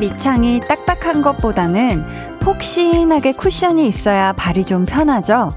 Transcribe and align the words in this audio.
밑창이 0.00 0.60
딱딱한 0.60 1.20
것보다는 1.20 2.04
폭신하게 2.40 3.32
쿠션이 3.32 3.86
있어야 3.86 4.32
발이 4.32 4.64
좀 4.64 4.86
편하죠. 4.86 5.52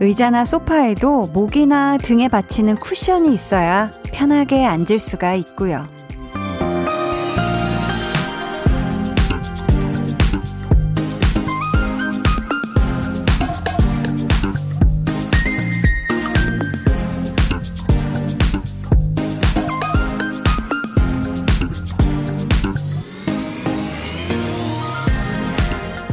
의자나 0.00 0.44
소파에도 0.44 1.28
목이나 1.32 1.96
등에 1.98 2.28
받치는 2.28 2.74
쿠션이 2.74 3.32
있어야 3.32 3.92
편하게 4.14 4.64
앉을 4.64 5.00
수가 5.00 5.34
있고요. 5.34 5.82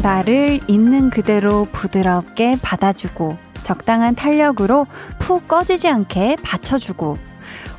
나를 0.01 0.59
있는 0.67 1.11
그대로 1.11 1.67
부드럽게 1.71 2.57
받아주고 2.63 3.37
적당한 3.61 4.15
탄력으로 4.15 4.85
푹 5.19 5.47
꺼지지 5.47 5.87
않게 5.87 6.37
받쳐주고 6.43 7.30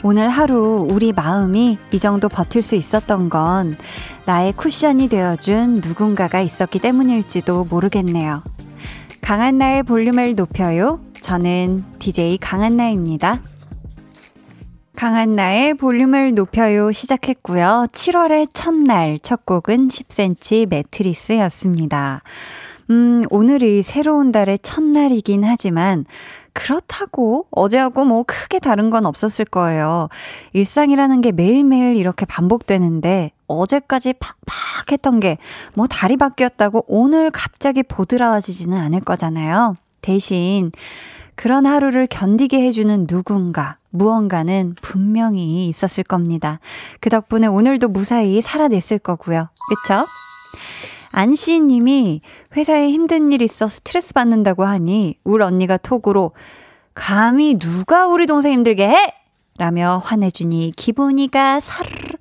오늘 0.04 0.28
하루 0.28 0.88
우리 0.90 1.12
마음이 1.12 1.78
이 1.92 1.98
정도 2.00 2.28
버틸 2.28 2.62
수 2.62 2.74
있었던 2.74 3.28
건 3.28 3.76
나의 4.26 4.52
쿠션이 4.52 5.08
되어준 5.08 5.76
누군가가 5.76 6.40
있었기 6.40 6.80
때문일지도 6.80 7.66
모르겠네요. 7.70 8.42
강한 9.20 9.58
나의 9.58 9.84
볼륨을 9.84 10.34
높여요. 10.34 11.00
저는 11.20 11.84
DJ 12.00 12.38
강한나입니다. 12.38 13.40
강한 14.96 15.36
나의 15.36 15.74
볼륨을 15.74 16.34
높여요 16.34 16.90
시작했고요. 16.90 17.86
7월의 17.92 18.48
첫날 18.52 19.20
첫 19.20 19.46
곡은 19.46 19.86
10cm 19.86 20.68
매트리스였습니다. 20.68 22.22
음, 22.90 23.22
오늘이 23.30 23.82
새로운 23.82 24.32
달의 24.32 24.58
첫날이긴 24.58 25.44
하지만 25.44 26.04
그렇다고 26.52 27.46
어제하고 27.50 28.04
뭐 28.04 28.24
크게 28.24 28.58
다른 28.58 28.90
건 28.90 29.06
없었을 29.06 29.44
거예요. 29.44 30.08
일상이라는 30.52 31.20
게 31.20 31.32
매일매일 31.32 31.96
이렇게 31.96 32.26
반복되는데 32.26 33.32
어제까지 33.46 34.14
팍팍 34.14 34.92
했던 34.92 35.20
게뭐 35.20 35.86
달이 35.88 36.16
바뀌었다고 36.16 36.84
오늘 36.88 37.30
갑자기 37.30 37.82
보드라워지지는 37.82 38.76
않을 38.78 39.00
거잖아요. 39.00 39.76
대신 40.00 40.72
그런 41.34 41.66
하루를 41.66 42.06
견디게 42.06 42.60
해주는 42.66 43.06
누군가, 43.06 43.78
무언가는 43.90 44.74
분명히 44.80 45.66
있었을 45.68 46.04
겁니다. 46.04 46.60
그 47.00 47.10
덕분에 47.10 47.46
오늘도 47.46 47.88
무사히 47.88 48.40
살아냈을 48.40 48.98
거고요. 48.98 49.48
그쵸? 49.68 50.04
안씨 51.12 51.60
님이 51.60 52.22
회사에 52.56 52.88
힘든 52.90 53.30
일 53.32 53.42
있어 53.42 53.68
스트레스 53.68 54.14
받는다고 54.14 54.64
하니 54.64 55.18
울 55.24 55.42
언니가 55.42 55.76
톡으로 55.76 56.32
감히 56.94 57.56
누가 57.56 58.06
우리 58.06 58.26
동생 58.26 58.52
힘들게 58.52 58.88
해? 58.88 59.14
라며 59.58 60.00
화내주니 60.02 60.72
기분이가 60.76 61.60
사르르 61.60 62.16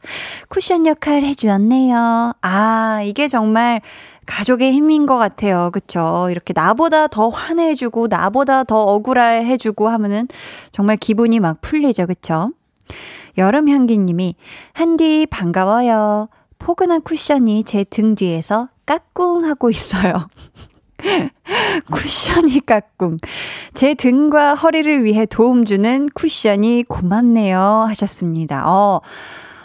쿠션 0.50 0.86
역할 0.86 1.23
해주었네요. 1.23 2.33
아, 2.42 3.02
이게 3.03 3.28
정말 3.30 3.81
가족의 4.25 4.73
힘인 4.73 5.05
것 5.05 5.17
같아요. 5.17 5.70
그쵸? 5.72 6.28
이렇게 6.30 6.53
나보다 6.53 7.08
더 7.08 7.30
화내주고, 7.30 8.08
나보다 8.08 8.66
더 8.66 8.82
억울해 8.82 9.45
해주고 9.45 9.87
하면은 9.87 10.27
정말 10.71 10.98
기분이 10.98 11.39
막 11.39 11.61
풀리죠. 11.61 12.08
그쵸? 12.08 12.52
여름향기님이, 13.37 14.36
한디 14.73 15.26
반가워요. 15.30 16.27
포근한 16.60 17.02
쿠션이 17.02 17.64
제 17.64 17.83
등 17.86 18.16
뒤에서 18.16 18.67
까꿍 18.86 19.45
하고 19.45 19.69
있어요. 19.69 20.27
쿠션이 21.92 22.61
까꿍. 22.65 23.17
제 23.73 23.93
등과 23.93 24.55
허리를 24.55 25.03
위해 25.03 25.25
도움 25.25 25.65
주는 25.65 26.08
쿠션이 26.14 26.83
고맙네요. 26.87 27.86
하셨습니다. 27.87 28.64
어, 28.67 29.02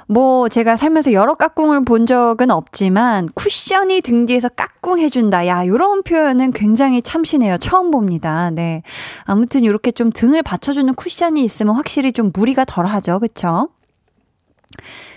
뭐 0.08 0.48
제가 0.48 0.76
살면서 0.76 1.12
여러 1.12 1.34
까꿍을 1.34 1.84
본 1.84 2.06
적은 2.06 2.50
없지만 2.50 3.28
쿠션이 3.34 4.00
등 4.02 4.26
뒤에서 4.26 4.48
까꿍 4.48 5.00
해준다. 5.00 5.46
야, 5.46 5.66
요런 5.66 6.04
표현은 6.04 6.52
굉장히 6.52 7.02
참신해요. 7.02 7.58
처음 7.58 7.90
봅니다. 7.90 8.50
네. 8.50 8.82
아무튼 9.24 9.64
이렇게 9.64 9.90
좀 9.90 10.10
등을 10.12 10.42
받쳐주는 10.42 10.94
쿠션이 10.94 11.44
있으면 11.44 11.74
확실히 11.74 12.12
좀 12.12 12.30
무리가 12.32 12.64
덜 12.64 12.86
하죠. 12.86 13.18
그쵸? 13.18 13.68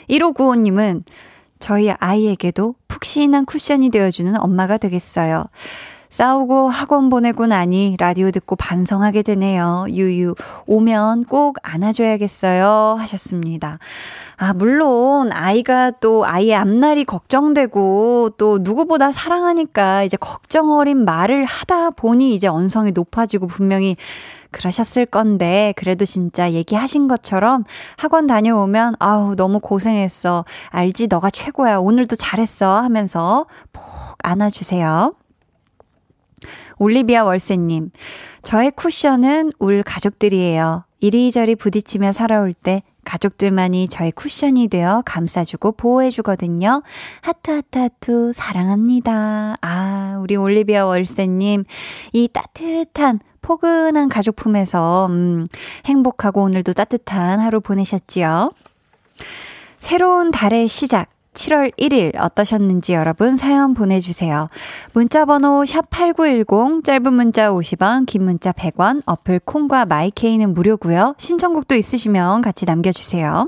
1595님은 0.09 1.03
저희 1.59 1.91
아이에게도 1.91 2.75
푹신한 2.87 3.45
쿠션이 3.45 3.89
되어주는 3.89 4.39
엄마가 4.39 4.77
되겠어요. 4.77 5.45
싸우고 6.09 6.69
학원 6.69 7.09
보내고 7.09 7.45
나니 7.45 7.95
라디오 7.99 8.31
듣고 8.31 8.55
반성하게 8.55 9.21
되네요. 9.21 9.85
유유, 9.89 10.33
오면 10.65 11.25
꼭 11.25 11.57
안아줘야겠어요. 11.61 12.95
하셨습니다. 12.97 13.77
아, 14.37 14.53
물론 14.53 15.31
아이가 15.31 15.91
또 15.91 16.25
아이의 16.25 16.55
앞날이 16.55 17.05
걱정되고 17.05 18.31
또 18.37 18.57
누구보다 18.59 19.11
사랑하니까 19.11 20.03
이제 20.03 20.17
걱정 20.17 20.71
어린 20.71 21.05
말을 21.05 21.45
하다 21.45 21.91
보니 21.91 22.33
이제 22.33 22.47
언성이 22.47 22.91
높아지고 22.91 23.45
분명히 23.45 23.95
그러셨을 24.51 25.05
건데, 25.05 25.73
그래도 25.75 26.05
진짜 26.05 26.51
얘기하신 26.51 27.07
것처럼 27.07 27.63
학원 27.97 28.27
다녀오면, 28.27 28.95
아우, 28.99 29.35
너무 29.35 29.59
고생했어. 29.59 30.45
알지? 30.69 31.07
너가 31.07 31.29
최고야. 31.29 31.77
오늘도 31.77 32.15
잘했어. 32.15 32.79
하면서 32.81 33.45
푹 33.71 33.83
안아주세요. 34.23 35.13
올리비아 36.77 37.25
월세님, 37.25 37.91
저의 38.41 38.71
쿠션은 38.71 39.51
울 39.59 39.83
가족들이에요. 39.83 40.85
이리저리 41.01 41.55
부딪히며 41.55 42.13
살아올 42.13 42.53
때 42.53 42.83
가족들만이 43.03 43.87
저의 43.87 44.11
쿠션이 44.11 44.67
되어 44.67 45.01
감싸주고 45.05 45.73
보호해주거든요. 45.73 46.83
하트, 47.21 47.51
하트, 47.51 47.79
하트, 47.79 48.31
사랑합니다. 48.33 49.55
아, 49.61 50.17
우리 50.21 50.35
올리비아 50.35 50.85
월세님, 50.85 51.63
이 52.13 52.27
따뜻한 52.27 53.19
포근한 53.41 54.09
가족품에서, 54.09 55.07
음, 55.09 55.45
행복하고 55.85 56.43
오늘도 56.43 56.73
따뜻한 56.73 57.39
하루 57.39 57.61
보내셨지요? 57.61 58.51
새로운 59.79 60.31
달의 60.31 60.67
시작. 60.67 61.09
7월 61.33 61.71
1일 61.77 62.19
어떠셨는지 62.19 62.93
여러분 62.93 63.35
사연 63.35 63.73
보내주세요. 63.73 64.49
문자번호 64.93 65.63
샵8910, 65.63 66.83
짧은 66.83 67.13
문자 67.13 67.51
50원, 67.51 68.05
긴 68.05 68.23
문자 68.23 68.51
100원, 68.51 69.03
어플 69.05 69.39
콩과 69.45 69.85
마이케이는 69.85 70.53
무료고요. 70.53 71.15
신청곡도 71.17 71.75
있으시면 71.75 72.41
같이 72.41 72.65
남겨주세요. 72.65 73.47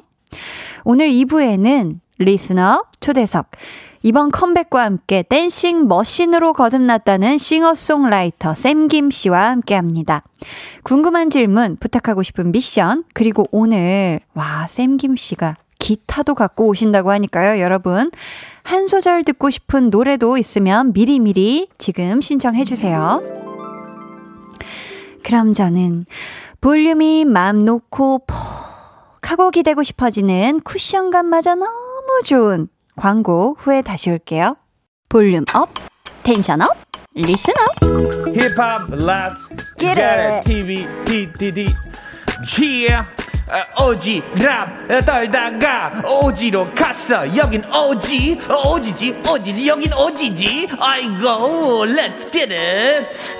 오늘 0.84 1.10
2부에는 1.10 2.00
listener 2.20 2.86
초대석, 3.00 3.50
이번 4.04 4.32
컴백과 4.32 4.84
함께 4.84 5.24
dancing 5.28 5.88
machine으로 5.88 6.54
거듭났다는 6.54 7.38
싱어송라이터 7.38 8.56
샘김 8.56 9.12
씨와 9.12 9.50
함께 9.52 9.76
합니다. 9.76 10.24
궁금한 10.84 11.30
질문, 11.30 11.78
부탁하고 11.80 12.24
싶은 12.24 12.52
미션, 12.52 13.04
그리고 13.14 13.44
오늘, 13.52 14.20
와, 14.34 14.66
샘김 14.68 15.16
씨가 15.16 15.58
기타도 15.78 16.34
갖고 16.34 16.68
오신다고 16.68 17.12
하니까요. 17.12 17.62
여러분, 17.62 18.12
한 18.64 18.88
소절 18.88 19.24
듣고 19.24 19.50
싶은 19.50 19.90
노래도 19.90 20.38
있으면 20.38 20.94
미리미리 20.94 21.68
지금 21.78 22.22
신청해 22.22 22.64
주세요. 22.64 23.22
그럼 25.24 25.54
저는 25.54 26.06
볼륨이 26.60 27.26
마음 27.26 27.66
놓고 27.66 28.24
퍽 28.28 28.62
하고 29.32 29.50
기대고 29.50 29.82
싶어지는 29.82 30.60
쿠션감마저 30.60 31.56
너무 31.56 32.20
좋은 32.26 32.68
광고 33.02 33.56
후에 33.58 33.82
다시 33.82 34.12
올게요. 34.12 34.58
volume 35.10 35.44
up, 35.56 35.70
텐션 36.22 36.62
업, 36.62 36.68
리슨 37.16 37.52
업. 37.58 38.32
힙합, 38.32 38.92
라스, 38.92 39.36
get 39.80 40.00
it, 40.00 40.44
TV, 40.48 40.88
PDD, 41.06 41.74
yeah. 42.60 43.10
오지랖 43.78 45.06
떨다가 45.06 45.92
오지로 46.08 46.66
갔어 46.74 47.36
여긴 47.36 47.64
오지 47.66 48.40
오지지 48.50 49.22
오지지 49.30 49.68
여긴 49.68 49.94
오지지 49.94 50.70
아이고 50.80 51.86
겟잇 52.32 52.50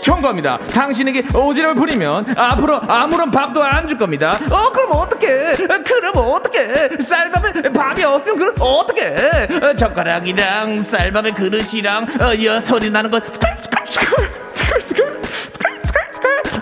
경고합니다. 0.04 0.58
당신에게 0.72 1.24
오지랖을 1.24 1.76
부리면 1.76 2.38
앞으로 2.38 2.80
아무런 2.88 3.30
밥도 3.32 3.62
안 3.64 3.82
줄 3.88 3.98
겁니다. 3.98 4.38
어 4.50 4.72
그럼 4.72 4.92
어떡해? 4.92 5.56
그럼 5.56 6.14
어떡해? 6.16 7.02
쌀밥에 7.02 7.62
밥이 7.74 8.04
없으면 8.04 8.38
그럼 8.38 8.56
어떡해? 8.60 9.76
젓가락이랑 9.76 10.82
쌀밥에 10.82 11.32
그릇이랑 11.32 12.04
어, 12.22 12.44
여 12.46 12.62
소리 12.62 12.90
나는 12.90 13.10
거 13.10 13.20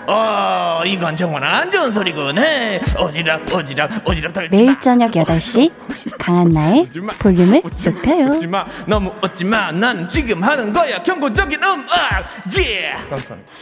어, 0.06 0.82
이건 0.84 1.16
정말 1.16 1.44
안 1.44 1.70
좋은 1.70 1.92
소리군. 1.92 2.38
해. 2.38 2.78
어지럽, 2.96 3.52
어지럽, 3.52 3.90
어지럽 4.04 4.32
덜. 4.32 4.48
매일 4.50 4.78
저녁 4.80 5.12
8시 5.12 5.72
강한나의 6.18 6.88
볼륨을 7.18 7.62
높여요. 7.84 8.26
웃지 8.26 8.46
마, 8.46 8.64
너무 8.86 9.12
웃지 9.22 9.44
마. 9.44 9.70
난 9.72 10.08
지금 10.08 10.42
하는 10.42 10.72
거야. 10.72 11.02
경고적인 11.02 11.62
음악. 11.62 12.24
예. 12.58 12.92
감사합니다. 13.08 13.52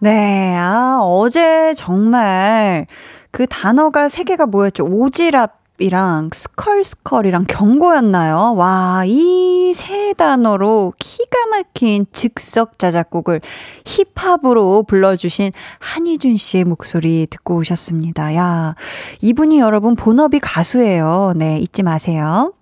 네, 0.00 0.54
아, 0.56 0.98
어제 1.02 1.72
정말 1.74 2.86
그 3.32 3.46
단어가 3.48 4.08
세 4.08 4.22
개가 4.22 4.46
뭐였죠? 4.46 4.84
오지랖 4.88 5.50
이랑 5.78 6.30
스컬스컬이랑 6.32 7.44
경고였나요? 7.48 8.54
와, 8.56 9.04
이 9.06 9.58
세 9.74 10.12
단어로 10.14 10.94
기가 10.98 11.46
막힌 11.50 12.06
즉석 12.12 12.78
자작곡을 12.78 13.40
힙합으로 13.84 14.82
불러주신 14.84 15.52
한희준 15.78 16.36
씨의 16.36 16.64
목소리 16.64 17.26
듣고 17.28 17.56
오셨습니다. 17.58 18.34
야, 18.34 18.74
이분이 19.20 19.58
여러분 19.58 19.94
본업이 19.94 20.40
가수예요. 20.40 21.34
네, 21.36 21.58
잊지 21.58 21.82
마세요. 21.82 22.52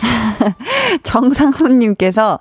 정상훈님께서 1.02 2.38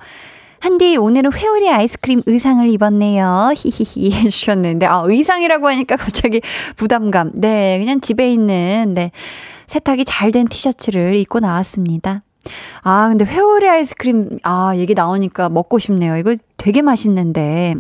한디 0.60 0.96
오늘은 0.96 1.34
회오리 1.34 1.70
아이스크림 1.72 2.22
의상을 2.28 2.70
입었네요. 2.70 3.52
히히히 3.58 4.12
해주셨는데 4.12 4.86
아 4.86 5.02
의상이라고 5.06 5.68
하니까 5.68 5.96
갑자기 5.96 6.42
부담감. 6.76 7.32
네, 7.34 7.80
그냥 7.80 8.00
집에 8.00 8.32
있는 8.32 8.94
네 8.94 9.12
세탁이 9.72 10.04
잘 10.04 10.32
된 10.32 10.48
티셔츠를 10.50 11.16
입고 11.16 11.40
나왔습니다. 11.40 12.24
아, 12.82 13.08
근데 13.08 13.24
회오리 13.24 13.70
아이스크림, 13.70 14.40
아, 14.44 14.74
얘기 14.76 14.94
나오니까 14.94 15.48
먹고 15.48 15.80
싶네요. 15.80 16.18
이거 16.18 16.36
되게 16.58 16.82
맛있는데. 16.82 17.76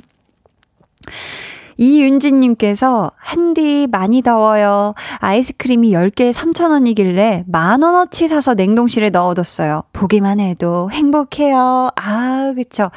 이윤지님께서, 1.81 3.11
한디 3.17 3.87
많이 3.89 4.21
더워요. 4.21 4.93
아이스크림이 5.17 5.91
10개에 5.91 6.31
3,000원이길래 6.31 7.43
만원어치 7.47 8.27
사서 8.27 8.53
냉동실에 8.53 9.09
넣어뒀어요. 9.09 9.81
보기만 9.91 10.39
해도 10.39 10.91
행복해요. 10.91 11.89
아, 11.95 12.53
그쵸. 12.55 12.91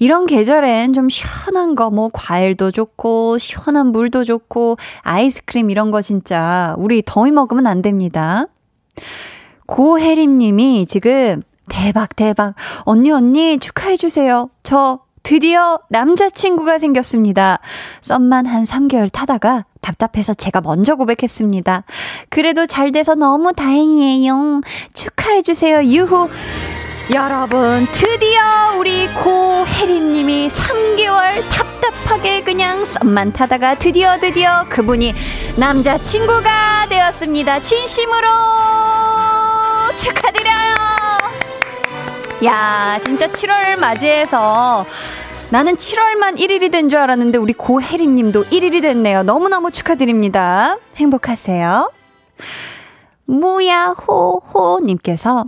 이런 0.00 0.26
계절엔 0.26 0.94
좀 0.94 1.08
시원한 1.08 1.76
거, 1.76 1.90
뭐, 1.90 2.10
과일도 2.12 2.72
좋고, 2.72 3.38
시원한 3.38 3.92
물도 3.92 4.24
좋고, 4.24 4.78
아이스크림 5.02 5.70
이런 5.70 5.92
거 5.92 6.02
진짜, 6.02 6.74
우리 6.76 7.02
더위 7.06 7.30
먹으면 7.30 7.68
안 7.68 7.82
됩니다. 7.82 8.46
고혜림 9.66 10.38
님이 10.38 10.86
지금, 10.86 11.42
대박, 11.68 12.16
대박. 12.16 12.54
언니, 12.80 13.12
언니, 13.12 13.58
축하해주세요. 13.58 14.50
저 14.64 14.98
드디어 15.24 15.80
남자친구가 15.88 16.78
생겼습니다. 16.78 17.58
썸만 18.02 18.46
한 18.46 18.62
3개월 18.64 19.10
타다가 19.10 19.64
답답해서 19.80 20.34
제가 20.34 20.60
먼저 20.60 20.94
고백했습니다. 20.94 21.84
그래도 22.28 22.66
잘 22.66 22.92
돼서 22.92 23.14
너무 23.14 23.52
다행이에요. 23.52 24.60
축하해주세요. 24.92 25.84
유후. 25.84 26.28
여러분, 27.12 27.86
드디어 27.92 28.76
우리 28.78 29.08
고혜림님이 29.08 30.48
3개월 30.48 31.42
답답하게 31.50 32.42
그냥 32.42 32.84
썸만 32.84 33.32
타다가 33.32 33.78
드디어 33.78 34.18
드디어 34.20 34.66
그분이 34.68 35.14
남자친구가 35.56 36.86
되었습니다. 36.88 37.62
진심으로 37.62 38.28
축하드려요. 39.96 40.43
야, 42.44 42.98
진짜 43.02 43.26
7월 43.28 43.78
맞이해서 43.78 44.84
나는 45.50 45.76
7월만 45.76 46.36
1일이 46.38 46.70
된 46.72 46.88
줄 46.88 46.98
알았는데 46.98 47.38
우리 47.38 47.52
고혜림 47.52 48.14
님도 48.14 48.44
1일이 48.46 48.82
됐네요. 48.82 49.22
너무너무 49.22 49.70
축하드립니다. 49.70 50.76
행복하세요. 50.96 51.90
무야호호 53.26 54.80
님께서 54.84 55.44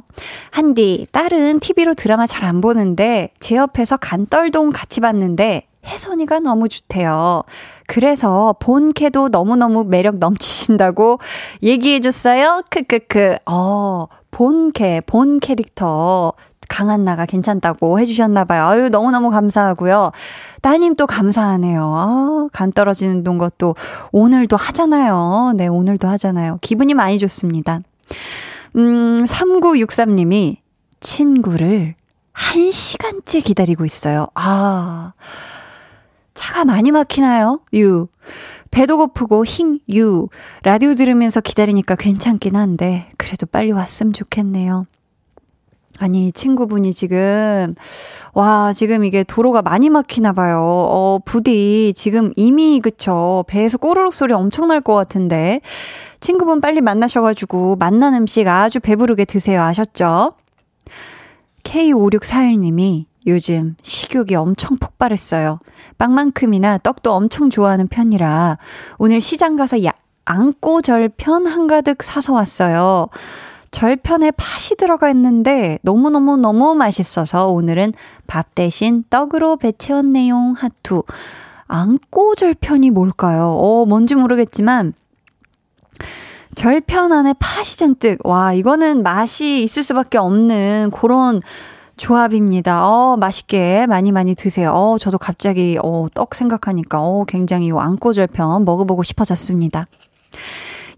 한디 0.51 1.07
딸은 1.13 1.61
TV로 1.61 1.93
드라마 1.95 2.27
잘 2.27 2.45
안 2.45 2.61
보는데 2.61 3.31
제 3.41 3.57
옆에서 3.57 3.97
간떨동 3.99 4.71
같이 4.71 5.01
봤는데 5.01 5.67
혜선이가 5.85 6.41
너무 6.41 6.69
좋대요. 6.69 7.43
그래서 7.87 8.55
본캐도 8.61 9.29
너무너무 9.29 9.85
매력 9.85 10.17
넘치신다고 10.19 11.19
얘기해줬어요. 11.63 12.63
크크크. 12.71 13.37
어, 13.47 14.07
본캐, 14.31 15.03
본 15.07 15.39
캐릭터 15.41 16.33
강한 16.69 17.05
나가 17.05 17.27
괜찮다고 17.27 17.99
해주셨나봐요. 17.99 18.65
아유, 18.65 18.89
너무너무 18.89 19.31
감사하고요. 19.31 20.13
따님 20.63 20.95
또 20.97 21.07
감사하네요. 21.07 21.93
아, 21.95 22.49
간 22.53 22.73
떨어지는 22.73 23.23
동 23.23 23.39
것도 23.39 23.75
오늘도 24.13 24.57
하잖아요. 24.57 25.53
네, 25.57 25.67
오늘도 25.67 26.09
하잖아요. 26.09 26.59
기분이 26.61 26.95
많이 26.95 27.19
좋습니다. 27.19 27.81
음, 28.77 29.25
3963님이 29.25 30.57
친구를 31.01 31.95
1시간째 32.35 33.43
기다리고 33.43 33.85
있어요. 33.85 34.27
아, 34.35 35.13
차가 36.35 36.65
많이 36.65 36.91
막히나요? 36.91 37.61
유. 37.75 38.09
배도 38.71 38.99
고프고 38.99 39.45
힝, 39.45 39.79
유. 39.95 40.29
라디오 40.63 40.95
들으면서 40.95 41.41
기다리니까 41.41 41.95
괜찮긴 41.95 42.57
한데, 42.57 43.11
그래도 43.17 43.47
빨리 43.47 43.73
왔으면 43.73 44.13
좋겠네요. 44.13 44.85
아니, 45.99 46.31
친구분이 46.33 46.93
지금, 46.93 47.75
와, 48.35 48.73
지금 48.73 49.05
이게 49.05 49.23
도로가 49.25 49.63
많이 49.63 49.89
막히나 49.89 50.33
봐요. 50.33 50.61
어, 50.61 51.19
부디 51.25 51.93
지금 51.95 52.33
이미, 52.37 52.81
그쵸. 52.81 53.45
배에서 53.49 53.79
꼬르륵 53.79 54.13
소리 54.13 54.35
엄청 54.35 54.69
날 54.69 54.81
것 54.83 54.95
같은데. 54.95 55.61
친구분 56.21 56.61
빨리 56.61 56.81
만나셔가지고, 56.83 57.77
만난 57.77 58.15
음식 58.15 58.47
아주 58.47 58.79
배부르게 58.81 59.25
드세요. 59.25 59.63
아셨죠? 59.63 60.35
K5641님이 61.65 63.07
요즘 63.27 63.75
식욕이 63.83 64.35
엄청 64.37 64.77
폭발했어요. 64.79 65.59
빵만큼이나 65.99 66.79
떡도 66.79 67.13
엄청 67.13 67.51
좋아하는 67.51 67.89
편이라 67.89 68.59
오늘 68.99 69.21
시장 69.21 69.57
가서 69.57 69.85
야, 69.85 69.91
안꼬절편 70.27 71.47
한가득 71.47 72.03
사서 72.03 72.35
왔어요. 72.35 73.09
절편에 73.71 74.31
팥이 74.33 74.77
들어가 74.79 75.11
있는데 75.11 75.79
너무너무너무 75.83 76.75
맛있어서 76.75 77.49
오늘은 77.49 77.93
밥 78.27 78.55
대신 78.55 79.05
떡으로 79.11 79.57
배채웠네용 79.57 80.55
하투. 80.57 81.03
안꼬절편이 81.69 82.91
뭘까요? 82.91 83.51
어, 83.51 83.85
뭔지 83.87 84.15
모르겠지만 84.15 84.95
절편 86.55 87.13
안에 87.13 87.35
팥이 87.39 87.65
잔뜩. 87.77 88.27
와, 88.27 88.53
이거는 88.53 89.03
맛이 89.03 89.63
있을 89.63 89.83
수밖에 89.83 90.17
없는 90.17 90.91
그런 90.91 91.41
조합입니다. 91.97 92.87
어, 92.87 93.17
맛있게 93.17 93.87
많이 93.87 94.13
많이 94.13 94.35
드세요. 94.35 94.73
어, 94.73 94.97
저도 94.99 95.19
갑자기, 95.19 95.79
어, 95.83 96.07
떡 96.15 96.35
생각하니까, 96.35 97.03
어, 97.03 97.25
굉장히 97.27 97.71
안꼬절편 97.73 98.65
먹어보고 98.65 99.03
싶어졌습니다. 99.03 99.85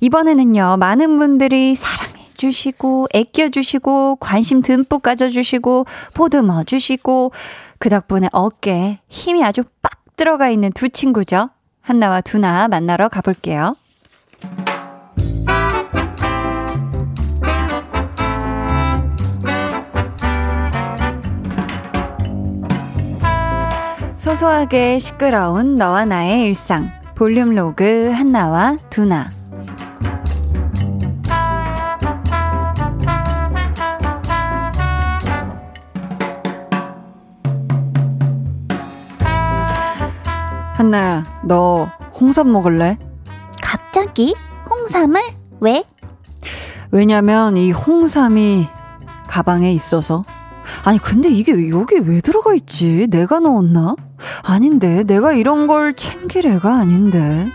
이번에는요, 0.00 0.76
많은 0.78 1.18
분들이 1.18 1.74
사랑해 1.74 2.17
주시고, 2.38 3.08
애껴주시고, 3.12 4.16
관심 4.16 4.62
듬뿍 4.62 5.02
가져 5.02 5.28
주시고, 5.28 5.84
보듬어 6.14 6.64
주시고, 6.64 7.32
그 7.78 7.90
덕분에 7.90 8.30
어깨에 8.32 9.00
힘이 9.08 9.44
아주 9.44 9.64
빡 9.82 10.16
들어가 10.16 10.48
있는 10.48 10.72
두 10.72 10.88
친구죠. 10.88 11.50
한나와 11.82 12.22
두나 12.22 12.68
만나러 12.68 13.08
가볼게요. 13.08 13.76
소소하게 24.16 24.98
시끄러운 24.98 25.76
너와 25.76 26.04
나의 26.04 26.42
일상. 26.42 26.90
볼륨 27.14 27.54
로그 27.54 28.10
한나와 28.10 28.76
두나. 28.90 29.37
한나야, 40.78 41.24
너 41.42 41.90
홍삼 42.20 42.52
먹을래? 42.52 42.96
갑자기? 43.60 44.36
홍삼을? 44.70 45.20
왜? 45.58 45.82
왜냐면 46.92 47.56
이 47.56 47.72
홍삼이 47.72 48.68
가방에 49.26 49.72
있어서. 49.72 50.24
아니, 50.84 50.98
근데 50.98 51.30
이게 51.30 51.68
여기 51.70 51.96
왜 51.96 52.20
들어가 52.20 52.54
있지? 52.54 53.08
내가 53.10 53.40
넣었나? 53.40 53.96
아닌데, 54.44 55.02
내가 55.02 55.32
이런 55.32 55.66
걸 55.66 55.94
챙길 55.94 56.46
애가 56.46 56.72
아닌데. 56.72 57.48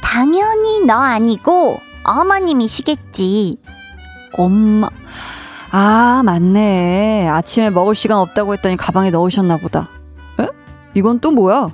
당연히 0.00 0.86
너 0.86 0.94
아니고 0.94 1.80
어머님이시겠지. 2.04 3.58
엄마. 4.34 4.88
아, 5.72 6.22
맞네. 6.24 7.26
아침에 7.26 7.70
먹을 7.70 7.96
시간 7.96 8.18
없다고 8.18 8.52
했더니 8.52 8.76
가방에 8.76 9.10
넣으셨나 9.10 9.56
보다. 9.56 9.88
에? 10.38 10.46
이건 10.94 11.18
또 11.18 11.32
뭐야? 11.32 11.70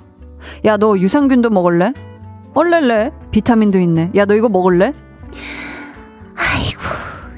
야, 0.64 0.76
너 0.76 0.96
유산균도 0.98 1.50
먹을래? 1.50 1.92
얼렐래. 2.54 3.12
비타민도 3.30 3.78
있네. 3.80 4.10
야, 4.16 4.24
너 4.24 4.34
이거 4.34 4.48
먹을래? 4.48 4.92
아이고, 6.36 6.80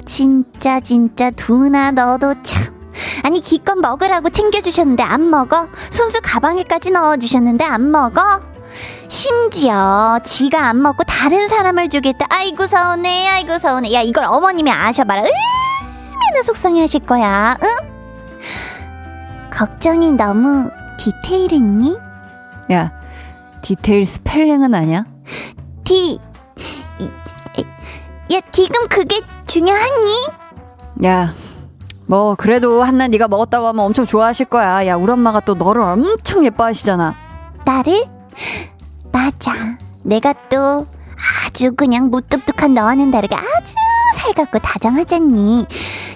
진짜, 0.04 0.80
진짜, 0.80 1.30
두나, 1.30 1.90
너도 1.92 2.34
참. 2.42 2.74
아니, 3.24 3.40
기껏 3.40 3.76
먹으라고 3.76 4.30
챙겨주셨는데 4.30 5.02
안 5.02 5.30
먹어? 5.30 5.68
손수 5.90 6.20
가방에까지 6.22 6.90
넣어주셨는데 6.90 7.64
안 7.64 7.90
먹어? 7.90 8.40
심지어 9.08 10.18
지가 10.24 10.66
안 10.66 10.82
먹고 10.82 11.04
다른 11.04 11.48
사람을 11.48 11.88
주겠다. 11.88 12.26
아이고 12.30 12.66
서운해, 12.66 13.28
아이고 13.28 13.58
서운해. 13.58 13.92
야 13.92 14.02
이걸 14.02 14.24
어머님이 14.24 14.70
아셔봐라. 14.70 15.22
얼마나 15.22 16.42
속상해하실 16.42 17.00
거야. 17.00 17.56
응? 17.62 17.68
걱정이 19.50 20.12
너무 20.12 20.68
디테일했니? 20.98 21.96
야, 22.72 22.92
디테일 23.62 24.06
스펠링은 24.06 24.74
아냐? 24.74 25.04
디, 25.84 26.18
이, 26.98 27.64
야 28.34 28.40
지금 28.52 28.88
그게 28.88 29.20
중요하니? 29.46 30.26
야, 31.04 31.34
뭐 32.06 32.34
그래도 32.34 32.82
한나 32.82 33.08
네가 33.08 33.28
먹었다고 33.28 33.66
하면 33.68 33.84
엄청 33.84 34.06
좋아하실 34.06 34.46
거야. 34.46 34.86
야, 34.86 34.96
우리 34.96 35.12
엄마가 35.12 35.40
또 35.40 35.54
너를 35.54 35.82
엄청 35.82 36.44
예뻐하시잖아. 36.44 37.14
나를? 37.64 38.06
맞아. 39.12 39.52
내가 40.02 40.32
또 40.50 40.86
아주 41.46 41.74
그냥 41.74 42.10
무뚝뚝한 42.10 42.74
너와는 42.74 43.10
다르게 43.10 43.34
아주 43.34 43.74
살갑고 44.16 44.58
다정하잖니. 44.60 45.66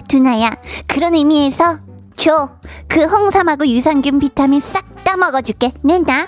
두나야, 0.07 0.55
그런 0.87 1.13
의미에서 1.13 1.77
줘. 2.15 2.49
그 2.87 3.03
홍삼하고 3.05 3.67
유산균 3.67 4.19
비타민 4.19 4.59
싹 4.59 4.89
다 5.09 5.17
먹어줄게. 5.17 5.71
내나. 5.81 6.27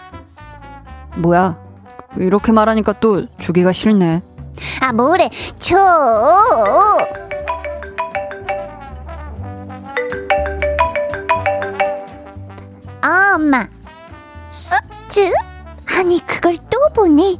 뭐야? 1.17 1.57
이렇게 2.17 2.51
말하니까 2.51 2.93
또 2.93 3.25
주기가 3.37 3.71
싫네. 3.71 4.21
아, 4.81 4.93
뭐래. 4.93 5.29
줘. 5.59 5.77
아, 13.01 13.33
엄마. 13.35 13.67
쑥즙? 14.49 15.33
아니, 15.87 16.25
그걸 16.25 16.57
또 16.69 16.77
보내? 16.93 17.37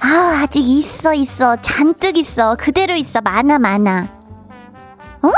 아, 0.00 0.42
아직 0.42 0.60
있어, 0.60 1.14
있어. 1.14 1.56
잔뜩 1.62 2.16
있어. 2.16 2.56
그대로 2.56 2.94
있어. 2.94 3.20
많아, 3.20 3.58
많아. 3.58 4.08
어? 5.22 5.32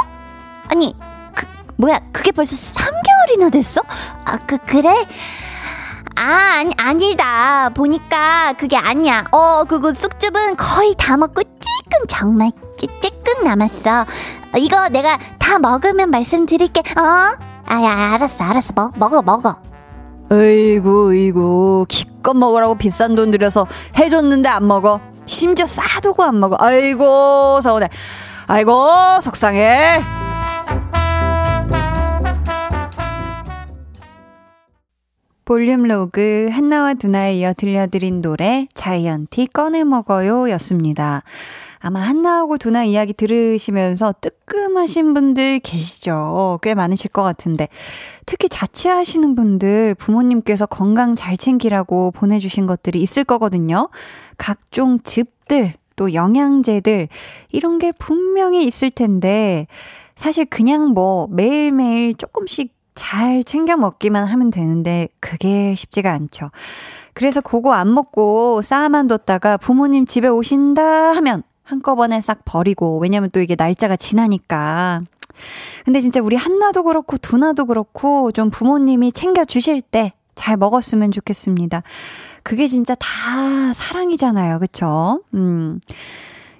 아니, 0.68 0.94
그, 1.35 1.46
뭐야. 1.76 2.00
그게 2.12 2.32
벌써 2.32 2.54
3개월이나 2.80 3.50
됐어? 3.52 3.80
아, 4.25 4.37
그, 4.46 4.58
그래? 4.58 4.90
아, 6.16 6.58
아니, 6.58 6.70
아니 6.78 7.16
다. 7.16 7.68
보니까 7.70 8.54
그게 8.58 8.76
아니야. 8.76 9.25
어, 9.32 9.64
그거 9.64 9.92
쑥즙은 9.92 10.56
거의 10.56 10.94
다 10.96 11.16
먹고 11.16 11.42
찔끔 11.42 12.06
정말 12.08 12.50
찔끔 12.78 13.44
남았어. 13.44 14.06
이거 14.56 14.88
내가 14.88 15.18
다 15.38 15.58
먹으면 15.58 16.11
말씀드릴게. 16.11 16.80
어? 16.99 17.37
아, 17.68 17.82
야, 17.82 18.14
알았어, 18.14 18.44
알았어. 18.44 18.73
먹, 18.75 18.92
먹어, 18.96 19.23
먹어. 19.23 19.56
어이구, 20.30 21.08
어이구. 21.11 21.87
기껏 21.88 22.35
먹으라고 22.35 22.76
비싼 22.76 23.14
돈 23.14 23.30
들여서 23.30 23.66
해줬는데 23.99 24.49
안 24.49 24.66
먹어. 24.66 25.00
심지어 25.26 25.66
싸두고 25.66 26.23
안 26.23 26.40
먹어. 26.40 26.56
아이고, 26.58 27.61
서운해. 27.61 27.88
아이고, 28.46 29.20
속상해. 29.20 30.02
볼륨 35.46 35.84
로그 35.84 36.48
한나와 36.50 36.94
두나에 36.94 37.36
이어 37.36 37.54
들려드린 37.54 38.20
노래 38.20 38.66
자이언티 38.74 39.46
꺼내 39.52 39.84
먹어요 39.84 40.50
였습니다. 40.50 41.22
아마 41.78 42.00
한나하고 42.00 42.58
두나 42.58 42.82
이야기 42.82 43.12
들으시면서 43.12 44.14
뜨끔하신 44.20 45.14
분들 45.14 45.60
계시죠? 45.60 46.58
꽤 46.62 46.74
많으실 46.74 47.12
것 47.12 47.22
같은데. 47.22 47.68
특히 48.26 48.48
자취하시는 48.48 49.36
분들 49.36 49.94
부모님께서 49.94 50.66
건강 50.66 51.14
잘 51.14 51.36
챙기라고 51.36 52.10
보내주신 52.10 52.66
것들이 52.66 53.00
있을 53.00 53.22
거거든요. 53.22 53.88
각종 54.38 54.98
즙들, 54.98 55.74
또 55.94 56.12
영양제들, 56.12 57.06
이런 57.52 57.78
게 57.78 57.92
분명히 57.92 58.64
있을 58.64 58.90
텐데, 58.90 59.68
사실 60.16 60.44
그냥 60.44 60.88
뭐 60.88 61.28
매일매일 61.30 62.14
조금씩 62.14 62.75
잘 62.96 63.44
챙겨 63.44 63.76
먹기만 63.76 64.26
하면 64.26 64.50
되는데 64.50 65.08
그게 65.20 65.74
쉽지가 65.76 66.12
않죠. 66.12 66.50
그래서 67.14 67.40
그거 67.40 67.72
안 67.72 67.94
먹고 67.94 68.60
쌓아만 68.62 69.06
뒀다가 69.06 69.56
부모님 69.56 70.04
집에 70.04 70.26
오신다 70.26 70.82
하면 71.14 71.44
한꺼번에 71.62 72.20
싹 72.20 72.44
버리고 72.44 72.98
왜냐면 72.98 73.30
또 73.30 73.40
이게 73.40 73.54
날짜가 73.56 73.94
지나니까. 73.96 75.02
근데 75.84 76.00
진짜 76.00 76.20
우리 76.20 76.34
한나도 76.34 76.82
그렇고 76.82 77.16
두나도 77.18 77.66
그렇고 77.66 78.32
좀 78.32 78.50
부모님이 78.50 79.12
챙겨 79.12 79.44
주실 79.44 79.80
때 79.80 80.12
잘 80.36 80.56
먹었으면 80.56 81.10
좋겠습니다. 81.10 81.82
그게 82.44 82.68
진짜 82.68 82.94
다 82.94 83.72
사랑이잖아요. 83.74 84.60
그쵸? 84.60 85.24
음. 85.34 85.80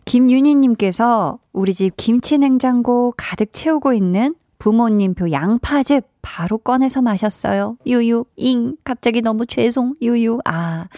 김윤희님께서 0.07 1.39
우리 1.53 1.73
집 1.73 1.97
김치 1.97 2.39
냉장고 2.39 3.15
가득 3.17 3.53
채우고 3.53 3.93
있는 3.93 4.35
부모님표 4.59 5.31
양파즙 5.31 6.07
바로 6.23 6.59
꺼내서 6.59 7.03
마셨어요. 7.03 7.77
유유, 7.87 8.25
잉. 8.37 8.77
갑자기 8.83 9.23
너무 9.23 9.47
죄송, 9.47 9.95
유유. 10.03 10.41
아, 10.45 10.89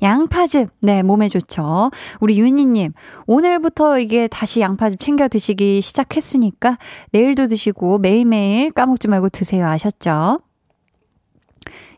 양파즙. 0.00 0.70
네, 0.80 1.02
몸에 1.02 1.28
좋죠. 1.28 1.90
우리 2.20 2.38
윤희님, 2.38 2.92
오늘부터 3.26 3.98
이게 3.98 4.28
다시 4.28 4.60
양파즙 4.60 5.00
챙겨 5.00 5.28
드시기 5.28 5.82
시작했으니까 5.82 6.78
내일도 7.10 7.48
드시고 7.48 7.98
매일매일 7.98 8.70
까먹지 8.70 9.08
말고 9.08 9.28
드세요. 9.28 9.66
아셨죠? 9.66 10.40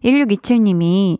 1627님이 0.04 1.18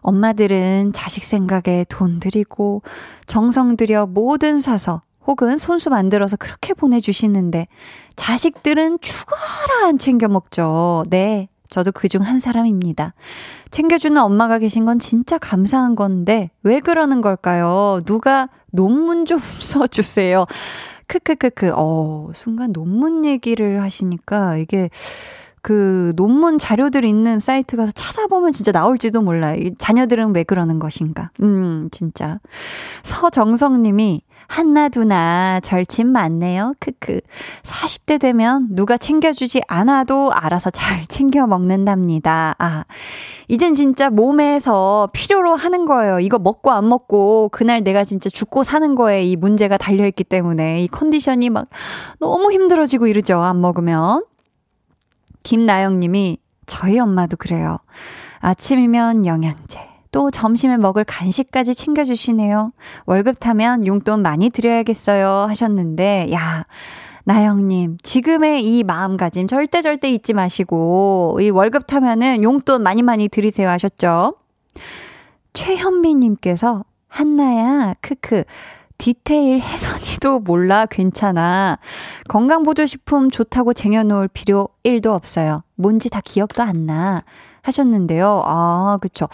엄마들은 0.00 0.92
자식 0.92 1.24
생각에 1.24 1.84
돈 1.88 2.20
들이고 2.20 2.82
정성 3.26 3.76
들여 3.76 4.06
뭐든 4.06 4.60
사서 4.60 5.02
혹은 5.26 5.58
손수 5.58 5.90
만들어서 5.90 6.36
그렇게 6.36 6.74
보내주시는데 6.74 7.66
자식들은 8.16 8.98
죽어라 9.00 9.86
안 9.88 9.98
챙겨 9.98 10.28
먹죠. 10.28 11.04
네. 11.10 11.48
저도 11.68 11.90
그 11.92 12.08
중 12.08 12.22
한 12.22 12.38
사람입니다. 12.38 13.14
챙겨주는 13.70 14.16
엄마가 14.22 14.58
계신 14.58 14.84
건 14.84 15.00
진짜 15.00 15.36
감사한 15.36 15.96
건데, 15.96 16.50
왜 16.62 16.78
그러는 16.78 17.20
걸까요? 17.20 18.00
누가 18.06 18.48
논문 18.70 19.26
좀 19.26 19.40
써주세요. 19.60 20.46
크크크크. 21.08 21.72
어, 21.76 22.30
순간 22.34 22.72
논문 22.72 23.24
얘기를 23.24 23.82
하시니까 23.82 24.56
이게 24.58 24.90
그 25.60 26.12
논문 26.14 26.58
자료들 26.58 27.04
있는 27.04 27.40
사이트 27.40 27.76
가서 27.76 27.90
찾아보면 27.92 28.52
진짜 28.52 28.70
나올지도 28.70 29.20
몰라요. 29.22 29.60
자녀들은 29.78 30.34
왜 30.36 30.44
그러는 30.44 30.78
것인가. 30.78 31.30
음, 31.42 31.88
진짜. 31.90 32.38
서정성 33.02 33.82
님이 33.82 34.22
한나두나 34.48 35.60
절친 35.60 36.06
많네요. 36.08 36.74
크크. 36.78 37.20
40대 37.62 38.20
되면 38.20 38.68
누가 38.70 38.96
챙겨주지 38.96 39.62
않아도 39.66 40.32
알아서 40.32 40.70
잘 40.70 41.06
챙겨 41.08 41.46
먹는답니다. 41.46 42.54
아, 42.58 42.84
이젠 43.48 43.74
진짜 43.74 44.10
몸에서 44.10 45.08
필요로 45.12 45.56
하는 45.56 45.84
거예요. 45.86 46.20
이거 46.20 46.38
먹고 46.38 46.70
안 46.70 46.88
먹고 46.88 47.48
그날 47.50 47.82
내가 47.82 48.04
진짜 48.04 48.30
죽고 48.30 48.62
사는 48.62 48.94
거에 48.94 49.24
이 49.24 49.36
문제가 49.36 49.76
달려있기 49.76 50.24
때문에 50.24 50.82
이 50.82 50.88
컨디션이 50.88 51.50
막 51.50 51.68
너무 52.20 52.52
힘들어지고 52.52 53.06
이러죠. 53.06 53.40
안 53.40 53.60
먹으면. 53.60 54.24
김나영 55.42 55.98
님이 56.00 56.38
저희 56.66 56.98
엄마도 56.98 57.36
그래요. 57.36 57.78
아침이면 58.40 59.26
영양제. 59.26 59.95
또 60.16 60.30
점심에 60.30 60.78
먹을 60.78 61.04
간식까지 61.04 61.74
챙겨주시네요. 61.74 62.72
월급 63.04 63.38
타면 63.38 63.86
용돈 63.86 64.22
많이 64.22 64.48
드려야겠어요. 64.48 65.44
하셨는데, 65.46 66.32
야, 66.32 66.64
나영님, 67.24 67.98
지금의 68.02 68.64
이 68.64 68.82
마음가짐 68.82 69.46
절대 69.46 69.82
절대 69.82 70.10
잊지 70.10 70.32
마시고, 70.32 71.40
이 71.42 71.50
월급 71.50 71.86
타면은 71.86 72.42
용돈 72.42 72.82
많이 72.82 73.02
많이 73.02 73.28
드리세요. 73.28 73.68
하셨죠? 73.68 74.36
최현미님께서, 75.52 76.86
한나야, 77.08 77.96
크크. 78.00 78.44
디테일 78.96 79.60
혜선이도 79.60 80.38
몰라 80.38 80.86
괜찮아. 80.86 81.78
건강보조식품 82.28 83.30
좋다고 83.30 83.74
쟁여놓을 83.74 84.28
필요 84.28 84.70
1도 84.82 85.08
없어요. 85.08 85.62
뭔지 85.74 86.08
다 86.08 86.22
기억도 86.24 86.62
안 86.62 86.86
나. 86.86 87.22
하셨는데요. 87.66 88.42
아, 88.46 88.98
그쵸. 89.00 89.28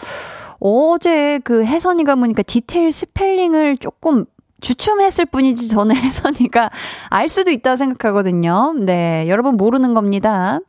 어제 0.65 1.39
그 1.43 1.65
혜선이가 1.65 2.15
보니까 2.15 2.41
디테일 2.41 2.93
스펠링을 2.93 3.77
조금 3.79 4.23
주춤했을 4.61 5.25
뿐이지 5.25 5.67
저는 5.67 5.93
혜선이가 5.97 6.69
알 7.09 7.27
수도 7.27 7.51
있다고 7.51 7.75
생각하거든요. 7.75 8.73
네, 8.79 9.25
여러분 9.27 9.57
모르는 9.57 9.93
겁니다. 9.93 10.59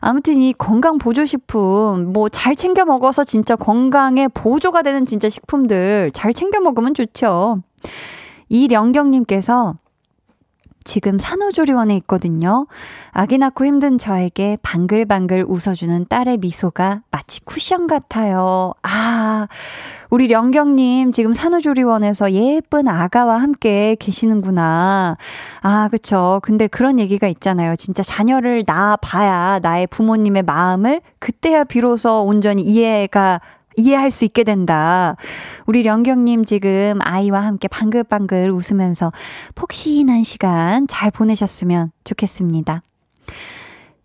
아무튼 0.00 0.40
이 0.40 0.52
건강 0.52 0.98
보조 0.98 1.24
식품 1.24 2.12
뭐 2.12 2.28
잘 2.28 2.56
챙겨 2.56 2.84
먹어서 2.84 3.22
진짜 3.22 3.54
건강에 3.54 4.26
보조가 4.26 4.82
되는 4.82 5.04
진짜 5.04 5.28
식품들 5.28 6.10
잘 6.12 6.34
챙겨 6.34 6.58
먹으면 6.58 6.94
좋죠. 6.94 7.62
이령경 8.48 9.12
님께서 9.12 9.76
지금 10.84 11.18
산후조리원에 11.18 11.96
있거든요. 11.98 12.66
아기 13.12 13.38
낳고 13.38 13.66
힘든 13.66 13.98
저에게 13.98 14.56
방글방글 14.62 15.44
웃어주는 15.48 16.06
딸의 16.08 16.38
미소가 16.38 17.02
마치 17.10 17.40
쿠션 17.44 17.86
같아요. 17.86 18.72
아, 18.82 19.48
우리 20.10 20.28
령경님 20.28 21.12
지금 21.12 21.34
산후조리원에서 21.34 22.32
예쁜 22.32 22.88
아가와 22.88 23.40
함께 23.42 23.96
계시는구나. 24.00 25.16
아, 25.60 25.88
그쵸. 25.90 26.40
근데 26.42 26.66
그런 26.66 26.98
얘기가 26.98 27.28
있잖아요. 27.28 27.76
진짜 27.76 28.02
자녀를 28.02 28.64
낳아봐야 28.66 29.58
나의 29.60 29.86
부모님의 29.88 30.44
마음을 30.44 31.00
그때야 31.18 31.64
비로소 31.64 32.24
온전히 32.24 32.62
이해가 32.62 33.40
이해할 33.78 34.10
수 34.10 34.24
있게 34.24 34.44
된다. 34.44 35.16
우리 35.66 35.82
령경님 35.82 36.44
지금 36.44 36.98
아이와 37.00 37.40
함께 37.40 37.68
방글방글 37.68 38.50
웃으면서 38.50 39.12
폭신한 39.54 40.24
시간 40.24 40.86
잘 40.88 41.10
보내셨으면 41.10 41.92
좋겠습니다. 42.04 42.82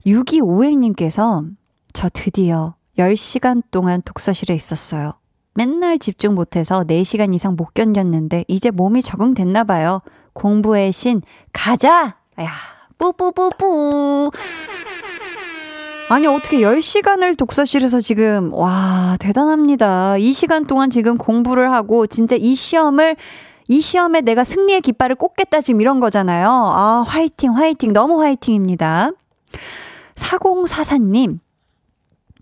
6251님께서 0.06 1.50
저 1.92 2.10
드디어 2.13 2.75
10시간 2.98 3.63
동안 3.72 4.01
독서실에 4.03 4.53
있었어요. 4.53 5.13
맨날 5.56 5.98
집중 5.98 6.36
못해서 6.36 6.84
4시간 6.84 7.34
이상 7.34 7.56
못 7.56 7.74
견뎠는데 7.74 8.46
이제 8.48 8.70
몸이 8.72 9.01
적응됐나 9.01 9.63
봐요. 9.63 10.01
공부의 10.34 10.92
신 10.92 11.22
가자! 11.51 12.18
야, 12.42 12.50
뿌뿌뿌뿌. 12.98 14.32
아니, 16.13 16.27
어떻게 16.27 16.60
10시간을 16.60 17.36
독서실에서 17.36 18.00
지금, 18.00 18.53
와, 18.53 19.17
대단합니다. 19.20 20.17
이 20.17 20.32
시간 20.32 20.67
동안 20.67 20.91
지금 20.91 21.17
공부를 21.17 21.74
하고, 21.74 22.05
진짜 22.05 22.36
이 22.39 22.53
시험을, 22.53 23.15
이 23.67 23.82
시험에 23.82 24.22
내가 24.22 24.43
승리의 24.43 24.82
깃발을 24.82 25.15
꽂겠다, 25.15 25.62
지금 25.62 25.82
이런 25.82 26.00
거잖아요. 26.00 26.48
아, 26.48 27.03
화이팅, 27.08 27.55
화이팅. 27.55 27.93
너무 27.93 28.22
화이팅입니다. 28.22 29.10
4044님. 30.13 31.39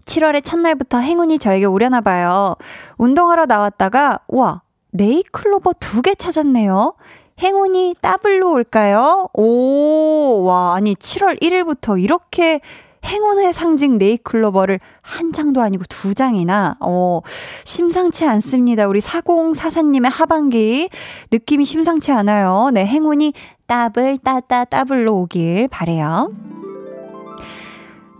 7월의 0.04 0.44
첫날부터 0.44 0.98
행운이 0.98 1.40
저에게 1.40 1.64
오려나 1.64 2.02
봐요. 2.02 2.56
운동하러 2.98 3.46
나왔다가, 3.46 4.20
와, 4.28 4.64
네잎클로버 4.92 5.76
두 5.80 6.02
개 6.02 6.14
찾았네요. 6.14 6.96
행운이 7.40 7.96
더블로 8.02 8.52
올까요? 8.52 9.30
오, 9.34 10.44
와, 10.44 10.76
아니, 10.76 10.94
7월 10.94 11.42
1일부터 11.42 12.04
이렇게 12.04 12.60
행운의 13.06 13.54
상징 13.54 13.98
네이클로버를 13.98 14.80
한 15.02 15.32
장도 15.32 15.62
아니고 15.62 15.84
두 15.90 16.14
장이나, 16.14 16.78
어, 16.80 17.22
심상치 17.66 18.26
않습니다. 18.26 18.88
우리 18.88 19.00
4044님의 19.00 20.10
하반기. 20.12 20.90
느낌이 21.32 21.66
심상치 21.66 22.12
않아요. 22.12 22.70
네, 22.74 22.86
행운이 22.86 23.34
따블, 23.66 24.18
따따, 24.18 24.66
따블로 24.66 25.16
오길 25.22 25.68
바래요 25.70 26.32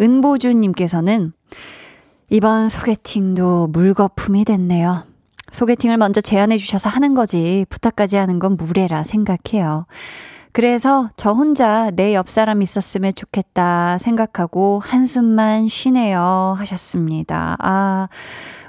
은보주님께서는 0.02 1.34
이번 2.30 2.70
소개팅도 2.70 3.68
물거품이 3.68 4.46
됐네요. 4.46 5.04
소개팅을 5.52 5.98
먼저 5.98 6.22
제안해 6.22 6.58
주셔서 6.58 6.90
하는 6.90 7.14
거지 7.14 7.66
부탁까지 7.70 8.16
하는 8.16 8.40
건 8.40 8.56
무례라 8.56 9.04
생각해요. 9.04 9.86
그래서 10.54 11.08
저 11.16 11.32
혼자 11.32 11.92
내 11.92 12.14
옆 12.14 12.28
사람 12.30 12.62
있었으면 12.62 13.14
좋겠다 13.16 13.98
생각하고 13.98 14.80
한숨만 14.84 15.68
쉬네요 15.70 16.56
하셨습니다. 16.58 17.56
아, 17.60 18.10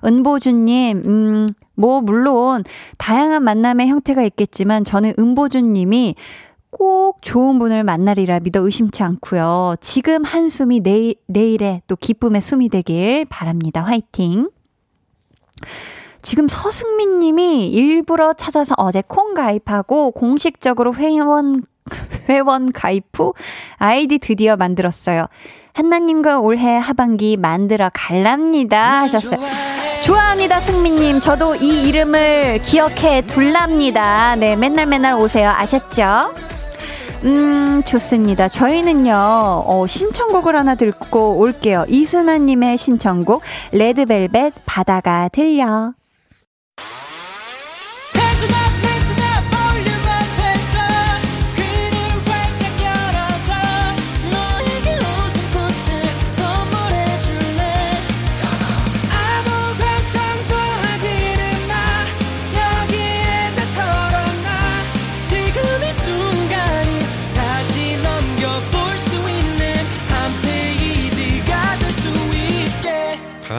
은보주님, 0.04 1.02
음, 1.04 1.48
뭐, 1.74 2.00
물론 2.00 2.62
다양한 2.98 3.42
만남의 3.42 3.88
형태가 3.88 4.22
있겠지만 4.22 4.84
저는 4.84 5.14
은보주님이 5.18 6.14
꼭 6.70 7.20
좋은 7.20 7.58
분을 7.58 7.84
만나리라 7.84 8.40
믿어 8.40 8.60
의심치 8.60 9.02
않고요. 9.02 9.74
지금 9.80 10.24
한숨이 10.24 10.80
내일, 10.80 11.14
내일의 11.26 11.82
또 11.86 11.96
기쁨의 11.96 12.40
숨이 12.40 12.68
되길 12.68 13.26
바랍니다. 13.26 13.82
화이팅! 13.82 14.50
지금 16.22 16.46
서승민 16.46 17.18
님이 17.18 17.68
일부러 17.68 18.32
찾아서 18.32 18.74
어제 18.78 19.02
콩 19.06 19.34
가입하고 19.34 20.12
공식적으로 20.12 20.94
회원 20.94 21.64
회원 22.28 22.72
가입 22.72 23.04
후 23.14 23.34
아이디 23.78 24.18
드디어 24.18 24.56
만들었어요. 24.56 25.26
한나님과 25.74 26.40
올해 26.40 26.76
하반기 26.76 27.36
만들어 27.36 27.90
갈랍니다 27.92 29.02
하셨어요. 29.02 29.40
좋아합니다, 30.04 30.60
승민님. 30.60 31.20
저도 31.20 31.54
이 31.54 31.88
이름을 31.88 32.60
기억해 32.62 33.22
둘랍니다. 33.26 34.34
네, 34.36 34.56
맨날 34.56 34.86
맨날 34.86 35.14
오세요. 35.14 35.50
아셨죠? 35.50 36.34
음, 37.24 37.82
좋습니다. 37.86 38.48
저희는요, 38.48 39.14
어, 39.14 39.86
신청곡을 39.86 40.56
하나 40.56 40.74
듣고 40.74 41.38
올게요. 41.38 41.84
이순아님의 41.88 42.76
신청곡, 42.78 43.42
레드벨벳 43.70 44.54
바다가 44.66 45.28
들려. 45.28 45.92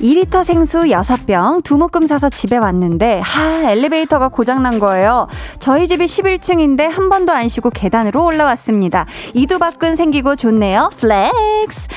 2리터 0.00 0.44
생수 0.44 0.84
6병 0.84 1.62
두 1.62 1.76
묶음 1.76 2.06
사서 2.06 2.28
집에 2.28 2.56
왔는데 2.56 3.20
하 3.20 3.70
엘리베이터가 3.70 4.28
고장난 4.28 4.78
거예요. 4.78 5.28
저희 5.58 5.86
집이 5.86 6.06
11층인데 6.06 6.88
한 6.88 7.08
번도 7.08 7.32
안 7.32 7.48
쉬고 7.48 7.70
계단으로 7.70 8.24
올라왔습니다. 8.24 9.06
이두박근 9.34 9.96
생기고 9.96 10.36
좋네요. 10.36 10.90
Flex. 10.98 11.88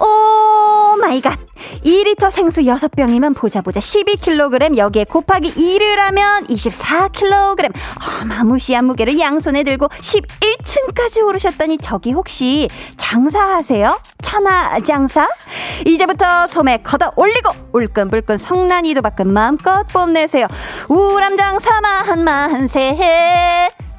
Oh 0.00 0.96
my 0.96 1.20
God. 1.20 1.38
2리터 1.84 2.30
생수 2.30 2.62
6병이면 2.62 3.36
보자 3.36 3.60
보자 3.60 3.80
12kg 3.80 4.76
여기에 4.76 5.04
곱하기 5.04 5.54
2를 5.54 5.96
하면 5.96 6.46
24kg 6.46 7.70
어 7.70 8.24
마무시한 8.24 8.86
무게를 8.86 9.18
양손에 9.18 9.62
들고 9.62 9.88
11층까지 9.88 11.24
오르셨더니 11.24 11.78
저기 11.78 12.12
혹시 12.12 12.68
장사하세요? 12.96 14.00
천하 14.22 14.80
장사? 14.80 15.28
이제부터 15.84 16.46
소매 16.46 16.78
걷어 16.78 17.12
올리고 17.16 17.52
울끈불끈 17.72 18.36
성난 18.36 19.02
이두박근 19.02 19.32
마음껏 19.32 19.84
뽐내세요 19.84 20.46
우람장사 20.88 21.80
만만세 21.80 22.96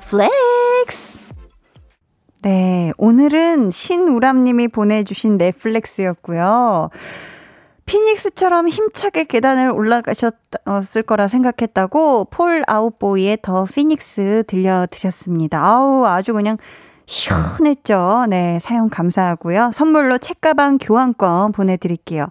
flex 0.10 1.21
네, 2.43 2.91
오늘은 2.97 3.69
신우람님이 3.69 4.69
보내주신 4.69 5.38
넷flex였고요. 5.38 6.89
phoenix처럼 7.86 8.67
힘차게 8.67 9.25
계단을 9.25 9.69
올라가셨을 9.69 11.04
거라 11.06 11.27
생각했다고 11.27 12.25
Fall 12.31 12.63
Out 12.65 12.93
Boy의 12.93 13.39
The 13.43 13.65
Phoenix 13.65 14.45
들려드렸습니다. 14.47 15.63
아우, 15.63 16.06
아주 16.06 16.34
그냥 16.34 16.58
시원했죠. 17.06 18.25
네, 18.30 18.58
사용 18.60 18.89
감사하고요. 18.89 19.71
선물로 19.73 20.17
책가방 20.17 20.80
교환권 20.80 21.51
보내드릴게요. 21.51 22.27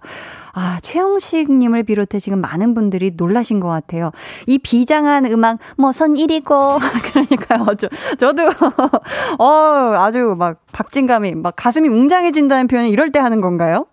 아, 0.52 0.78
최영식님을 0.82 1.82
비롯해 1.84 2.18
지금 2.18 2.40
많은 2.40 2.74
분들이 2.74 3.12
놀라신 3.16 3.60
것 3.60 3.68
같아요. 3.68 4.10
이 4.46 4.58
비장한 4.58 5.26
음악, 5.26 5.58
뭐, 5.76 5.92
선 5.92 6.14
1이고. 6.14 6.78
그러니까요. 7.12 7.66
저, 7.76 7.88
저도, 8.18 8.42
어, 9.38 9.94
아주 9.96 10.34
막, 10.38 10.60
박진감이, 10.72 11.34
막 11.36 11.54
가슴이 11.56 11.88
웅장해진다는 11.88 12.66
표현은 12.66 12.90
이럴 12.90 13.10
때 13.10 13.18
하는 13.18 13.40
건가요? 13.40 13.86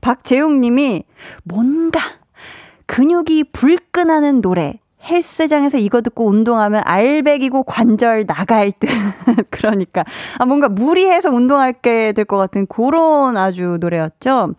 박재용 0.00 0.60
님이, 0.60 1.04
뭔가, 1.44 2.00
근육이 2.86 3.44
불끈하는 3.52 4.40
노래. 4.40 4.78
헬스장에서 5.08 5.78
이거 5.78 6.00
듣고 6.00 6.26
운동하면 6.26 6.82
알배기고 6.84 7.62
관절 7.62 8.26
나갈 8.26 8.72
듯. 8.72 8.88
그러니까. 9.50 10.04
아, 10.38 10.44
뭔가 10.46 10.68
무리해서 10.68 11.30
운동할 11.30 11.74
게 11.74 12.12
될 12.12 12.24
것 12.24 12.36
같은 12.36 12.66
그런 12.66 13.36
아주 13.36 13.78
노래였죠. 13.80 14.54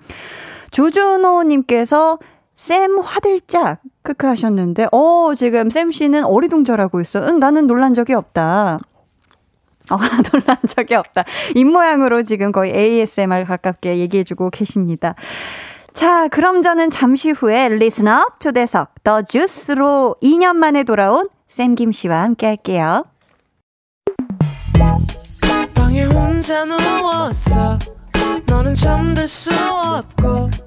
조준호님께서 0.78 2.20
쌤 2.54 3.00
화들짝 3.00 3.80
크크 4.04 4.28
하셨는데, 4.28 4.86
어, 4.92 5.32
지금 5.36 5.72
쌤 5.72 5.92
씨는 5.92 6.24
어리둥절하고 6.24 7.02
있어. 7.02 7.28
응, 7.28 7.40
나는 7.40 7.66
놀란 7.66 7.96
적이 7.96 8.14
없다. 8.14 8.78
어, 9.90 9.98
놀란 10.32 10.58
적이 10.68 10.94
없다. 10.96 11.24
입모양으로 11.56 12.22
지금 12.22 12.52
거의 12.52 12.76
ASMR 12.76 13.46
가깝게 13.46 13.98
얘기해주고 13.98 14.52
계십니다. 14.52 15.16
자, 15.94 16.28
그럼 16.28 16.62
저는 16.62 16.92
잠시 16.92 17.32
후에 17.32 17.70
리스너 17.70 18.28
초대석 18.40 19.04
더 19.04 19.24
주스로 19.24 20.16
2년 20.22 20.58
만에 20.58 20.84
돌아온 20.84 21.28
쌤김 21.48 21.92
씨와 21.92 22.22
함께 22.22 22.46
할게요. 22.46 23.04
방에 25.74 26.04
혼자 26.04 26.66
누웠어. 26.66 27.80
너는 28.46 28.76
잠들 28.76 29.28
수 29.28 29.52
없고 29.52 30.67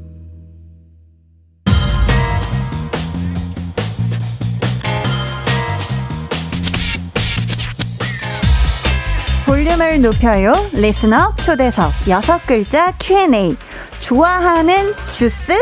볼륨을 9.61 10.01
높여요. 10.01 10.53
리스너 10.73 11.35
초대석 11.35 11.93
여섯 12.07 12.41
글자 12.47 12.91
Q&A. 12.99 13.55
좋아하는 13.99 14.95
주스? 15.11 15.53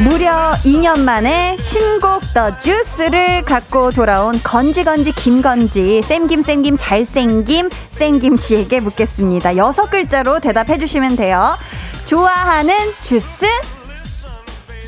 무려 0.00 0.32
2년 0.64 1.00
만에 1.00 1.56
신곡 1.60 2.22
더 2.34 2.58
주스를 2.58 3.42
갖고 3.42 3.92
돌아온 3.92 4.40
건지건지 4.42 5.12
김건지 5.12 6.02
쌤김 6.02 6.42
쌤김 6.42 6.76
잘생김 6.76 7.70
쌤김 7.90 8.36
씨에게 8.36 8.80
묻겠습니다. 8.80 9.56
여섯 9.56 9.88
글자로 9.88 10.40
대답해 10.40 10.78
주시면 10.78 11.14
돼요. 11.14 11.56
좋아하는 12.06 12.74
주스? 13.02 13.46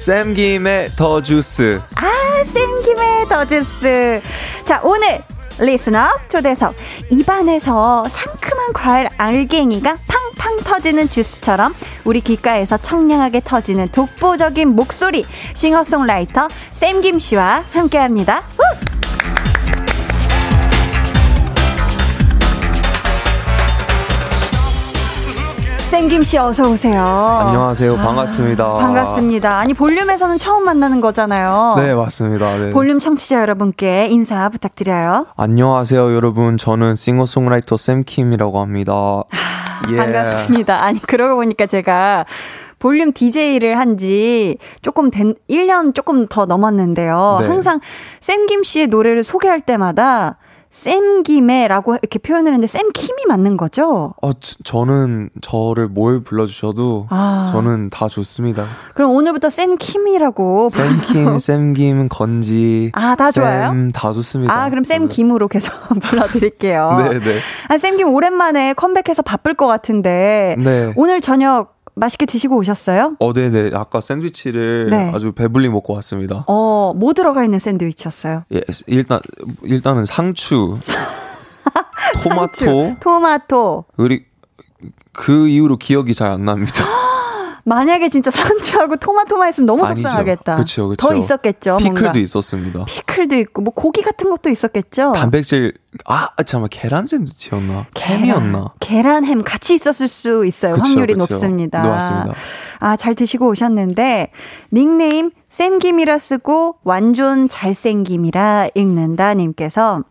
쌤김의 0.03 0.88
더 0.97 1.23
주스. 1.23 1.81
아, 1.95 2.43
쌤김의 2.45 3.29
더 3.29 3.45
주스. 3.45 4.21
자, 4.65 4.81
오늘 4.83 5.23
리스너 5.61 6.09
초대석 6.29 6.75
입안에서 7.11 8.09
상큼한 8.09 8.73
과일 8.73 9.09
알갱이가 9.17 9.99
팡팡 10.09 10.57
터지는 10.65 11.09
주스처럼 11.09 11.73
우리 12.03 12.21
귓가에서 12.21 12.79
청량하게 12.79 13.43
터지는 13.45 13.91
독보적인 13.93 14.71
목소리 14.71 15.25
싱어송라이터 15.55 16.49
샘김 16.73 17.21
씨와 17.21 17.65
함께합니다. 17.71 18.43
후! 18.57 18.91
쌤김 25.92 26.22
씨 26.22 26.38
어서 26.38 26.70
오세요. 26.70 27.05
안녕하세요. 27.05 27.96
반갑습니다. 27.96 28.64
아, 28.64 28.72
반갑습니다. 28.78 29.59
아니 29.59 29.74
볼륨에서는 29.74 30.38
처음 30.38 30.64
만나는 30.64 31.02
거잖아요. 31.02 31.74
네, 31.76 31.92
맞습니다. 31.94 32.57
네. 32.57 32.70
볼륨 32.70 32.98
청취자 32.98 33.42
여러분께 33.42 34.07
인사 34.11 34.48
부탁드려요. 34.48 35.26
안녕하세요, 35.37 36.14
여러분. 36.14 36.57
저는 36.57 36.94
싱어송라이터 36.94 37.76
샘킴이라고 37.76 38.59
합니다. 38.62 38.94
아, 38.94 39.24
예. 39.90 39.96
반갑습니다. 39.98 40.83
아니 40.83 40.98
그러고 40.98 41.35
보니까 41.37 41.66
제가 41.66 42.24
볼륨 42.78 43.12
DJ를 43.12 43.78
한 43.78 43.98
지 43.98 44.57
조금 44.81 45.11
된 45.11 45.35
1년 45.50 45.94
조금 45.94 46.26
더 46.26 46.46
넘었는데요. 46.46 47.37
네. 47.42 47.48
항상 47.48 47.81
샘김 48.20 48.62
씨의 48.64 48.87
노래를 48.87 49.22
소개할 49.24 49.61
때마다 49.61 50.38
쌤김에라고 50.72 51.94
이렇게 51.94 52.18
표현을 52.18 52.52
했는데 52.52 52.66
쌤킴이 52.66 53.26
맞는 53.28 53.56
거죠? 53.56 54.14
어, 54.20 54.32
저 54.64 54.82
는 54.85 55.28
저를 55.40 55.87
뭘 55.87 56.24
불러주셔도 56.24 57.06
아. 57.11 57.50
저는 57.52 57.90
다 57.90 58.08
좋습니다. 58.08 58.66
그럼 58.94 59.12
오늘부터 59.12 59.48
쌤킴이라고 59.48 60.70
쌤킴, 60.70 61.38
쌤김, 61.38 62.08
건지 62.08 62.90
아, 62.94 63.14
다 63.14 63.30
좋아요? 63.30 63.72
다 63.94 64.12
좋습니다. 64.12 64.52
아, 64.52 64.70
그럼 64.70 64.82
쌤김으로 64.82 65.46
계속 65.46 65.72
불러드릴게요. 66.02 66.98
네, 66.98 67.18
네. 67.20 67.38
아, 67.68 67.78
쌤김 67.78 68.08
오랜만에 68.08 68.72
컴백해서 68.72 69.22
바쁠 69.22 69.54
것 69.54 69.66
같은데 69.68 70.56
네. 70.58 70.92
오늘 70.96 71.20
저녁 71.20 71.74
맛있게 71.94 72.26
드시고 72.26 72.57
오셨어요? 72.57 73.16
어, 73.18 73.33
네네. 73.33 73.70
아까 73.74 74.00
샌드위치를 74.00 74.88
네. 74.90 75.11
아주 75.14 75.33
배불리 75.33 75.68
먹고 75.68 75.92
왔습니다. 75.94 76.44
어, 76.48 76.92
뭐 76.96 77.12
들어가 77.12 77.44
있는 77.44 77.59
샌드위치였어요? 77.59 78.44
예, 78.55 78.62
일단, 78.87 79.20
일단은 79.62 80.05
상추, 80.05 80.78
토마토, 82.22 82.52
상추, 82.55 82.96
토마토. 83.00 83.85
그리 83.96 84.24
그 85.12 85.48
이후로 85.48 85.76
기억이 85.76 86.14
잘 86.14 86.33
안 86.33 86.44
납니다. 86.44 86.85
만약에 87.64 88.09
진짜 88.09 88.31
상추하고 88.31 88.96
토마토만 88.96 89.51
있으면 89.51 89.66
너무 89.66 89.85
아니죠. 89.85 90.03
속상하겠다. 90.03 90.55
그렇죠, 90.57 90.88
그렇죠. 90.88 91.07
더 91.09 91.14
있었겠죠. 91.14 91.77
피클도 91.79 92.03
뭔가. 92.03 92.18
있었습니다. 92.18 92.85
피클도 92.87 93.37
있고 93.37 93.62
뭐 93.62 93.72
고기 93.72 94.03
같은 94.03 94.31
것도 94.31 94.51
있었겠죠. 94.51 95.12
단백질 95.12 95.75
아 96.07 96.29
잠깐 96.44 96.68
계란 96.70 97.07
샌드위치였나? 97.07 97.87
햄이었나? 97.98 98.72
계란 98.81 99.25
햄 99.25 99.44
같이 99.44 99.75
있었을 99.75 100.09
수 100.09 100.44
있어요. 100.44 100.72
그쵸, 100.72 100.83
확률이 100.85 101.14
그쵸. 101.14 101.27
높습니다. 101.35 101.83
네, 101.83 101.88
맞습니다. 101.88 102.35
아잘 102.79 103.14
드시고 103.14 103.48
오셨는데 103.48 104.33
닉네임 104.72 105.31
쌤김이라 105.48 106.18
쓰고 106.18 106.77
완전 106.83 107.48
잘생김이라 107.48 108.70
읽는다 108.75 109.35
님께서 109.35 110.03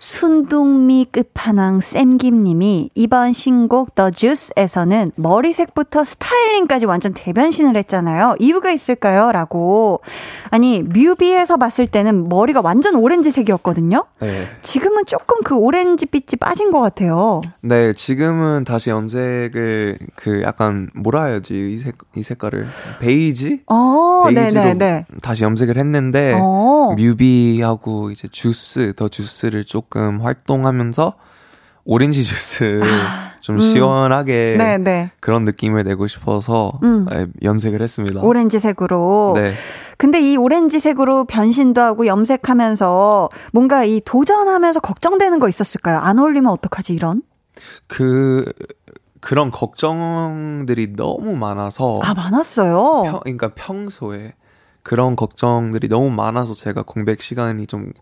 순둥미 0.00 1.08
끝판왕 1.12 1.82
쌤김님이 1.82 2.88
이번 2.94 3.34
신곡 3.34 3.94
더 3.94 4.10
주스에서는 4.10 5.12
머리색부터 5.16 6.04
스타일링까지 6.04 6.86
완전 6.86 7.12
대변신을 7.12 7.76
했잖아요. 7.76 8.34
이유가 8.38 8.70
있을까요? 8.72 9.30
라고. 9.30 10.00
아니, 10.48 10.82
뮤비에서 10.82 11.58
봤을 11.58 11.86
때는 11.86 12.30
머리가 12.30 12.62
완전 12.64 12.94
오렌지색이었거든요. 12.94 14.06
네. 14.20 14.48
지금은 14.62 15.04
조금 15.04 15.42
그 15.44 15.54
오렌지빛이 15.54 16.38
빠진 16.40 16.72
것 16.72 16.80
같아요. 16.80 17.42
네, 17.60 17.92
지금은 17.92 18.64
다시 18.64 18.88
염색을 18.88 19.98
그 20.16 20.42
약간 20.42 20.88
뭐라 20.94 21.26
해야지 21.26 21.74
이, 21.74 21.78
색, 21.78 21.98
이 22.16 22.22
색깔을 22.22 22.68
베이지? 23.00 23.64
어, 23.66 24.24
베이지로 24.24 24.62
네네네. 24.62 25.04
다시 25.22 25.44
염색을 25.44 25.76
했는데 25.76 26.38
어. 26.40 26.94
뮤비하고 26.96 28.10
이제 28.12 28.28
주스 28.28 28.94
The 28.96 29.08
Juice를 29.08 29.64
조금 29.64 29.89
조금 29.90 30.20
활동하면서 30.20 31.14
오렌지 31.84 32.22
주스 32.22 32.80
아, 32.82 33.32
좀 33.40 33.56
음. 33.56 33.60
시원하게 33.60 34.54
네네. 34.56 34.78
네. 34.78 35.10
그런 35.18 35.44
느낌을 35.44 35.82
내고 35.82 36.06
싶어서 36.06 36.78
음. 36.84 37.06
염색을 37.42 37.82
했습니다. 37.82 38.20
오렌지색으로. 38.20 39.32
네. 39.34 39.52
근데 39.98 40.20
이 40.20 40.36
오렌지색으로 40.36 41.24
변신도 41.24 41.80
하고 41.80 42.06
염색하면서 42.06 43.28
뭔가 43.52 43.84
이 43.84 44.00
도전하면서 44.04 44.80
걱정되는 44.80 45.40
거 45.40 45.48
있었을까요? 45.48 45.98
안 45.98 46.18
어울리면 46.18 46.50
어떡하지 46.52 46.94
이런? 46.94 47.22
그 47.88 48.44
그런 49.20 49.50
걱정들이 49.50 50.94
너무 50.94 51.36
많아서 51.36 52.00
아 52.02 52.14
많았어요. 52.14 53.02
평, 53.04 53.20
그러니까 53.20 53.50
평소에 53.54 54.34
그런 54.82 55.16
걱정들이 55.16 55.88
너무 55.88 56.10
많아서 56.10 56.54
제가 56.54 56.82
공백 56.82 57.20
시간이 57.20 57.66
좀 57.66 57.92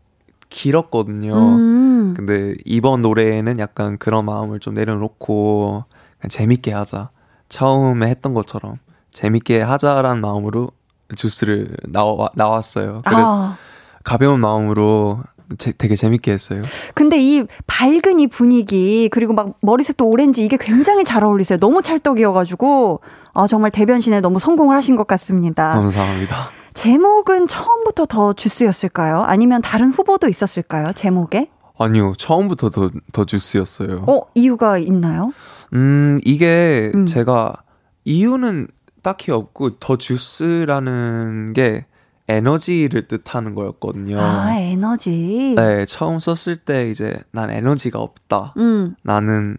길었거든요. 0.49 1.35
음. 1.35 2.15
근데 2.17 2.55
이번 2.65 3.03
노래에는 3.03 3.59
약간 3.59 3.99
그런 3.99 4.25
마음을 4.25 4.61
좀 4.61 4.75
내려놓고 4.75 5.85
그냥 6.19 6.29
재밌게 6.29 6.73
하자. 6.73 7.11
처음에 7.49 8.09
했던 8.09 8.35
것처럼 8.35 8.77
재밌게 9.13 9.63
하자라는 9.63 10.21
마음으로 10.21 10.71
주스를 11.17 11.69
나와, 11.89 12.29
나왔어요. 12.35 13.01
그래서 13.05 13.23
아. 13.27 13.57
가벼운 14.05 14.41
마음으로 14.41 15.23
제, 15.57 15.73
되게 15.73 15.97
재밌게 15.97 16.31
했어요. 16.31 16.63
근데 16.95 17.19
이 17.19 17.47
밝은 17.67 18.21
이 18.21 18.27
분위기 18.27 19.09
그리고 19.11 19.33
막 19.33 19.55
머리색도 19.63 20.07
오렌지 20.07 20.45
이게 20.45 20.59
굉장히 20.61 21.05
잘 21.05 21.25
어울리세요. 21.25 21.59
너무 21.59 21.81
찰떡이어가지고 21.83 23.01
아 23.33 23.47
정말 23.47 23.71
대변신에 23.71 24.21
너무 24.21 24.39
성공을 24.39 24.77
하신 24.77 24.97
것 24.97 25.07
같습니다. 25.07 25.71
감사합니다. 25.71 26.51
제목은 26.79 27.49
처음부터 27.49 28.07
더 28.07 28.33
주스였을까요? 28.33 29.23
아니면 29.23 29.61
다른 29.61 29.91
후보도 29.91 30.29
있었을까요? 30.29 30.93
제목에? 30.93 31.51
아니요, 31.77 32.13
처음부터 32.17 32.71
더, 32.71 32.91
더 33.11 33.25
주스였어요. 33.25 34.05
어, 34.07 34.21
이유가 34.37 34.79
있나요? 34.79 35.33
음, 35.75 36.21
이게 36.25 36.93
음. 36.95 37.05
제가 37.05 37.57
이유는 38.05 38.69
딱히 39.03 39.33
없고 39.33 39.81
더 39.81 39.97
주스라는 39.97 41.53
게 41.53 41.85
에너지를 42.29 43.09
뜻하는 43.09 43.57
거였거든요. 43.57 44.21
아, 44.21 44.55
에너지? 44.55 45.55
네, 45.57 45.85
처음 45.85 46.21
썼을 46.21 46.59
때 46.59 46.89
이제 46.91 47.19
난 47.33 47.51
에너지가 47.51 47.99
없다. 47.99 48.55
음. 48.57 48.95
나는 49.03 49.57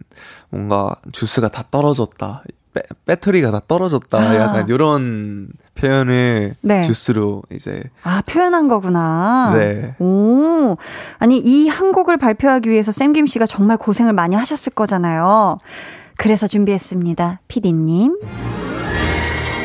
뭔가 0.48 0.94
주스가 1.12 1.48
다 1.48 1.64
떨어졌다. 1.70 2.44
배, 2.74 2.82
배터리가 3.06 3.50
다 3.50 3.60
떨어졌다. 3.66 4.18
아. 4.18 4.36
약간 4.36 4.68
이런 4.68 5.48
표현을 5.74 6.56
네. 6.60 6.82
주스로 6.82 7.42
이제 7.50 7.82
아 8.02 8.22
표현한 8.26 8.68
거구나. 8.68 9.52
네. 9.54 9.94
오 9.98 10.76
아니 11.18 11.38
이 11.38 11.68
한 11.68 11.92
곡을 11.92 12.16
발표하기 12.16 12.68
위해서 12.68 12.92
샘김 12.92 13.26
씨가 13.26 13.46
정말 13.46 13.76
고생을 13.76 14.12
많이 14.12 14.36
하셨을 14.36 14.72
거잖아요. 14.74 15.58
그래서 16.16 16.46
준비했습니다, 16.46 17.40
피디님. 17.48 18.18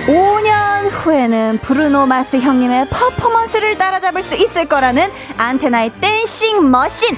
5년 0.07 0.89
후에는 0.91 1.59
브루노 1.61 2.05
마스 2.05 2.37
형님의 2.37 2.87
퍼포먼스를 2.89 3.77
따라잡을 3.77 4.23
수 4.23 4.35
있을 4.35 4.67
거라는 4.67 5.09
안테나의 5.37 5.91
dancing 5.99 6.69
machine. 6.69 7.09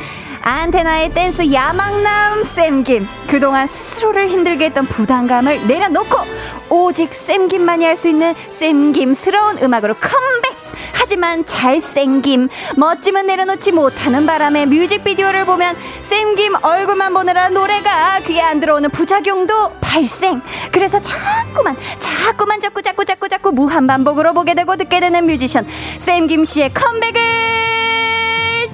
안테나의 0.42 1.12
댄스 1.12 1.52
야망남 1.52 2.44
쌤김. 2.44 3.08
그동안 3.28 3.68
스스로를 3.68 4.30
힘들게 4.30 4.66
했던 4.66 4.86
부담감을 4.86 5.68
내려놓고 5.68 6.18
오직 6.70 7.14
쌤김만이 7.14 7.86
할 7.86 7.98
수 7.98 8.10
있는 8.10 8.36
쌤김스러운 8.52 9.58
음악으로 9.64 9.96
컴백! 9.96 10.56
하지만 10.94 11.46
잘생김, 11.46 12.48
멋짐은 12.76 13.26
내려놓지 13.26 13.72
못하는 13.72 14.26
바람에 14.28 14.68
뮤직비디오를 14.68 15.46
보면 15.46 15.76
쌤김 16.04 16.56
얼굴만 16.62 17.14
보느라 17.14 17.50
노래가 17.50 18.20
귀에 18.20 18.42
안 18.42 18.60
들어오는 18.60 18.90
부작용도 18.92 19.72
발생. 19.82 20.42
그래서 20.72 21.02
자꾸만, 21.02 21.76
자꾸만 21.98 22.62
자꾸 22.62 22.82
자꾸 22.84 23.06
자꾸 23.06 23.28
자꾸 23.28 23.52
무한 23.52 23.88
반복으로 23.88 24.34
보게 24.34 24.54
되고 24.54 24.76
듣게 24.76 25.00
되는 25.00 25.26
뮤지션 25.26 25.66
쌤김 25.98 26.46
씨의 26.46 26.74
컴백을 26.74 27.22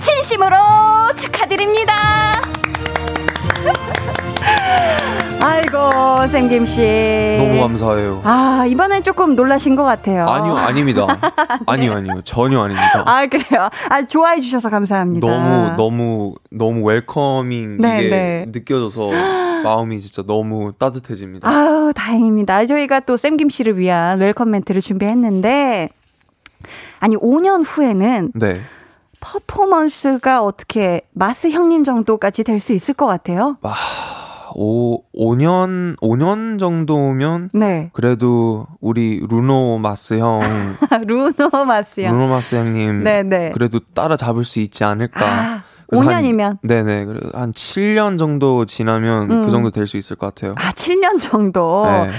진심으로 0.03 0.55
축하드립니다. 1.15 1.93
아이고 5.41 6.27
샘김 6.27 6.65
씨. 6.65 7.37
너무 7.39 7.61
감사해요. 7.61 8.21
아 8.25 8.65
이번엔 8.67 9.03
조금 9.03 9.35
놀라신 9.35 9.75
것 9.75 9.83
같아요. 9.83 10.27
아니요 10.27 10.55
아닙니다. 10.57 11.07
아니요 11.67 11.93
아니요 11.93 12.21
전혀 12.23 12.61
아닙니다. 12.61 13.03
아 13.05 13.25
그래요. 13.27 13.69
아 13.89 14.01
좋아해 14.03 14.41
주셔서 14.41 14.69
감사합니다. 14.69 15.25
너무 15.25 15.75
너무 15.77 16.35
너무 16.51 16.85
웰커밍 16.85 17.77
네, 17.79 17.99
이게 17.99 18.09
네. 18.09 18.45
느껴져서 18.51 19.09
마음이 19.63 20.01
진짜 20.01 20.21
너무 20.25 20.73
따뜻해집니다. 20.77 21.49
아우 21.49 21.93
다행입니다. 21.93 22.65
저희가 22.65 22.99
또 23.01 23.15
샘김 23.15 23.49
씨를 23.49 23.77
위한 23.77 24.19
welcome 24.19 24.49
멘트를 24.51 24.81
준비했는데 24.81 25.87
아니 26.99 27.15
5년 27.17 27.63
후에는 27.65 28.31
네. 28.35 28.61
퍼포먼스가 29.23 30.43
어떻게 30.43 31.01
마스 31.13 31.49
형님 31.49 31.83
정도까지 31.83 32.43
될 32.43 32.59
수 32.59 32.73
있을 32.73 32.93
것 32.93 33.05
같아요? 33.07 33.57
아, 33.63 33.73
5, 34.55 35.01
5년, 35.13 35.97
5년 35.99 36.59
정도면. 36.59 37.49
네. 37.53 37.89
그래도 37.93 38.67
우리 38.81 39.19
브루노 39.27 39.79
마스 39.79 40.19
형. 40.19 40.39
브루노 41.07 41.65
마스 41.65 42.01
형. 42.01 42.13
브루노 42.13 42.27
마스 42.27 42.55
형님. 42.55 43.03
네네. 43.03 43.23
네. 43.37 43.51
그래도 43.53 43.79
따라잡을 43.93 44.45
수 44.45 44.59
있지 44.59 44.83
않을까. 44.83 45.25
아, 45.25 45.63
5년이면? 46.01 46.41
한, 46.41 46.57
네네. 46.61 47.05
한 47.33 47.51
7년 47.51 48.17
정도 48.19 48.65
지나면 48.65 49.27
그 49.27 49.33
음. 49.33 49.41
그 49.45 49.51
정도 49.51 49.69
될 49.71 49.87
수 49.87 49.97
있을 49.97 50.15
것 50.15 50.33
같아요. 50.33 50.55
아, 50.57 50.71
7년 50.71 51.19
정도? 51.21 51.85
네. 51.85 52.09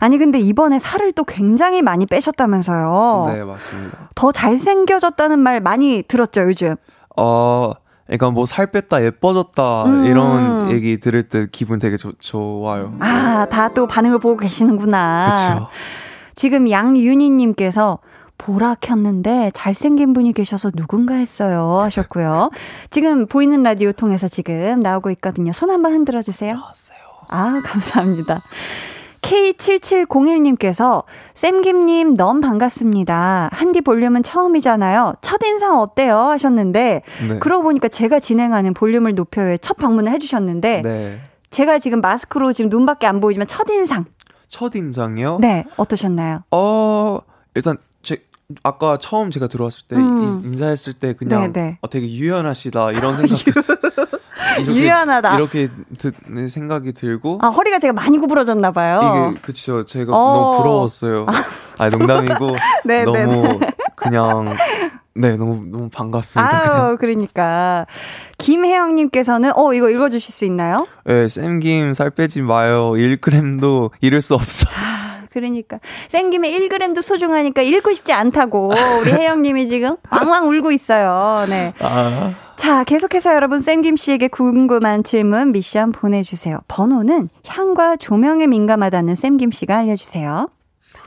아니, 0.00 0.18
근데 0.18 0.38
이번에 0.38 0.78
살을 0.78 1.12
또 1.12 1.24
굉장히 1.24 1.80
많이 1.82 2.06
빼셨다면서요? 2.06 3.24
네, 3.32 3.42
맞습니다. 3.44 4.10
더 4.14 4.30
잘생겨졌다는 4.32 5.38
말 5.38 5.60
많이 5.60 6.02
들었죠, 6.06 6.42
요즘? 6.42 6.76
어, 7.16 7.72
그러니까 8.06 8.30
뭐 8.30 8.44
살 8.44 8.66
뺐다 8.66 9.02
예뻐졌다 9.02 9.84
음. 9.86 10.04
이런 10.04 10.70
얘기 10.70 10.98
들을 10.98 11.22
때 11.22 11.46
기분 11.50 11.78
되게 11.78 11.96
조, 11.96 12.12
좋아요. 12.18 12.92
아, 13.00 13.46
다 13.50 13.68
또 13.72 13.86
반응을 13.86 14.18
보고 14.18 14.36
계시는구나. 14.36 15.32
그렇죠. 15.32 15.68
지금 16.34 16.68
양윤희 16.70 17.30
님께서 17.30 17.98
보라 18.38 18.76
켰는데 18.80 19.50
잘생긴 19.54 20.12
분이 20.12 20.32
계셔서 20.32 20.70
누군가 20.70 21.14
했어요 21.14 21.78
하셨고요. 21.80 22.50
지금 22.90 23.26
보이는 23.26 23.62
라디오 23.62 23.92
통해서 23.92 24.28
지금 24.28 24.80
나오고 24.80 25.10
있거든요. 25.12 25.52
손 25.52 25.70
한번 25.70 25.92
흔들어 25.92 26.22
주세요. 26.22 26.54
나왔어요. 26.54 26.98
아, 27.28 27.60
감사합니다. 27.64 28.42
K7701님께서 29.22 31.04
쌤김님 31.32 32.14
너무 32.14 32.40
반갑습니다. 32.42 33.48
한디 33.52 33.80
볼륨은 33.80 34.22
처음이잖아요. 34.22 35.14
첫인상 35.22 35.78
어때요? 35.78 36.18
하셨는데 36.18 37.02
네. 37.28 37.38
그러고 37.38 37.64
보니까 37.64 37.88
제가 37.88 38.20
진행하는 38.20 38.74
볼륨을 38.74 39.14
높여요의 39.14 39.60
첫 39.60 39.78
방문을 39.78 40.12
해주셨는데 40.12 40.82
네. 40.82 41.20
제가 41.48 41.78
지금 41.78 42.00
마스크로 42.02 42.52
지금 42.52 42.68
눈밖에 42.68 43.06
안 43.06 43.20
보이지만 43.20 43.46
첫인상. 43.46 44.04
첫인상이요? 44.48 45.38
네. 45.40 45.64
어떠셨나요? 45.76 46.42
어, 46.50 47.18
일단 47.54 47.78
제 47.78 47.93
아까 48.62 48.98
처음 48.98 49.30
제가 49.30 49.46
들어왔을 49.46 49.86
때 49.88 49.96
음. 49.96 50.42
인사했을 50.44 50.94
때 50.94 51.14
그냥 51.14 51.52
어, 51.80 51.88
되게 51.88 52.06
유연하시다 52.08 52.92
이런 52.92 53.16
생각 53.16 53.38
이렇게, 54.58 54.80
유연하다. 54.80 55.36
이렇게 55.36 55.68
듣, 55.98 56.14
생각이 56.48 56.92
들고. 56.92 57.38
아, 57.42 57.48
허리가 57.48 57.78
제가 57.78 57.92
많이 57.92 58.18
구부러졌나 58.18 58.70
봐요. 58.72 59.32
이게, 59.32 59.40
그쵸. 59.40 59.84
제가 59.84 60.16
어. 60.16 60.34
너무 60.34 60.58
부러웠어요. 60.58 61.26
아, 61.78 61.88
농담이고. 61.88 62.56
네, 62.84 63.04
네, 63.04 63.24
너무 63.24 63.58
네. 63.58 63.72
그냥. 63.94 64.56
네, 65.16 65.36
너무, 65.36 65.64
너무 65.70 65.88
반갑습니다. 65.90 66.60
아유, 66.60 66.68
그냥. 66.68 66.96
그러니까. 66.98 67.86
김혜영님께서는, 68.38 69.52
어, 69.56 69.72
이거 69.72 69.88
읽어주실 69.88 70.32
수 70.32 70.44
있나요? 70.44 70.84
네, 71.04 71.28
쌤김 71.28 71.94
살 71.94 72.10
빼지 72.10 72.42
마요. 72.42 72.92
1g도 72.92 73.90
잃을 74.00 74.20
수 74.20 74.34
없어. 74.34 74.68
아, 75.34 75.40
그러니까. 75.40 75.80
쌤김에 76.08 76.50
1g도 76.50 77.02
소중하니까 77.02 77.62
잃고 77.62 77.92
싶지 77.92 78.12
않다고. 78.12 78.72
우리 79.00 79.12
혜영님이 79.12 79.66
지금 79.68 79.96
왕왕 80.10 80.48
울고 80.48 80.70
있어요. 80.72 81.44
네. 81.48 81.72
아. 81.80 82.34
자, 82.56 82.84
계속해서 82.84 83.34
여러분 83.34 83.58
쌤김 83.58 83.96
씨에게 83.96 84.28
궁금한 84.28 85.02
질문 85.02 85.52
미션 85.52 85.92
보내주세요. 85.92 86.60
번호는 86.68 87.28
향과 87.46 87.96
조명에 87.96 88.46
민감하다는 88.46 89.16
쌤김 89.16 89.50
씨가 89.50 89.78
알려주세요. 89.78 90.48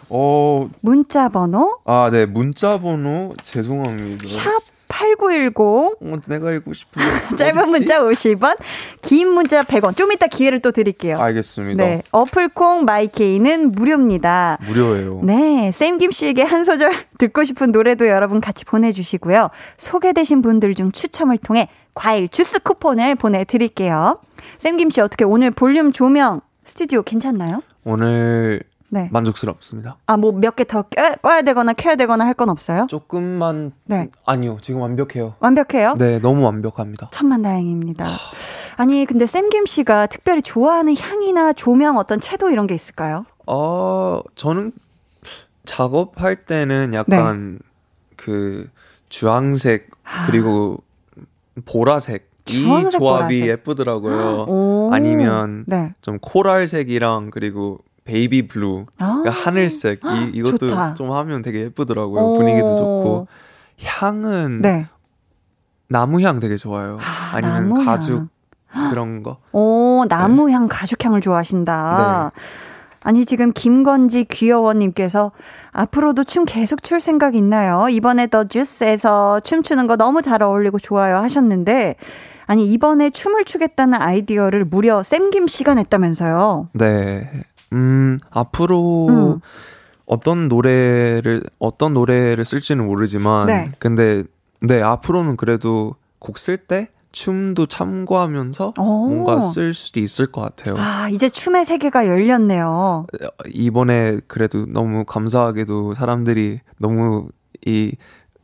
어. 0.10 0.70
문자 0.82 1.30
번호? 1.30 1.80
아, 1.86 2.10
네. 2.12 2.26
문자 2.26 2.80
번호 2.80 3.34
죄송합니다. 3.44 4.28
샵 4.28 4.62
8910. 4.88 5.54
어, 5.58 6.20
내가 6.28 6.52
읽고 6.54 6.74
싶은 6.74 7.02
짧은 7.38 7.70
문자 7.70 8.02
50원, 8.02 8.58
긴 9.02 9.30
문자 9.30 9.64
100원. 9.64 9.96
좀 9.96 10.12
이따 10.12 10.28
기회를 10.28 10.60
또 10.60 10.72
드릴게요. 10.72 11.18
알겠습니다. 11.18 11.84
네. 11.84 12.02
어플콩 12.12 12.86
마이케이는 12.86 13.72
무료입니다. 13.72 14.58
무료예요. 14.66 15.22
네. 15.24 15.72
쌤김 15.72 16.12
씨에게 16.12 16.44
한 16.44 16.64
소절 16.64 16.94
듣고 17.18 17.44
싶은 17.44 17.72
노래도 17.72 18.08
여러분 18.08 18.42
같이 18.42 18.66
보내주시고요. 18.66 19.50
소개되신 19.78 20.42
분들 20.42 20.76
중 20.76 20.92
추첨을 20.92 21.38
통해 21.38 21.70
과일 21.94 22.30
주스 22.30 22.60
쿠폰을 22.60 23.16
보내드릴게요. 23.16 24.20
쌤김 24.58 24.90
씨 24.92 25.02
어떻게 25.02 25.26
오늘 25.26 25.52
볼륨 25.52 25.92
조명 25.92 26.42
스튜디오 26.64 27.02
괜찮나요? 27.02 27.62
오늘 27.84 28.62
네. 28.90 29.10
만족스럽습니다. 29.12 29.98
아, 30.06 30.16
뭐 30.18 30.32
몇 30.32 30.56
개 30.56 30.64
더 30.64 30.84
꺼야 31.22 31.42
되거나 31.42 31.74
켜야 31.74 31.96
되거나 31.96 32.26
할 32.26 32.34
건 32.34 32.50
없어요? 32.50 32.86
조금만 32.90 33.72
네. 33.86 34.10
아니요. 34.26 34.58
지금 34.62 34.82
완벽해요. 34.82 35.36
완벽해요? 35.40 35.96
네, 35.98 36.20
너무 36.20 36.44
완벽합니다. 36.46 37.10
천만 37.12 37.42
다행입니다. 37.42 38.06
아니, 38.78 39.06
근데 39.06 39.26
샘김 39.26 39.66
씨가 39.66 40.06
특별히 40.08 40.42
좋아하는 40.42 40.96
향이나 40.96 41.54
조명 41.54 41.98
어떤 41.98 42.20
채도 42.20 42.50
이런 42.52 42.68
게 42.68 42.76
있을까요? 42.76 43.26
어, 43.48 44.22
저는 44.36 44.72
작업할 45.66 46.46
때는 46.46 46.94
약간 46.94 47.54
네. 47.60 47.66
그 48.16 48.70
주황색 49.10 49.90
그리고 50.28 50.78
보라색 51.66 52.30
이 52.50 52.64
조합이 52.64 52.98
보라색. 53.00 53.46
예쁘더라고요. 53.48 54.90
아니면 54.94 55.66
네. 55.68 55.94
좀 56.02 56.18
coral색이랑 56.20 57.32
그리고 57.32 57.80
baby 58.08 58.48
blue, 58.48 58.86
아~ 58.98 59.22
그러니까 59.22 59.32
하늘색 59.32 60.00
이 60.04 60.32
이것도 60.34 60.70
좋다. 60.70 60.94
좀 60.94 61.12
하면 61.12 61.42
되게 61.42 61.60
예쁘더라고요. 61.62 62.38
분위기도 62.38 62.76
좋고 62.76 63.28
향은 63.84 64.62
네. 64.62 64.88
나무 65.90 66.22
향 66.22 66.40
되게 66.40 66.56
좋아요. 66.58 66.98
아, 67.02 67.40
니면 67.40 67.86
가죽 67.86 68.28
그런 68.90 69.24
거. 69.24 69.38
오 69.52 70.06
나무 70.08 70.50
향, 70.50 70.64
네. 70.64 70.68
가죽 70.70 71.04
향을 71.04 71.22
좋아하신다. 71.22 72.32
네. 72.34 72.42
아니 73.02 73.26
지금 73.26 73.52
김건지 73.54 74.26
귀여워님께서 74.26 75.32
앞으로도 75.72 76.24
춤 76.24 76.46
계속 76.46 76.84
출 76.84 77.00
생각 77.00 77.36
있나요? 77.36 77.88
이번에 77.90 78.28
더 78.28 78.46
주스에서 78.46 79.40
춤추는 79.42 79.88
거 79.88 79.96
너무 79.96 80.22
잘 80.22 80.44
어울리고 80.44 80.80
좋아요 80.80 81.18
하셨는데 81.18 81.96
아니 82.48 82.66
이번에 82.68 83.10
춤을 83.10 83.46
추겠다는 83.46 84.02
아이디어를 84.02 84.66
무려 84.66 85.04
쌤김 85.04 85.48
씨가 85.48 85.76
냈다면서요? 85.76 86.70
네. 86.74 87.30
음 87.74 88.18
앞으로 88.32 89.08
음. 89.10 89.40
어떤 90.06 90.48
노래를 90.48 91.42
어떤 91.60 91.94
노래를 91.94 92.46
쓸지는 92.46 92.86
모르지만 92.86 93.48
네. 93.48 93.72
근데 93.80 94.24
네 94.62 94.82
앞으로는 94.82 95.36
그래도 95.38 95.96
곡 96.20 96.38
쓸 96.38 96.58
때 96.58 96.90
춤도 97.12 97.66
참고하면서 97.66 98.74
오. 98.78 98.84
뭔가 99.10 99.42
쓸 99.42 99.74
수도 99.74 100.00
있을 100.00 100.28
것 100.28 100.42
같아요. 100.42 100.76
아 100.78 101.10
이제 101.10 101.30
춤의 101.30 101.66
세계가 101.66 102.08
열렸네요. 102.08 103.08
이번에 103.54 104.20
그래도 104.28 104.66
너무 104.68 105.04
감사하게도 105.06 105.94
사람들이 105.96 106.60
너무 106.80 107.28
이 107.66 107.96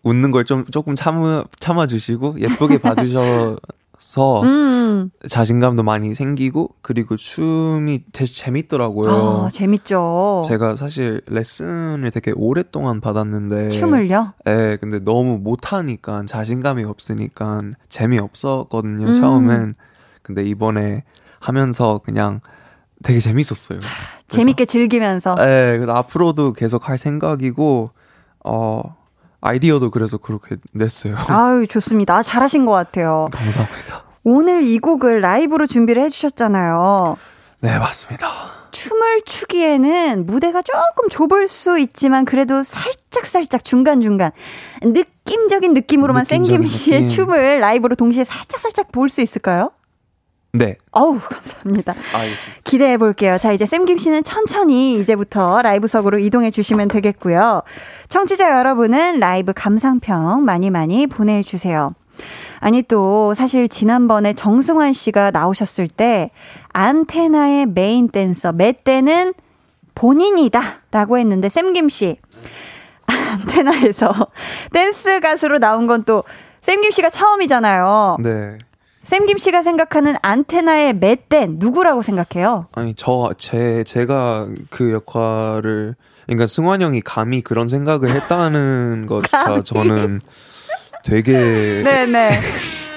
웃는 0.03 0.31
걸 0.31 0.43
좀 0.45 0.65
조금 0.71 0.95
참아 0.95 1.45
참아 1.59 1.87
주시고 1.87 2.39
예쁘게 2.39 2.79
봐 2.79 2.95
주셔 2.95 3.57
서 4.03 4.43
음. 4.43 5.11
자신감도 5.29 5.81
많이 5.81 6.13
생기고 6.13 6.75
그리고 6.81 7.15
춤이 7.15 8.03
되게 8.11 8.29
재밌더라고요. 8.29 9.45
아, 9.45 9.49
재밌죠. 9.49 10.41
제가 10.45 10.75
사실 10.75 11.21
레슨을 11.27 12.11
되게 12.11 12.33
오랫동안 12.35 12.99
받았는데 12.99 13.69
춤을요? 13.69 14.33
네, 14.43 14.75
근데 14.75 14.99
너무 14.99 15.37
못하니까 15.37 16.25
자신감이 16.27 16.83
없으니까 16.83 17.61
재미없었거든요. 17.87 19.07
음. 19.07 19.11
처음엔 19.13 19.75
근데 20.21 20.43
이번에 20.43 21.05
하면서 21.39 22.01
그냥 22.03 22.41
되게 23.03 23.19
재밌었어요. 23.19 23.79
재밌게 24.27 24.65
즐기면서. 24.65 25.35
네, 25.35 25.77
그래서 25.77 25.93
앞으로도 25.93 26.53
계속 26.53 26.89
할 26.89 26.97
생각이고 26.97 27.91
어 28.43 28.95
아이디어도 29.45 29.91
그래서 29.91 30.17
그렇게 30.17 30.55
냈어요. 30.71 31.15
아유, 31.27 31.67
좋습니다. 31.67 32.21
잘하신 32.23 32.65
것 32.65 32.71
같아요. 32.71 33.27
감사합니다. 33.31 34.03
오늘 34.23 34.63
이 34.63 34.79
곡을 34.79 35.19
라이브로 35.19 35.67
준비를 35.67 36.01
해주셨잖아요. 36.03 37.17
네, 37.59 37.77
맞습니다. 37.77 38.27
춤을 38.71 39.21
추기에는 39.25 40.25
무대가 40.25 40.61
조금 40.61 41.09
좁을 41.09 41.47
수 41.47 41.77
있지만 41.77 42.23
그래도 42.25 42.63
살짝살짝 42.63 43.63
중간중간 43.63 44.31
느낌적인 44.81 45.73
느낌으로만 45.73 46.23
생김 46.23 46.65
씨의 46.65 47.01
느낌. 47.01 47.09
춤을 47.15 47.59
라이브로 47.59 47.95
동시에 47.95 48.23
살짝살짝 48.23 48.91
볼 48.91 49.09
수 49.09 49.21
있을까요? 49.21 49.71
네. 50.55 50.77
어우, 50.91 51.19
감사합니다. 51.19 51.93
알겠습니다. 52.13 52.61
기대해 52.63 52.97
볼게요. 52.97 53.39
자, 53.39 53.51
이제 53.51 53.65
쌤김 53.65 53.97
씨는 53.97 54.23
천천히 54.23 54.93
이제부터 54.95 55.63
라이브석으로 55.63 56.19
이동해 56.19 56.51
주시면 56.51 56.89
되겠고요. 56.89 57.63
청취자 58.07 58.59
여러분은 58.59 59.19
라이브 59.19 59.51
감상평 59.55 60.45
많이 60.45 60.69
많이 60.69 61.07
보내주세요. 61.07 61.95
아니, 62.59 62.83
또, 62.83 63.33
사실 63.33 63.67
지난번에 63.67 64.33
정승환 64.33 64.93
씨가 64.93 65.31
나오셨을 65.31 65.87
때, 65.87 66.29
안테나의 66.71 67.65
메인 67.65 68.07
댄서, 68.07 68.53
메댄은 68.53 69.33
본인이다. 69.95 70.61
라고 70.91 71.17
했는데, 71.17 71.49
쌤김 71.49 71.89
씨. 71.89 72.17
안테나에서 73.07 74.13
댄스 74.71 75.19
가수로 75.19 75.57
나온 75.57 75.87
건 75.87 76.03
또, 76.03 76.23
쌤김 76.61 76.91
씨가 76.91 77.09
처음이잖아요. 77.09 78.17
네. 78.21 78.57
샘김 79.03 79.37
씨가 79.37 79.61
생각하는 79.61 80.15
안테나의 80.21 80.93
메댄 80.95 81.55
누구라고 81.59 82.01
생각해요? 82.01 82.67
아니 82.73 82.93
저 82.93 83.31
제 83.37 83.83
제가 83.83 84.47
그 84.69 84.93
역할을 84.93 85.95
그러니까 86.25 86.47
승환 86.47 86.81
형이 86.81 87.01
감히 87.01 87.41
그런 87.41 87.67
생각을 87.67 88.11
했다는 88.11 89.05
것조차 89.09 89.61
저는 89.63 90.21
되게 91.03 91.33
네네 91.83 92.31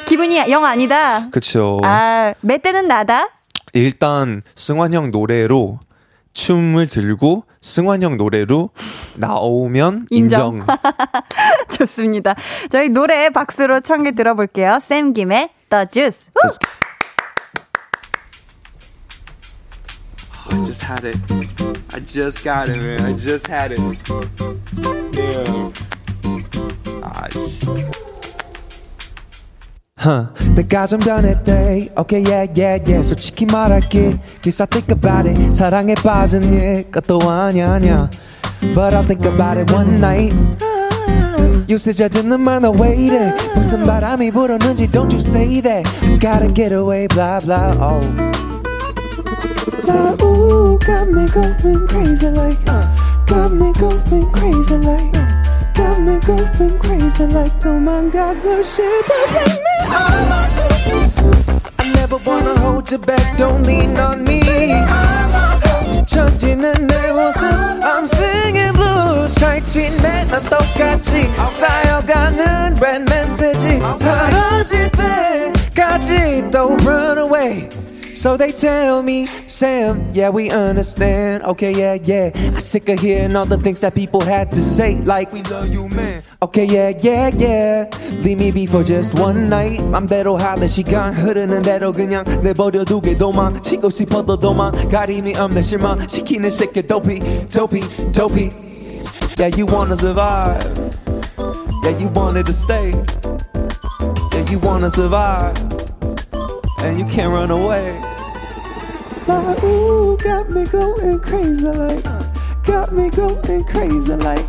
기분이 0.06 0.36
영 0.50 0.64
아니다. 0.64 1.28
그렇죠. 1.30 1.80
아 1.82 2.32
맷댄은 2.40 2.86
나다. 2.86 3.28
일단 3.72 4.42
승환 4.54 4.94
형 4.94 5.10
노래로 5.10 5.80
춤을 6.32 6.86
들고 6.86 7.44
승환 7.60 8.02
형 8.04 8.16
노래로 8.16 8.70
나오면 9.16 10.06
인정. 10.10 10.58
인정. 10.58 10.66
좋습니다. 11.70 12.36
저희 12.70 12.88
노래 12.90 13.30
박수로 13.30 13.80
청해 13.80 14.12
들어볼게요. 14.12 14.78
샘 14.80 15.12
김의 15.12 15.48
The 15.69 15.85
Juice. 15.91 16.31
I 20.49 20.65
just 20.65 20.81
had 20.83 21.05
it. 21.05 21.17
I 21.93 21.99
just 21.99 22.43
got 22.43 22.67
it, 22.69 22.77
man. 22.77 23.05
I 23.05 23.13
just 23.13 23.47
had 23.47 23.71
it. 23.71 23.79
Yeah. 25.13 25.71
아, 27.01 27.27
Huh. 30.03 30.33
내가 30.55 30.87
좀 30.87 30.99
변했대. 30.99 31.89
Okay, 31.95 32.23
yeah, 32.25 32.47
yeah, 32.57 32.81
yeah. 32.87 33.03
솔직히 33.03 33.45
말할게. 33.45 34.17
Guess 34.41 34.63
I 34.63 34.65
think 34.65 34.89
about 34.89 35.29
it. 35.29 35.53
사랑에 35.53 35.93
빠진 35.93 36.43
얘가 36.51 37.01
아냐, 37.01 37.73
아냐. 37.73 38.09
But 38.73 38.95
I'll 38.95 39.05
think 39.05 39.25
about 39.25 39.57
it 39.57 39.71
one 39.71 39.99
night. 39.99 40.33
요새 41.69 41.93
잘 41.93 42.09
듣는 42.09 42.41
만화 42.41 42.69
왜 42.69 42.95
이래 42.95 43.33
무슨 43.55 43.85
바람이 43.85 44.31
불었는지 44.31 44.87
don't 44.87 45.11
you 45.13 45.19
say 45.19 45.61
that 45.61 45.87
I 46.03 46.19
gotta 46.19 46.51
get 46.53 46.73
away 46.73 47.07
blah 47.07 47.39
blah 47.39 47.71
oh 47.79 48.01
Blah, 49.83 50.15
ooh, 50.21 50.77
got 50.79 51.07
me 51.09 51.27
going 51.29 51.87
crazy 51.87 52.27
like 52.27 52.59
Got 53.25 53.53
me 53.53 53.71
going 53.73 54.31
crazy 54.31 54.75
like 54.77 55.11
Got 55.73 55.99
me 56.01 56.19
going 56.19 56.77
crazy 56.79 57.25
like 57.27 57.57
도망가고 57.59 58.61
싶어 58.61 59.13
Take 59.31 59.59
me 59.63 59.75
all 59.87 60.25
my 60.27 60.47
juice 60.51 60.91
I 61.79 61.91
never 61.93 62.17
wanna 62.25 62.59
hold 62.59 62.91
you 62.91 62.99
back 62.99 63.37
don't 63.37 63.63
lean 63.63 63.97
on 63.97 64.23
me 64.23 64.41
비춰지는 66.06 66.86
내 66.86 67.12
모습 67.12 67.42
I'm 67.42 68.04
singing 68.04 68.72
blues 68.72 69.34
찰지네 69.34 70.26
난 70.26 70.42
똑같이 70.44 71.28
쌓여가는 71.50 72.76
red 72.80 73.02
message 73.12 73.80
사라질 73.98 74.88
때까지 74.92 76.44
또 76.52 76.76
run 76.84 77.18
away 77.18 77.68
So 78.25 78.37
they 78.37 78.51
tell 78.51 79.01
me, 79.01 79.27
Sam, 79.47 80.11
yeah, 80.13 80.29
we 80.29 80.49
understand. 80.49 81.43
Okay, 81.43 81.73
yeah, 81.73 81.97
yeah. 82.03 82.31
I 82.55 82.59
sick 82.59 82.89
of 82.89 82.99
hearing 82.99 83.35
all 83.35 83.45
the 83.45 83.57
things 83.57 83.79
that 83.81 83.95
people 83.95 84.21
had 84.21 84.51
to 84.53 84.61
say, 84.61 84.97
like, 84.97 85.31
we 85.31 85.41
love 85.43 85.69
you, 85.69 85.87
man. 85.89 86.21
Okay, 86.43 86.65
yeah, 86.65 86.91
yeah, 87.01 87.31
yeah. 87.35 87.89
Leave 88.21 88.37
me 88.37 88.51
be 88.51 88.65
for 88.65 88.83
just 88.83 89.13
one 89.17 89.49
night. 89.49 89.81
맘대로 89.81 90.37
할래, 90.37 90.67
시간 90.67 91.13
흐르는 91.13 91.61
대로 91.61 91.91
그냥 91.93 92.23
내버려두게 92.43 93.17
도망치고 93.17 93.89
싶어도 93.89 94.37
도망. 94.37 94.71
가림이 94.89 95.35
없는 95.35 95.61
실망. 95.61 96.07
시키는 96.07 96.51
새끼 96.51 96.81
dopey, 96.81 97.19
dopey, 97.47 97.83
dopey. 98.11 98.51
Yeah, 99.37 99.47
you 99.55 99.65
wanna 99.65 99.97
survive. 99.97 100.61
Yeah, 101.83 101.97
you 101.97 102.09
wanted 102.13 102.45
to 102.45 102.53
stay. 102.53 102.93
Yeah, 104.33 104.45
you 104.51 104.59
wanna 104.59 104.91
survive 104.91 105.55
and 106.83 106.97
you 106.97 107.05
can't 107.05 107.31
run 107.31 107.51
away. 107.51 107.99
Like, 109.27 109.63
ooh, 109.63 110.17
got 110.17 110.49
me 110.49 110.65
going 110.65 111.19
crazy 111.19 111.65
like, 111.65 112.03
got 112.63 112.91
me 112.91 113.09
going 113.09 113.63
crazy 113.65 114.15
like, 114.15 114.45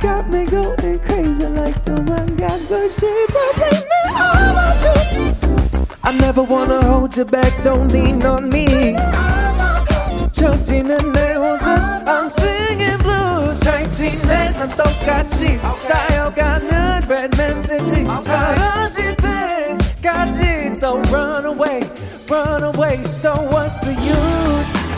got 0.00 0.28
me 0.28 0.44
going 0.46 0.98
crazy 1.00 1.46
like, 1.46 1.82
도망가고 1.84 2.88
싶어, 2.88 3.38
bring 3.56 3.84
me 3.84 4.00
all 4.16 4.54
my 4.54 4.74
juice. 4.80 5.14
I 6.02 6.12
never 6.12 6.42
wanna 6.42 6.82
hold 6.84 7.16
you 7.16 7.24
back, 7.24 7.52
don't 7.62 7.88
lean 7.92 8.24
on 8.24 8.48
me. 8.48 8.96
젖지는 10.32 11.12
내 11.12 11.36
모습, 11.36 11.68
I'm 12.06 12.26
singing 12.26 12.98
blues. 13.02 13.60
찰지네, 13.60 14.52
난 14.52 14.68
똑같이 14.76 15.58
쌓여가는 15.76 17.02
red 17.08 17.36
message. 17.36 18.06
사라질 18.20 19.16
때까지 19.16 20.78
또 20.80 21.02
run 21.10 21.44
away, 21.44 21.82
run 22.30 22.62
away. 22.62 23.02
So 23.04 23.34
what's 23.50 23.80
the 23.80 23.91
use? 23.91 23.91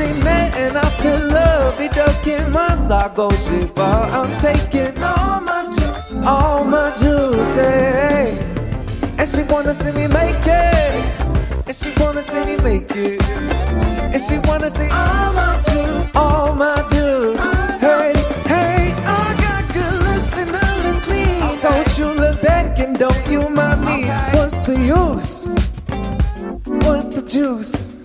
and 0.00 0.78
i 0.78 0.88
feel 1.02 1.18
love, 1.28 1.78
it 1.78 1.94
go 1.94 2.06
massa 2.48 3.12
gossipar. 3.14 4.10
I'm 4.10 4.34
taking 4.40 5.02
all 5.02 5.40
my 5.42 5.66
juice, 5.66 6.14
all 6.24 6.64
my 6.64 6.94
juice, 6.94 7.54
hey. 7.54 8.38
And 9.18 9.28
she 9.28 9.42
wanna 9.42 9.74
see 9.74 9.92
me 9.92 10.06
make 10.06 10.46
it, 10.46 11.04
and 11.66 11.76
she 11.76 11.92
wanna 11.98 12.22
see 12.22 12.42
me 12.42 12.56
make 12.56 12.90
it, 12.92 13.22
and 13.22 14.20
she 14.22 14.38
wanna 14.48 14.70
see 14.70 14.88
all 14.88 15.32
my 15.34 15.60
juice, 15.68 16.16
all 16.16 16.54
my 16.54 16.80
juice, 16.88 17.44
hey, 17.80 18.12
hey. 18.46 18.94
I 19.04 19.36
got 19.44 19.74
good 19.74 19.92
looks 20.06 20.36
and 20.38 20.56
I 20.56 20.90
look 20.90 21.02
clean. 21.02 21.60
Don't 21.60 21.98
you 21.98 22.06
look 22.06 22.40
back 22.40 22.78
and 22.78 22.98
don't 22.98 23.26
you 23.28 23.46
mind 23.50 23.84
me? 23.84 24.08
What's 24.38 24.60
the 24.60 24.78
use? 24.78 25.54
What's 26.86 27.08
the 27.10 27.22
juice? 27.28 28.01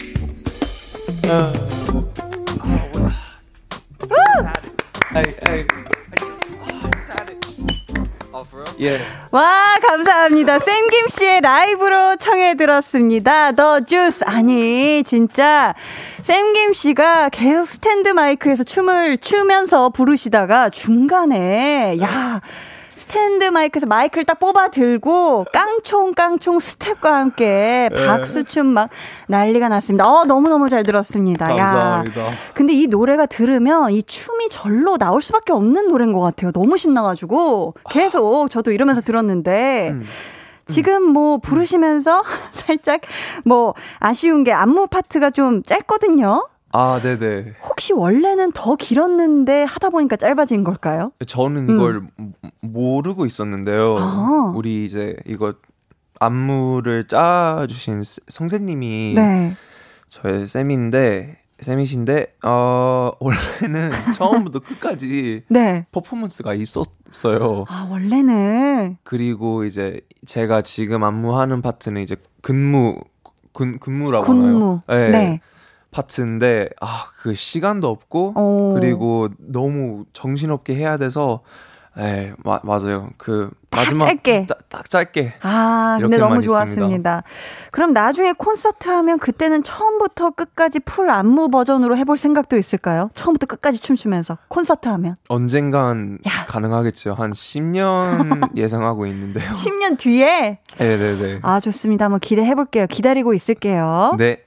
Hey. 1.27 1.67
예. 8.79 9.01
와, 9.31 9.51
감사합니다. 9.81 10.59
쌤김 10.59 11.07
씨의 11.09 11.41
라이브로 11.41 12.15
청해 12.15 12.55
들었습니다. 12.55 13.51
The 13.51 13.81
Juice. 13.81 14.23
아니, 14.25 15.03
진짜 15.03 15.73
쌤김 16.21 16.71
씨가 16.71 17.27
계속 17.29 17.65
스탠드 17.65 18.09
마이크에서 18.09 18.63
춤을 18.63 19.17
추면서 19.17 19.89
부르시다가 19.89 20.69
중간에 20.69 21.97
야, 21.99 22.39
스탠드 23.07 23.45
마이크에서 23.45 23.87
마이크를 23.87 24.25
딱 24.25 24.37
뽑아 24.37 24.69
들고 24.69 25.45
깡총 25.53 26.13
깡총 26.13 26.59
스텝과 26.59 27.15
함께 27.15 27.89
네. 27.91 28.05
박수춤 28.05 28.67
막 28.67 28.89
난리가 29.27 29.69
났습니다. 29.69 30.05
어, 30.05 30.25
너무 30.25 30.49
너무 30.49 30.67
잘 30.67 30.83
들었습니다. 30.83 31.47
감사합니다. 31.47 32.27
야. 32.27 32.31
근데 32.53 32.73
이 32.73 32.87
노래가 32.87 33.25
들으면 33.25 33.91
이 33.91 34.03
춤이 34.03 34.49
절로 34.49 34.97
나올 34.97 35.21
수밖에 35.21 35.53
없는 35.53 35.87
노래인 35.87 36.11
것 36.11 36.19
같아요. 36.19 36.51
너무 36.51 36.77
신나가지고 36.77 37.75
계속 37.89 38.49
저도 38.49 38.71
이러면서 38.71 39.01
들었는데 39.01 39.89
음. 39.91 40.03
지금 40.67 41.03
뭐 41.03 41.37
부르시면서 41.37 42.23
살짝 42.51 43.01
뭐 43.45 43.73
아쉬운 43.99 44.43
게 44.43 44.51
안무 44.51 44.87
파트가 44.87 45.29
좀 45.29 45.63
짧거든요. 45.63 46.45
아, 46.71 46.99
네네. 47.01 47.53
혹시 47.63 47.93
원래는 47.93 48.51
더 48.51 48.75
길었는데 48.75 49.63
하다 49.63 49.89
보니까 49.89 50.15
짧아진 50.15 50.63
걸까요? 50.63 51.11
저는 51.25 51.69
이걸 51.69 52.01
음. 52.19 52.33
모르고 52.61 53.25
있었는데요. 53.25 53.95
아. 53.97 54.53
우리 54.55 54.85
이제 54.85 55.15
이거 55.25 55.53
안무를 56.19 57.07
짜주신 57.07 58.03
선생님이 58.27 59.13
네. 59.15 59.55
저의 60.09 60.47
쌤인데 60.47 61.37
쌤이신데 61.59 62.35
어 62.43 63.11
원래는 63.19 63.91
처음부터 64.15 64.59
끝까지 64.59 65.43
네. 65.47 65.85
퍼포먼스가 65.91 66.53
있었어요. 66.53 67.65
아 67.67 67.87
원래는 67.89 68.97
그리고 69.03 69.63
이제 69.63 70.01
제가 70.25 70.61
지금 70.61 71.03
안무하는 71.03 71.61
파트는 71.61 72.01
이제 72.01 72.15
근무 72.41 72.99
근 73.53 73.79
근무라고 73.79 74.25
군무. 74.25 74.79
하나요? 74.87 75.09
네. 75.11 75.11
네. 75.11 75.41
파트인데 76.01 76.69
아 76.81 77.07
그 77.27 77.33
시간도 77.33 77.89
없고 77.89 78.33
오. 78.39 78.73
그리고 78.73 79.27
너무 79.37 80.05
정신없게 80.13 80.75
해야 80.75 80.97
돼서 80.97 81.41
네, 81.95 82.33
마, 82.43 82.59
맞아요. 82.63 83.09
그 83.17 83.49
마지막 83.69 84.05
짧게 84.05 84.45
딱, 84.47 84.69
딱 84.69 84.89
짧게. 84.89 85.33
아, 85.41 85.97
근데 85.99 86.17
너무 86.17 86.41
좋았습니다. 86.41 86.87
있습니다. 86.87 87.23
그럼 87.71 87.93
나중에 87.93 88.33
콘서트 88.33 88.89
하면 88.89 89.19
그때는 89.19 89.61
처음부터 89.63 90.31
끝까지 90.31 90.79
풀 90.79 91.09
안무 91.09 91.49
버전으로 91.49 91.97
해볼 91.97 92.17
생각도 92.17 92.57
있을까요? 92.57 93.09
처음부터 93.15 93.45
끝까지 93.47 93.79
춤추면서 93.79 94.37
콘서트 94.47 94.87
하면 94.89 95.15
언젠간 95.27 96.19
야. 96.27 96.45
가능하겠죠. 96.47 97.13
한 97.13 97.31
10년 97.31 98.55
예상하고 98.57 99.05
있는데요. 99.07 99.51
10년 99.51 99.97
뒤에? 99.97 100.59
네, 100.77 100.97
네, 100.97 101.15
네. 101.15 101.39
아, 101.41 101.59
좋습니다. 101.59 102.05
한번 102.05 102.19
기대해 102.19 102.55
볼게요. 102.55 102.87
기다리고 102.87 103.33
있을게요. 103.33 104.13
네. 104.17 104.43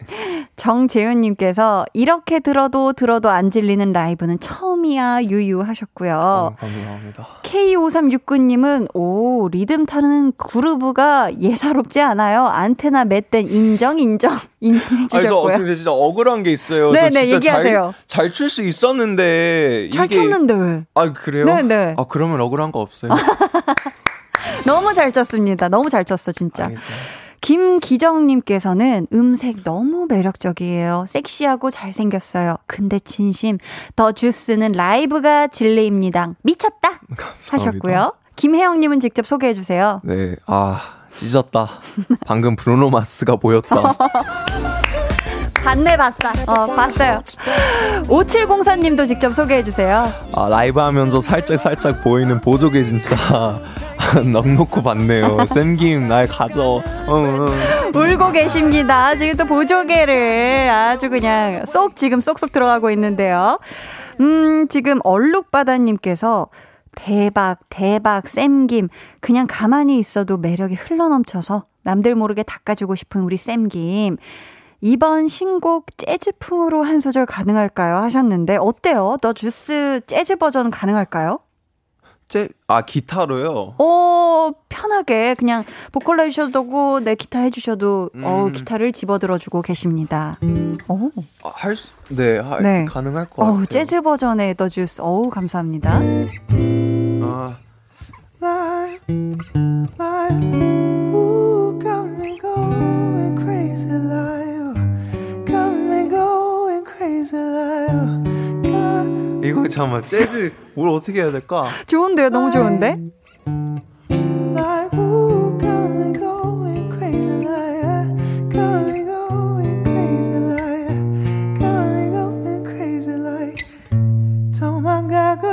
정재윤님께서 0.56 1.86
이렇게 1.94 2.38
들어도 2.40 2.92
들어도 2.92 3.30
안 3.30 3.50
질리는 3.50 3.92
라이브는 3.92 4.38
처음이야 4.40 5.22
유유 5.24 5.62
하셨고요. 5.62 6.14
어, 6.14 6.56
감사합니다. 6.58 7.26
K5369님은 7.44 8.88
오 8.94 9.09
리듬 9.50 9.86
타는 9.86 10.32
그루브가 10.36 11.40
예사롭지 11.40 12.00
않아요. 12.00 12.46
안테나 12.46 13.04
맷댄 13.04 13.50
인정 13.50 13.98
인정 13.98 14.38
인정해 14.60 15.06
주셨고요. 15.08 15.54
아니, 15.54 15.66
저 15.66 15.74
진짜 15.74 15.92
억울한 15.92 16.42
게 16.42 16.50
있어요. 16.52 16.90
네 16.92 17.08
네 17.10 17.28
얘기하세요. 17.30 17.94
잘 18.06 18.30
출 18.32 18.50
수 18.50 18.62
있었는데 18.62 19.90
잘 19.92 20.06
이게... 20.06 20.16
췄는데 20.16 20.54
왜? 20.54 20.84
아 20.94 21.12
그래요? 21.12 21.44
네 21.44 21.62
네. 21.62 21.94
아 21.98 22.04
그러면 22.08 22.40
억울한 22.40 22.72
거 22.72 22.80
없어요. 22.80 23.12
너무 24.66 24.94
잘 24.94 25.12
쳤습니다. 25.12 25.68
너무 25.68 25.88
잘 25.90 26.04
쳤어 26.04 26.32
진짜. 26.32 26.64
알겠습니다. 26.64 27.20
김기정님께서는 27.40 29.06
음색 29.14 29.64
너무 29.64 30.06
매력적이에요. 30.08 31.06
섹시하고 31.08 31.70
잘생겼어요. 31.70 32.56
근데 32.66 32.98
진심, 32.98 33.56
더 33.96 34.12
주스는 34.12 34.72
라이브가 34.72 35.46
진리입니다. 35.46 36.34
미쳤다! 36.42 37.00
감사합니다. 37.16 37.52
하셨고요. 37.52 38.12
김혜영님은 38.40 39.00
직접 39.00 39.26
소개해 39.26 39.54
주세요. 39.54 40.00
네, 40.02 40.34
아, 40.46 40.80
찢었다. 41.12 41.68
방금 42.26 42.56
브루노 42.56 42.88
마스가 42.88 43.36
보였다. 43.36 43.82
봤네, 45.62 45.98
봤다. 45.98 46.32
어, 46.46 46.66
봤어요. 46.74 47.22
5704님도 48.06 49.06
직접 49.06 49.34
소개해 49.34 49.62
주세요. 49.62 50.10
아, 50.34 50.48
라이브 50.48 50.80
하면서 50.80 51.20
살짝 51.20 51.60
살짝 51.60 52.02
보이는 52.02 52.40
보조개 52.40 52.82
진짜 52.82 53.14
넉넉고 54.32 54.82
봤네요. 54.84 55.44
쌤김 55.44 56.08
날 56.08 56.26
가져. 56.26 56.62
어, 56.62 56.82
어. 57.08 57.46
울고 57.94 58.32
계십니다. 58.32 59.14
지금 59.16 59.36
또 59.36 59.44
보조개를 59.44 60.70
아주 60.70 61.10
그냥 61.10 61.66
쏙 61.66 61.94
지금 61.94 62.22
쏙쏙 62.22 62.52
들어가고 62.52 62.90
있는데요. 62.92 63.58
음, 64.18 64.66
지금 64.68 64.98
얼룩바다님께서 65.04 66.48
대박, 66.94 67.58
대박, 67.68 68.28
쌤김. 68.28 68.88
그냥 69.20 69.46
가만히 69.48 69.98
있어도 69.98 70.36
매력이 70.36 70.74
흘러넘쳐서 70.74 71.64
남들 71.82 72.14
모르게 72.14 72.42
닦아주고 72.42 72.94
싶은 72.94 73.22
우리 73.22 73.36
쌤김. 73.36 74.16
이번 74.82 75.28
신곡 75.28 75.86
재즈풍으로 75.98 76.82
한 76.82 77.00
소절 77.00 77.26
가능할까요? 77.26 77.96
하셨는데, 77.96 78.56
어때요? 78.56 79.18
너 79.20 79.32
주스 79.32 80.00
재즈 80.06 80.36
버전 80.36 80.70
가능할까요? 80.70 81.38
제, 82.30 82.48
아, 82.68 82.82
기타로요? 82.82 83.74
오, 83.76 84.54
편하게. 84.68 85.34
그냥 85.34 85.64
보컬로 85.90 86.22
해주셔도 86.22 86.52
되고, 86.52 87.00
내 87.00 87.10
네, 87.10 87.14
기타 87.16 87.40
해주셔도, 87.40 88.10
음. 88.14 88.22
어 88.24 88.48
기타를 88.52 88.92
집어들어주고 88.92 89.62
계십니다. 89.62 90.34
오. 90.86 91.10
아, 91.42 91.50
할 91.52 91.74
수, 91.74 91.90
네, 92.08 92.38
하, 92.38 92.60
네. 92.60 92.84
가능할 92.84 93.26
것 93.26 93.44
같아요. 93.44 93.66
재즈 93.66 94.02
버전의 94.02 94.54
더 94.54 94.68
주스. 94.68 95.00
어우, 95.02 95.28
감사합니다. 95.28 95.98
아. 97.22 97.56
Ooh, 101.12 101.78
이거 109.50 109.68
잠깐만 109.68 110.06
재즈 110.06 110.52
뭘 110.74 110.88
어떻게 110.88 111.20
해야 111.22 111.30
될까? 111.30 111.68
좋은데요, 111.86 112.30
너무 112.30 112.50
좋은데? 112.52 112.98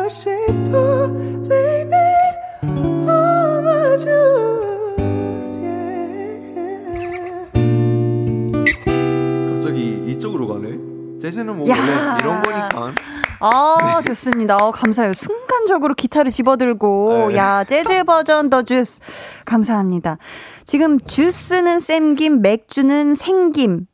싶어, 0.09 1.07
baby, 1.49 1.93
all 2.63 3.59
my 3.59 3.97
yeah. 5.59 5.87
갑자기 9.51 10.03
이쪽으로 10.07 10.47
가네. 10.47 11.19
재즈는 11.19 11.57
뭐 11.57 11.67
야. 11.69 11.75
원래 11.75 11.91
이런 12.21 12.41
거니까. 12.41 13.16
아, 13.39 14.01
좋습니다. 14.05 14.57
어, 14.57 14.71
감사해요. 14.71 15.13
순간적으로 15.13 15.93
기타를 15.93 16.31
집어들고, 16.31 17.27
네. 17.29 17.35
야, 17.38 17.63
재즈 17.63 18.03
버전 18.03 18.49
더 18.49 18.63
주스. 18.63 18.99
감사합니다. 19.45 20.17
지금 20.65 20.99
주스는 20.99 21.79
쌤김, 21.79 22.41
맥주는 22.41 23.15
생김. 23.15 23.88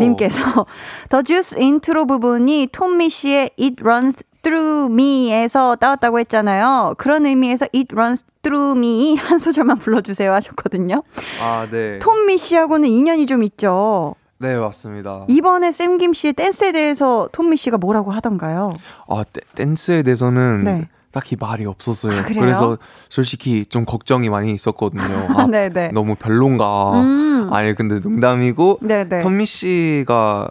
님께서 0.00 0.66
The 1.08 1.22
Juice 1.22 1.58
intro 1.58 2.06
부분이 2.06 2.68
톰 2.70 3.08
미쉬의 3.08 3.50
It 3.58 3.82
Runs 3.82 4.22
Through 4.42 4.92
Me에서 4.94 5.74
따왔다고 5.74 6.20
했잖아요. 6.20 6.94
그런 6.98 7.26
의미에서 7.26 7.66
It 7.74 7.88
Runs 7.92 8.24
Through 8.42 8.78
Me 8.78 9.16
한 9.16 9.38
소절만 9.38 9.78
불러주세요 9.78 10.32
하셨거든요. 10.32 11.02
아, 11.42 11.66
네. 11.68 11.98
톰 11.98 12.38
미쉬하고는 12.38 12.88
인연이 12.88 13.26
좀 13.26 13.42
있죠. 13.42 14.14
네, 14.38 14.56
맞습니다. 14.56 15.24
이번에 15.28 15.72
쌤김 15.72 16.12
씨의 16.12 16.34
댄스에 16.34 16.72
대해서 16.72 17.28
톰 17.32 17.56
미쉬가 17.56 17.78
뭐라고 17.78 18.10
하던가요? 18.10 18.72
아, 19.08 19.24
댄스에 19.54 20.02
대해서는 20.02 20.64
네. 20.64 20.88
딱히 21.10 21.36
말이 21.36 21.64
없었어요. 21.64 22.12
아, 22.20 22.24
그래서 22.24 22.76
솔직히 23.08 23.64
좀 23.64 23.86
걱정이 23.86 24.28
많이 24.28 24.52
있었거든요. 24.52 25.02
아, 25.34 25.46
네네. 25.46 25.88
너무 25.88 26.14
별론가. 26.14 27.00
음. 27.00 27.48
아니 27.52 27.74
근데 27.74 28.00
농담이고 28.00 28.80
네네. 28.82 29.20
톰 29.20 29.46
미쉬가 29.46 30.48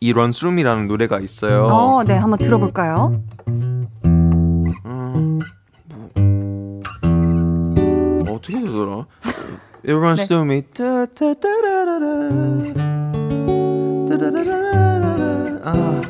이런 0.00 0.32
수룸이라는 0.32 0.88
노래가 0.88 1.20
있어요. 1.20 1.62
어, 1.70 2.04
네, 2.04 2.14
한번 2.14 2.38
들어볼까요? 2.38 3.22
음, 3.48 3.88
뭐, 8.26 8.36
어떻게 8.36 8.60
되더라? 8.60 9.06
It 9.86 9.94
runs 9.94 10.18
네. 10.22 10.26
through 10.26 10.44
me. 10.46 10.64
Uh, 15.62 16.02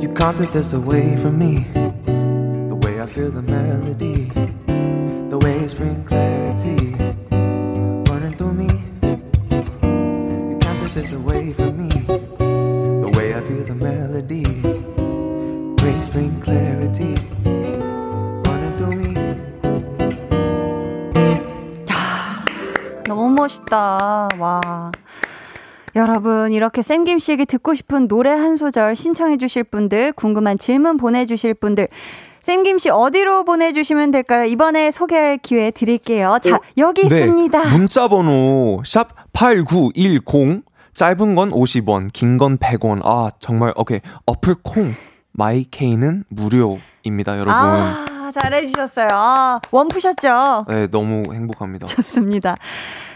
you 0.00 0.08
can't 0.08 0.36
take 0.36 0.50
this 0.50 0.72
away 0.72 1.16
from 1.16 1.38
me. 1.38 1.64
The 2.66 2.74
way 2.74 3.00
I 3.00 3.06
feel 3.06 3.30
the 3.30 3.42
melody, 3.42 4.28
the 5.30 5.38
waves 5.38 5.74
bring 5.74 6.02
clarity 6.02 6.96
running 8.10 8.34
through 8.34 8.54
me. 8.54 8.70
You 10.50 10.58
can't 10.58 10.80
take 10.80 10.94
this 10.94 11.12
away 11.12 11.52
from 11.52 11.78
me. 11.78 11.90
The 12.38 13.12
way 13.16 13.36
I 13.36 13.40
feel 13.42 13.62
the 13.66 13.76
melody, 13.76 14.42
waves 15.80 16.08
bring 16.08 16.40
clarity 16.40 17.14
너무 23.08 23.30
멋있다. 23.30 24.28
와. 24.38 24.92
여러분, 25.94 26.52
이렇게 26.52 26.82
쌤김 26.82 27.18
씨에게 27.18 27.44
듣고 27.46 27.74
싶은 27.74 28.08
노래 28.08 28.30
한 28.30 28.56
소절 28.56 28.94
신청해 28.96 29.38
주실 29.38 29.64
분들, 29.64 30.12
궁금한 30.12 30.58
질문 30.58 30.96
보내 30.98 31.24
주실 31.24 31.54
분들, 31.54 31.88
쌤김 32.42 32.78
씨 32.78 32.90
어디로 32.90 33.44
보내주시면 33.44 34.10
될까요? 34.10 34.44
이번에 34.44 34.90
소개할 34.90 35.38
기회 35.38 35.70
드릴게요. 35.70 36.38
자, 36.42 36.56
어, 36.56 36.60
여기 36.76 37.08
네. 37.08 37.20
있습니다. 37.20 37.66
문자 37.70 38.08
번호 38.08 38.82
샵 38.84 39.08
8910 39.32 40.62
짧은 40.92 41.34
건 41.34 41.50
50원, 41.50 42.12
긴 42.12 42.38
건 42.38 42.56
100원. 42.58 43.00
아, 43.04 43.30
정말 43.38 43.72
오케이. 43.76 44.00
어플 44.26 44.56
콩 44.62 44.92
마이케이는 45.32 46.24
무료입니다, 46.28 47.32
여러분. 47.38 47.52
아, 47.54 48.04
잘해주셨어요. 48.40 49.08
아, 49.12 49.60
원 49.70 49.88
푸셨죠? 49.88 50.66
네, 50.68 50.86
너무 50.88 51.22
행복합니다. 51.32 51.86
좋습니다. 51.86 52.54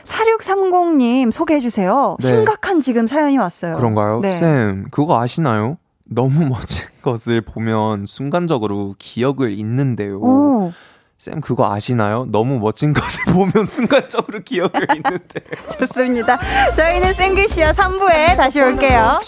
4630님 0.04 1.30
소개해주세요. 1.32 2.16
네. 2.20 2.26
심각한 2.26 2.80
지금 2.80 3.06
사연이 3.06 3.38
왔어요. 3.38 3.74
그런가요? 3.74 4.20
네. 4.20 4.30
쌤, 4.30 4.86
그거 4.90 5.20
아시나요? 5.20 5.76
너무 6.06 6.46
멋진 6.46 6.86
것을 7.02 7.40
보면 7.40 8.06
순간적으로 8.06 8.94
기억을 8.98 9.52
잊는데요. 9.52 10.18
오. 10.20 10.72
쌤 11.18 11.40
그거 11.42 11.70
아시나요? 11.70 12.26
너무 12.30 12.58
멋진 12.58 12.92
것을 12.94 13.24
보면 13.34 13.66
순간적으로 13.66 14.40
기억을 14.40 14.86
잊는데. 14.96 15.40
좋습니다. 15.78 16.38
저희는 16.74 17.12
쌤글씨와 17.12 17.70
3부에 17.72 18.36
다시 18.36 18.60
올게요. 18.60 19.20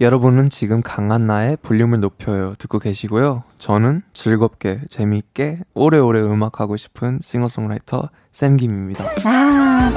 여러분은 0.00 0.48
지금 0.48 0.80
강한나의 0.80 1.58
볼륨을 1.62 2.00
높여요 2.00 2.54
듣고 2.58 2.78
계시고요. 2.78 3.42
저는 3.58 4.02
즐겁게 4.14 4.80
재미있게 4.88 5.60
오래오래 5.74 6.20
음악하고 6.20 6.78
싶은 6.78 7.18
싱어송라이터 7.20 8.08
샘김입니다. 8.32 9.04
아 9.26 9.92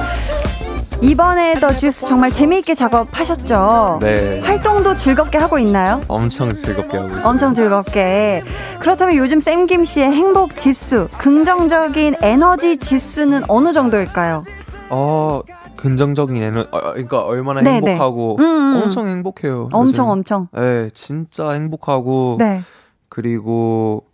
이번에 1.00 1.58
더 1.58 1.72
주스 1.72 2.06
정말 2.06 2.30
재미있게 2.30 2.74
작업하셨죠? 2.74 3.98
네. 4.02 4.40
활동도 4.40 4.94
즐겁게 4.96 5.38
하고 5.38 5.58
있나요? 5.58 6.02
엄청 6.06 6.52
즐겁게 6.52 6.98
하고 6.98 7.08
있어요. 7.08 7.26
엄청 7.26 7.54
즐겁게. 7.54 8.42
그렇다면 8.80 9.16
요즘 9.16 9.40
샘김 9.40 9.86
씨의 9.86 10.12
행복 10.12 10.54
지수, 10.54 11.08
긍정적인 11.16 12.16
에너지 12.20 12.76
지수는 12.76 13.42
어느 13.48 13.72
정도일까요? 13.72 14.42
어, 14.90 15.40
긍정적인 15.76 16.42
에너 16.42 16.60
어, 16.70 16.80
그러니까 16.92 17.22
얼마나 17.22 17.60
네네. 17.62 17.80
네. 17.80 17.90
행복하고 17.92 18.36
음, 18.38 18.42
음. 18.42 18.82
엄청 18.82 19.06
행복해요. 19.06 19.68
엄청 19.72 20.06
요즘. 20.06 20.12
엄청. 20.12 20.48
네, 20.52 20.90
진짜 20.94 21.50
행복하고 21.50 22.36
네. 22.38 22.62
그리고 23.08 24.04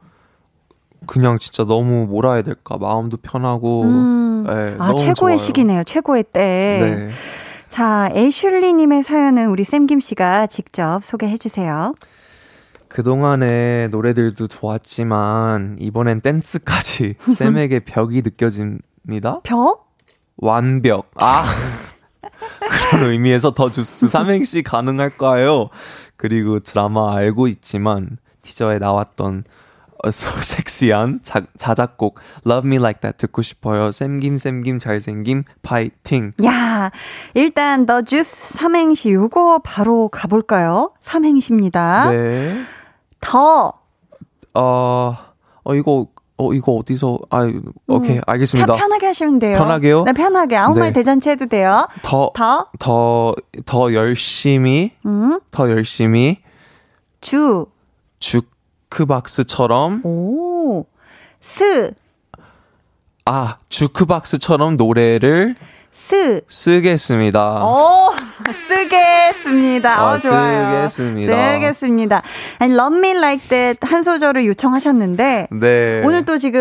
그냥 1.06 1.38
진짜 1.38 1.64
너무 1.64 2.06
뭐라 2.06 2.34
해야 2.34 2.42
될까 2.42 2.76
마음도 2.78 3.16
편하고 3.16 3.82
음. 3.84 4.44
네, 4.46 4.76
아 4.78 4.94
최고의 4.94 5.14
좋아요. 5.14 5.36
시기네요. 5.36 5.84
최고의 5.84 6.24
때. 6.32 6.40
네. 6.80 7.10
자, 7.68 8.08
애슐리님의 8.12 9.04
사연은 9.04 9.48
우리 9.48 9.62
샘김 9.64 10.00
씨가 10.00 10.48
직접 10.48 11.04
소개해 11.04 11.36
주세요. 11.36 11.94
그동안의 12.88 13.90
노래들도 13.90 14.48
좋았지만 14.48 15.76
이번엔 15.78 16.20
댄스까지 16.20 17.14
샘에게 17.32 17.80
벽이 17.80 18.22
느껴집니다. 18.22 19.40
벽? 19.44 19.89
완벽. 20.40 21.10
아. 21.14 21.44
그런 22.90 23.10
의미에서 23.10 23.54
더 23.54 23.70
주스 23.70 24.08
삼행시 24.08 24.62
가능할까요? 24.62 25.68
그리고 26.16 26.60
드라마 26.60 27.14
알고 27.14 27.46
있지만 27.48 28.18
티저에 28.42 28.78
나왔던 28.78 29.44
어, 30.02 30.10
섹시한 30.10 31.20
자, 31.22 31.42
자작곡 31.58 32.18
Love 32.46 32.66
Me 32.68 32.76
Like 32.76 33.00
That 33.00 33.18
듣고 33.18 33.42
싶어요. 33.42 33.92
샘김 33.92 34.36
샘김 34.36 34.78
잘생김 34.78 35.44
파이팅. 35.62 36.32
야, 36.44 36.90
일단 37.34 37.84
더 37.84 38.02
주스 38.02 38.54
삼행시 38.54 39.12
요거 39.12 39.60
바로 39.62 40.08
가볼까요? 40.08 40.92
삼행시입니다. 41.00 42.10
네. 42.10 42.62
더. 43.20 43.72
어, 44.54 45.16
어 45.64 45.74
이거 45.74 46.08
어 46.40 46.54
이거 46.54 46.72
어디서 46.72 47.18
아 47.28 47.40
오케이 47.86 48.16
음, 48.16 48.20
알겠습니다. 48.26 48.74
편하게 48.76 49.06
하시면 49.08 49.38
돼요. 49.38 49.58
편하게요? 49.58 50.04
네 50.04 50.12
편하게 50.14 50.56
아무 50.56 50.74
네. 50.74 50.80
말 50.80 50.92
대잔치 50.94 51.28
해도 51.28 51.46
돼요. 51.46 51.86
더더더 52.02 52.66
더, 52.78 53.34
더 53.66 53.92
열심히 53.92 54.92
음? 55.04 55.38
더 55.50 55.70
열심히 55.70 56.38
주 57.20 57.66
주크박스처럼 58.20 60.00
오스 60.04 61.92
아 63.26 63.58
주크박스처럼 63.68 64.76
노래를 64.78 65.54
쓰 65.92 66.40
쓰겠습니다. 66.48 67.64
오 67.68 68.10
쓰 68.66 68.88
겠습니다. 69.30 70.00
아, 70.00 70.12
어 70.12 70.18
좋아요. 70.18 70.88
쓰겠습니다. 70.88 71.52
쓰겠습니다. 71.54 72.22
And 72.60 72.74
Love 72.78 72.98
Me 72.98 73.10
Like 73.10 73.48
That 73.48 73.78
한 73.86 74.02
소절을 74.02 74.44
요청하셨는데 74.46 75.48
네. 75.50 76.02
오늘 76.04 76.24
또 76.24 76.38
지금 76.38 76.60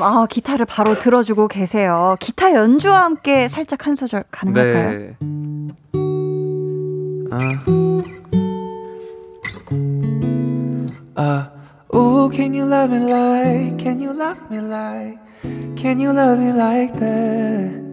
아 0.00 0.26
기타를 0.28 0.66
바로 0.66 0.98
들어주고 0.98 1.48
계세요. 1.48 2.16
기타 2.20 2.52
연주와 2.54 3.04
함께 3.04 3.48
살짝 3.48 3.86
한 3.86 3.94
소절 3.94 4.24
가능할까요? 4.30 4.98
네. 4.98 5.16
아. 7.30 7.64
아. 11.14 11.50
Oh, 11.90 12.28
can 12.30 12.52
you 12.52 12.66
love 12.66 12.90
me 12.90 12.98
like, 12.98 13.78
can 13.78 13.98
you 13.98 14.12
love 14.12 14.38
me 14.50 14.58
like, 14.58 15.16
can 15.74 15.98
you 15.98 16.12
love 16.12 16.38
me 16.38 16.52
like 16.52 16.94
that? 17.00 17.87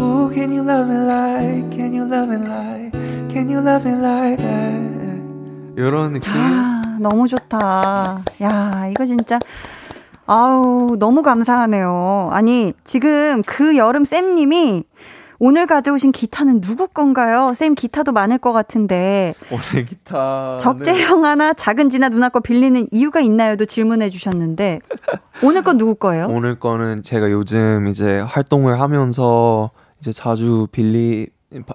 Ooh, 0.00 0.30
can 0.32 0.50
you 0.50 0.64
love 0.64 0.88
me 0.88 0.96
like, 0.96 1.70
can 1.76 1.92
you 1.92 2.08
love 2.08 2.28
me 2.28 2.36
like, 2.36 2.90
can 3.28 3.50
you 3.50 3.60
love 3.60 3.86
me 3.86 4.00
like 4.00 4.42
that? 4.42 4.90
이런 5.76 6.14
느낌. 6.14 6.32
아, 6.34 6.96
너무 6.98 7.28
좋다. 7.28 8.24
야, 8.42 8.88
이거 8.90 9.04
진짜. 9.04 9.38
아우, 10.26 10.96
너무 10.98 11.22
감사하네요. 11.22 12.30
아니, 12.32 12.72
지금 12.84 13.42
그 13.44 13.76
여름 13.76 14.04
쌤님이 14.04 14.84
오늘 15.38 15.66
가져오신 15.66 16.12
기타는 16.12 16.60
누구 16.60 16.86
건가요? 16.86 17.52
쌤 17.54 17.74
기타도 17.74 18.12
많을 18.12 18.38
것 18.38 18.52
같은데. 18.52 19.34
오늘 19.50 19.86
기타. 19.86 20.58
적재형 20.60 21.24
하나 21.24 21.54
작은 21.54 21.88
지나 21.90 22.10
누나 22.10 22.28
거 22.28 22.40
빌리는 22.40 22.86
이유가 22.90 23.20
있나요?도 23.20 23.64
질문해 23.64 24.10
주셨는데. 24.10 24.80
오늘 25.42 25.62
건 25.62 25.78
누구 25.78 25.94
거예요? 25.94 26.26
오늘 26.28 26.58
거는 26.60 27.02
제가 27.02 27.30
요즘 27.30 27.86
이제 27.88 28.20
활동을 28.20 28.80
하면서 28.80 29.70
이제 30.00 30.12
자주 30.12 30.66
빌리 30.72 31.28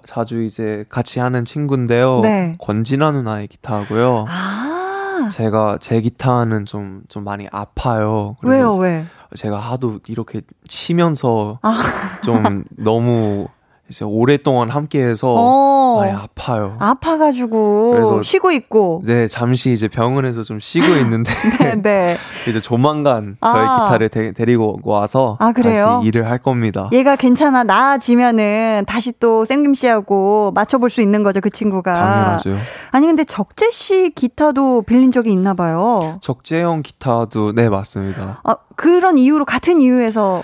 자주 0.06 0.42
이제 0.42 0.84
같이 0.88 1.20
하는 1.20 1.44
친구인데요. 1.44 2.20
네. 2.20 2.56
권진아 2.58 3.12
누나의 3.12 3.48
기타고요. 3.48 4.24
아. 4.28 5.28
제가 5.30 5.78
제 5.80 6.00
기타는 6.00 6.64
좀좀 6.66 7.24
많이 7.24 7.48
아파요. 7.50 8.36
왜요, 8.42 8.76
왜? 8.76 9.06
제가 9.34 9.58
하도 9.58 9.98
이렇게 10.06 10.42
치면서 10.68 11.58
아. 11.62 11.82
좀 12.22 12.64
너무 12.76 13.48
이제 13.88 14.04
오랫동안 14.04 14.68
함께해서 14.68 15.32
어. 15.36 16.00
많이 16.00 16.12
아파요. 16.12 16.76
아파가지고 16.80 17.92
그래서 17.92 18.22
쉬고 18.22 18.50
있고. 18.50 19.02
네, 19.04 19.28
잠시 19.28 19.72
이제 19.72 19.86
병원에서 19.86 20.42
좀 20.42 20.58
쉬고 20.58 20.86
있는데. 21.02 21.30
네, 21.60 21.82
네. 21.82 22.16
이제 22.48 22.60
조만간 22.60 23.36
저희 23.40 23.64
아. 23.64 23.84
기타를 23.84 24.08
데, 24.08 24.32
리고 24.44 24.80
와서 24.82 25.36
아? 25.40 25.52
다시 25.52 26.06
일을 26.06 26.28
할 26.28 26.38
겁니다. 26.38 26.88
얘가 26.92 27.14
괜찮아 27.16 27.62
나아지면은 27.64 28.84
다시 28.86 29.12
또 29.20 29.44
쌤김 29.44 29.74
씨하고 29.74 30.52
맞춰볼 30.54 30.90
수 30.90 31.00
있는 31.00 31.22
거죠, 31.22 31.40
그 31.40 31.50
친구가. 31.50 31.92
당연하죠. 31.92 32.56
아니 32.90 33.06
근데 33.06 33.24
적재 33.24 33.70
씨 33.70 34.10
기타도 34.14 34.82
빌린 34.82 35.10
적이 35.12 35.32
있나 35.32 35.54
봐요. 35.54 36.18
적재형 36.22 36.82
기타도 36.82 37.52
네 37.52 37.68
맞습니다. 37.68 38.40
아 38.42 38.56
그런 38.74 39.16
이유로 39.18 39.44
같은 39.44 39.80
이유에서 39.80 40.42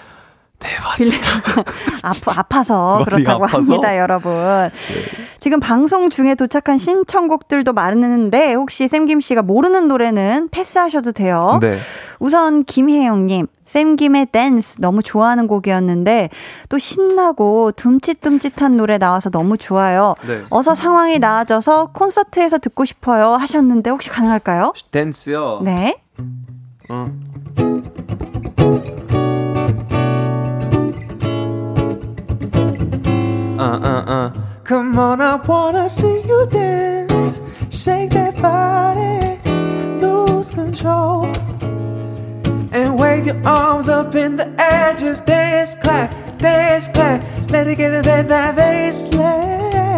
네, 0.63 0.69
맞습니다. 0.85 1.27
아프, 2.03 2.31
아파서 2.31 3.03
그렇다고 3.05 3.45
아파서? 3.45 3.59
합니다, 3.59 3.99
여러분. 3.99 4.33
네. 4.33 4.71
지금 5.39 5.59
방송 5.59 6.09
중에 6.09 6.35
도착한 6.37 6.79
신청곡들도 6.79 7.73
많은데 7.73 8.55
혹시 8.55 8.87
샘김 8.87 9.21
씨가 9.21 9.43
모르는 9.43 9.89
노래는 9.89 10.49
패스하셔도 10.51 11.13
돼요. 11.13 11.59
네. 11.61 11.79
우선 12.21 12.63
김혜영님, 12.63 13.49
샘김의 13.67 14.27
댄스 14.27 14.81
너무 14.81 15.03
좋아하는 15.03 15.49
곡이었는데 15.49 16.31
또 16.69 16.79
신나고 16.79 17.73
둠칫둠칫한 17.73 18.77
노래 18.77 18.99
나와서 18.99 19.31
너무 19.31 19.59
좋아요. 19.59 20.15
네. 20.27 20.43
어서 20.51 20.75
상황이 20.75 21.19
나아져서 21.19 21.91
콘서트에서 21.93 22.59
듣고 22.59 22.85
싶어요 22.85 23.35
하셨는데 23.35 23.91
혹시 23.91 24.11
가능할까요? 24.11 24.75
댄스요? 24.93 25.63
네. 25.65 26.01
어. 26.89 27.09
Uh, 33.63 33.79
uh, 33.79 34.05
uh. 34.17 34.31
Come 34.65 34.99
on, 34.99 35.21
I 35.21 35.37
wanna 35.37 35.89
see 35.89 36.23
you 36.27 36.47
dance. 36.51 37.41
Shake 37.71 38.11
that 38.11 38.35
body, 38.43 39.39
lose 40.05 40.51
control. 40.51 41.27
And 42.73 42.99
wave 42.99 43.27
your 43.27 43.41
arms 43.47 43.89
up 43.89 44.15
in 44.15 44.37
the 44.37 44.49
air, 44.59 44.95
just 44.97 45.27
dance, 45.27 45.75
clap, 45.77 46.11
dance, 46.39 46.89
clap. 46.89 47.23
Let 47.51 47.69
it 47.69 47.77
get 47.77 47.93
in 47.93 48.03
that, 48.03 48.29
that 48.29 48.57
baseline. 48.57 49.93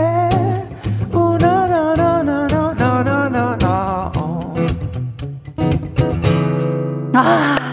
Ooh, 1.15 1.39
no, 1.39 1.67
no, 1.67 1.95
no, 1.95 2.23
no, 2.23 2.47
no, 2.47 2.73
no, 2.73 3.03
no, 3.03 3.29
no, 3.29 3.55
no. 3.55 4.13
Ah. 7.15 7.64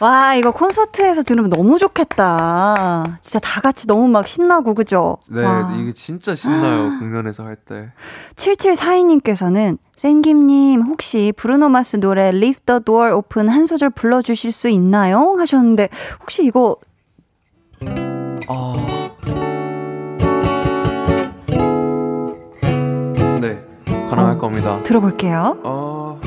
와, 0.00 0.34
이거 0.36 0.52
콘서트에서 0.52 1.22
들으면 1.24 1.50
너무 1.50 1.76
좋겠다. 1.78 3.02
진짜 3.20 3.40
다 3.40 3.60
같이 3.60 3.88
너무 3.88 4.06
막 4.06 4.28
신나고, 4.28 4.74
그죠? 4.74 5.18
네, 5.28 5.44
와. 5.44 5.74
이게 5.76 5.92
진짜 5.92 6.36
신나요, 6.36 6.98
공연에서 7.00 7.44
할 7.44 7.56
때. 7.56 7.90
7742님께서는, 8.36 9.78
생김님, 9.96 10.82
혹시 10.82 11.32
브루노마스 11.36 11.96
노래 11.96 12.28
Leave 12.28 12.60
the 12.64 12.80
Door 12.84 13.12
Open 13.14 13.48
한 13.48 13.66
소절 13.66 13.90
불러주실 13.90 14.52
수 14.52 14.68
있나요? 14.68 15.34
하셨는데, 15.36 15.88
혹시 16.20 16.44
이거. 16.44 16.76
아. 18.48 18.74
네, 23.40 23.58
가능할 24.08 24.34
어, 24.36 24.38
겁니다. 24.38 24.80
들어볼게요. 24.84 25.58
어. 25.64 26.20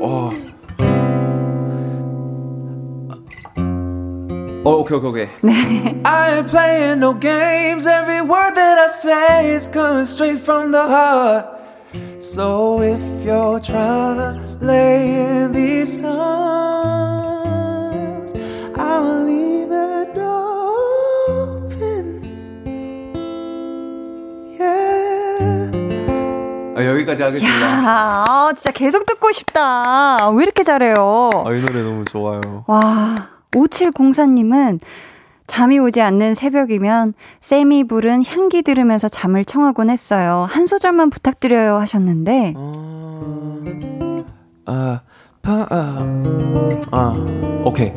어. 0.00 0.47
Oh, 4.68 4.80
okay, 4.80 4.96
okay, 4.96 5.08
okay. 5.08 5.28
I 6.04 6.36
ain't 6.36 6.48
playing 6.48 7.00
no 7.00 7.14
games. 7.14 7.86
Every 7.86 8.20
word 8.20 8.54
that 8.54 8.76
I 8.76 8.86
say 8.88 9.48
is 9.48 9.66
coming 9.66 10.04
straight 10.04 10.40
from 10.40 10.72
the 10.72 10.84
heart. 10.84 11.46
So 12.18 12.82
if 12.82 13.00
you're 13.24 13.60
trying 13.60 14.18
to 14.18 14.36
lay 14.60 15.24
in 15.24 15.52
these 15.52 16.00
songs, 16.02 16.12
I 18.76 18.98
will 19.00 19.24
leave 19.24 19.70
the 19.70 20.04
door 20.12 21.64
open. 21.64 22.20
Yeah. 24.52 25.72
아, 26.76 26.84
여기까지 26.84 27.22
하겠습니다. 27.22 27.58
야, 27.58 28.24
아, 28.28 28.52
진짜 28.54 28.70
계속 28.72 29.06
듣고 29.06 29.32
싶다. 29.32 30.28
왜 30.28 30.42
이렇게 30.42 30.62
잘해요? 30.62 31.30
아, 31.46 31.52
이 31.54 31.60
노래 31.62 31.82
너무 31.82 32.04
좋아요. 32.04 32.64
와. 32.66 33.37
5704님은 33.52 34.80
잠이 35.46 35.78
오지 35.78 36.00
않는 36.02 36.34
새벽이면 36.34 37.14
쌤이 37.40 37.84
부른 37.84 38.24
향기 38.26 38.62
들으면서 38.62 39.08
잠을 39.08 39.44
청하곤 39.44 39.90
했어요. 39.90 40.46
한 40.48 40.66
소절만 40.66 41.10
부탁드려요 41.10 41.76
하셨는데. 41.76 42.54
어... 42.56 43.62
아, 44.66 45.00
파, 45.40 45.66
아, 45.70 46.22
아, 46.90 47.16
오케이. 47.64 47.92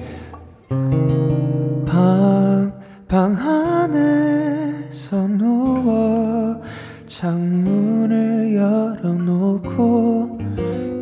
방, 1.85 2.73
방 3.09 3.35
안에서 3.35 5.27
누워 5.27 6.61
창문을 7.05 8.55
열어놓고 8.55 10.40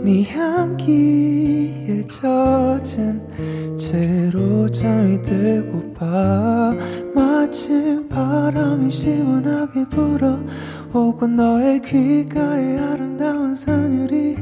네 0.10 0.24
향기에 0.24 2.04
젖은 2.06 3.78
채로 3.78 4.68
잠이 4.72 5.22
들고 5.22 5.94
봐. 5.94 6.74
마침 7.14 8.10
바람이 8.10 8.90
시원하게 8.90 9.86
불어오고 9.90 11.28
너의 11.28 11.80
귓가에 11.84 12.80
아름다운 12.80 13.56
선율이 13.56 14.38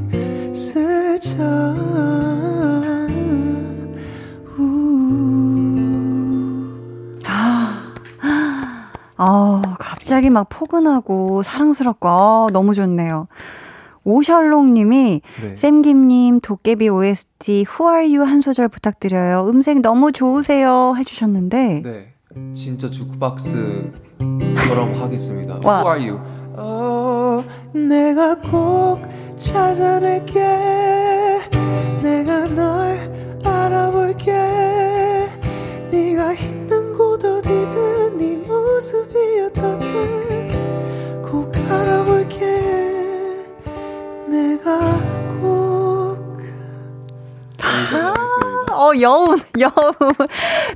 스쳐. 0.55 1.43
아, 9.19 9.61
갑자기 9.79 10.29
막 10.29 10.47
포근하고 10.47 11.43
사랑스럽고. 11.43 12.07
아, 12.07 12.47
너무 12.53 12.73
좋네요. 12.73 13.27
오셜롱님이 14.07 15.21
네. 15.41 15.55
쌤김님 15.57 16.39
도깨비 16.39 16.87
OST 16.87 17.65
Who 17.67 17.91
Are 17.93 18.15
You 18.15 18.23
한 18.25 18.39
소절 18.39 18.69
부탁드려요. 18.69 19.45
음색 19.49 19.81
너무 19.81 20.13
좋으세요 20.13 20.93
해주셨는데 20.97 21.81
네 21.83 22.13
진짜 22.53 22.89
주크박스처럼 22.89 23.91
하겠습니다. 25.01 25.59
와. 25.65 25.81
Who 25.83 25.91
Are 25.91 26.09
You? 26.09 26.19
어, 26.59 27.43
내가 27.73 28.35
꼭 28.39 29.01
찾아낼게 29.35 30.39
내가 32.01 32.47
널 32.47 33.41
알아볼게 33.43 34.31
네가 35.91 36.33
힘든 36.33 36.93
곳 36.93 37.23
어디든 37.25 38.17
네 38.17 38.37
모습이 38.37 39.41
어떻든 39.47 41.21
꼭 41.21 41.51
알아볼게 41.69 42.36
내가 44.37 44.79
꼭 45.41 46.37
아, 47.63 48.13
어, 48.73 48.91
여운, 49.01 49.39
여운. 49.59 49.73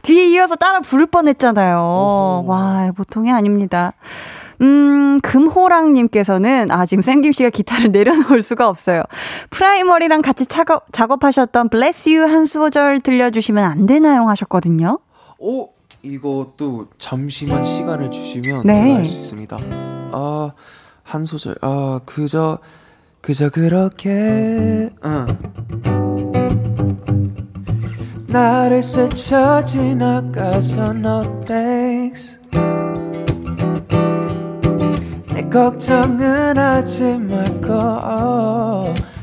뒤에 0.02 0.26
이어서 0.30 0.56
따라 0.56 0.80
부를 0.80 1.06
뻔 1.06 1.28
했잖아요. 1.28 2.44
와, 2.48 2.92
보통이 2.96 3.32
아닙니다. 3.32 3.94
음, 4.62 5.20
금호랑님께서는, 5.22 6.72
아, 6.72 6.86
지금 6.86 7.02
샘김 7.02 7.34
씨가 7.34 7.50
기타를 7.52 7.92
내려놓을 7.94 8.42
수가 8.42 8.68
없어요. 8.68 9.04
프라이머리랑 9.52 10.22
같이 10.24 10.46
작업, 10.48 10.92
작업하셨던 10.92 11.70
Bless 11.70 12.10
You 12.10 12.32
한 12.32 12.46
소절 12.46 13.02
들려주시면 13.02 13.64
안 13.64 13.86
되나요? 13.86 14.28
하셨거든요. 14.28 15.00
오, 15.38 15.70
이것도 16.02 16.88
잠시만 16.98 17.64
시간을 17.64 18.10
주시면 18.10 18.64
네. 18.66 18.74
제가 18.74 18.96
할수 18.96 19.18
있습니다. 19.18 19.58
아, 20.12 20.52
한 21.04 21.24
소절, 21.24 21.56
아, 21.62 22.00
그저, 22.06 22.58
그저 23.22 23.50
그렇게 23.50 24.90
어. 25.04 25.26
나를 28.28 28.82
스쳐 28.82 29.64
지나가서 29.64 30.92
no 30.96 31.46
thanks. 31.46 32.40
내 35.34 35.44
걱정은 35.50 36.58
하지 36.58 37.04
말고 37.04 37.68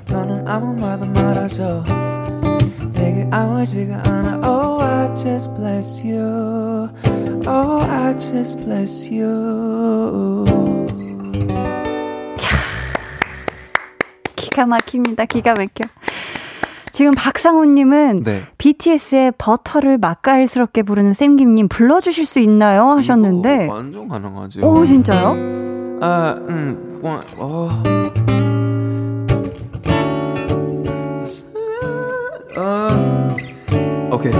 너는 0.08 0.46
아무 0.46 0.74
말도 0.74 1.06
말아줘. 1.06 1.84
내게 2.92 3.26
아무지가 3.32 4.02
않아. 4.06 4.40
Oh 4.48 4.80
I 4.80 5.14
just 5.16 5.52
bless 5.56 6.06
you. 6.06 6.88
Oh 7.46 7.82
I 7.82 8.16
just 8.16 8.62
bless 8.64 9.12
you 9.12 10.44
기가 14.58 14.66
막힙니다 14.66 15.24
기가 15.26 15.54
막혀 15.56 15.88
지금 16.90 17.12
박상호님은 17.12 18.24
네. 18.24 18.42
BTS의 18.58 19.34
버터를 19.38 19.98
맛깔스럽게 19.98 20.82
부르는 20.82 21.14
쌤김님 21.14 21.68
불러주실 21.68 22.26
수 22.26 22.40
있나요? 22.40 22.86
하셨는데. 22.88 23.68
완전 23.68 24.08
가능하죠. 24.08 24.62
오, 24.62 24.84
진짜요? 24.84 25.28
아, 26.00 26.34
음, 26.48 27.00
어. 27.04 27.20
어. 32.56 33.36
오케이. 34.10 34.32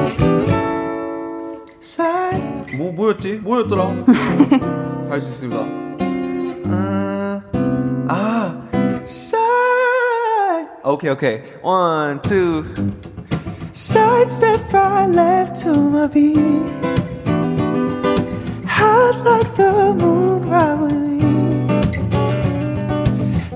살. 1.81 2.65
뭐, 2.77 2.91
뭐였지? 2.91 3.37
뭐였더라? 3.45 3.85
할 5.11 5.21
수 5.21 5.29
있습니다. 5.31 5.61
아, 6.71 7.41
아, 8.09 8.69
살. 9.05 9.88
Okay, 10.89 11.11
okay. 11.11 11.43
One, 11.61 12.19
two. 12.23 12.65
Sidestep 13.75 14.73
right 14.73 15.05
left 15.05 15.61
to 15.61 15.75
my 15.75 16.07
beat. 16.07 16.39
Hot 18.67 19.21
like 19.23 19.55
the 19.55 19.95
moon, 20.01 20.49
right 20.49 20.81
with 20.81 20.93
me. 20.95 21.67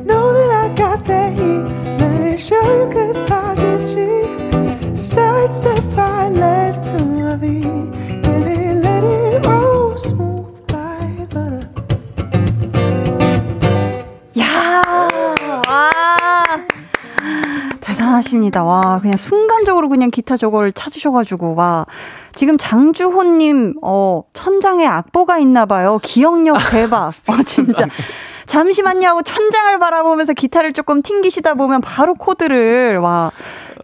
Know 0.05 0.35
that 0.35 0.51
I 0.63 0.75
got 0.75 1.07
that 1.07 1.33
heat. 1.33 1.65
Let 2.03 2.21
me 2.21 2.37
show 2.37 2.61
you 2.79 2.93
cause 2.93 3.23
talk 3.23 3.57
is 3.57 3.95
cheap. 3.95 4.95
Sidestep 4.95 5.85
right 5.97 6.29
left 6.29 6.85
to 6.91 7.03
my 7.03 7.37
beat. 7.37 7.93
하십니다. 18.33 18.65
와, 18.65 18.99
그냥 19.01 19.17
순간적으로 19.17 19.89
그냥 19.89 20.11
기타 20.11 20.37
저거를 20.37 20.73
찾으셔가지고, 20.73 21.55
와. 21.55 21.87
지금 22.35 22.57
장주호님, 22.57 23.75
어, 23.83 24.23
천장에 24.33 24.87
악보가 24.87 25.39
있나봐요. 25.39 25.99
기억력 26.03 26.57
대박. 26.71 27.13
어, 27.29 27.43
진짜. 27.45 27.87
잠시만요 28.47 29.09
하고 29.09 29.23
천장을 29.23 29.79
바라보면서 29.79 30.33
기타를 30.33 30.73
조금 30.73 31.03
튕기시다 31.03 31.55
보면 31.55 31.81
바로 31.83 32.15
코드를, 32.15 32.99
와. 32.99 33.31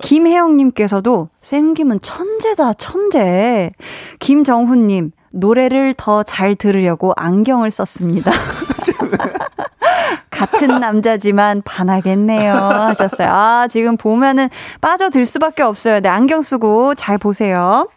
김혜영님께서도, 0.01 1.29
쌤김은 1.43 2.01
천재다, 2.01 2.75
천재. 2.75 3.73
김정훈님, 4.19 5.13
노래를 5.31 5.95
더 5.95 6.23
잘 6.23 6.55
들으려고 6.55 7.13
안경을 7.17 7.71
썼습니다. 7.71 8.31
같은 10.31 10.81
남자지만 10.81 11.63
반하겠네요. 11.65 12.55
하셨어요. 12.55 13.29
아, 13.31 13.67
지금 13.69 13.97
보면은 13.97 14.49
빠져들 14.81 15.27
수밖에 15.27 15.63
없어요. 15.63 16.01
네, 16.01 16.09
안경 16.09 16.43
쓰고 16.43 16.95
잘 16.95 17.19
보세요. 17.19 17.89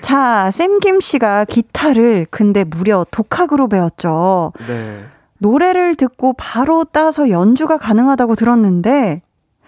자, 0.00 0.50
샘김 0.52 1.00
씨가 1.00 1.44
기타를 1.46 2.26
근데 2.30 2.62
무려 2.64 3.04
독학으로 3.10 3.68
배웠죠. 3.68 4.52
네. 4.68 5.04
노래를 5.38 5.96
듣고 5.96 6.32
바로 6.34 6.84
따서 6.84 7.28
연주가 7.30 7.76
가능하다고 7.78 8.36
들었는데. 8.36 9.22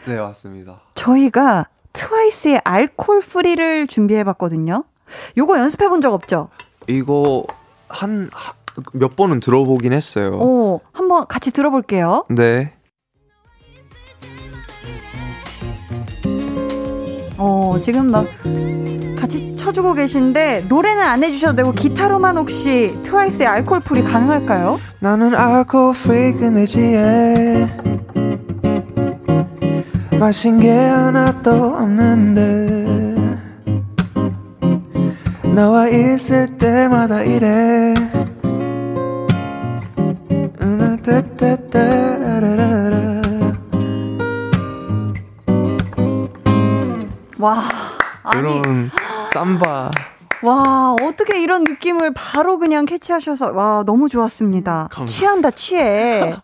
네, 0.07 0.17
맞습니다. 0.17 0.81
저희가 0.95 1.67
트와이스의 1.93 2.61
Alcohol-Free를 2.65 3.87
준비해 3.89 4.23
봤거든요. 4.25 4.85
요거 5.37 5.59
연습해 5.59 5.89
본 5.89 6.01
적 6.01 6.13
없죠? 6.15 6.49
이거 6.87 7.45
한, 7.89 8.31
몇 8.93 9.17
번은 9.17 9.41
들어보긴 9.41 9.93
했어요. 9.93 10.39
오, 10.39 10.81
한번 10.93 11.27
같이 11.27 11.53
들어볼게요. 11.53 12.25
네. 12.31 12.73
어, 17.37 17.77
지금 17.81 18.11
막 18.11 18.27
같이 19.17 19.55
쳐주고 19.57 19.95
계신데 19.95 20.65
노래는 20.69 21.03
안 21.03 21.23
해주셔도 21.23 21.57
되고 21.57 21.73
기타로만 21.73 22.37
혹시 22.37 22.99
트와이스의 23.05 23.49
Alcohol-Free 23.49 24.03
가능할까요? 24.03 24.81
나는 25.01 25.35
Alcohol-Free 25.35 25.93
근데 25.95 26.33
취해 26.33 27.69
마신 30.19 30.59
게 30.59 30.73
하나도 30.73 31.51
없는데 31.77 32.87
너와 35.55 35.89
있을 35.89 36.59
때마다 36.59 37.23
이래 37.23 37.95
와, 47.39 47.63
이런 48.35 48.91
삼바. 49.33 49.91
와, 50.43 50.97
어떻게 51.03 51.41
이런 51.41 51.65
느낌을 51.65 52.13
바로 52.15 52.59
그냥 52.59 52.85
캐치하셔서, 52.85 53.53
와, 53.53 53.85
너무 53.87 54.09
좋았습니다. 54.09 54.89
감사합니다. 54.91 55.07
취한다, 55.07 55.51
취해. 55.51 56.37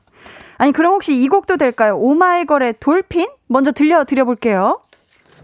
아니, 0.56 0.72
그럼 0.72 0.94
혹시 0.94 1.20
이 1.20 1.28
곡도 1.28 1.56
될까요? 1.56 1.96
오마이걸의 1.98 2.74
돌핀? 2.80 3.28
먼저 3.48 3.72
들려 3.72 4.04
드려볼게요. 4.04 4.80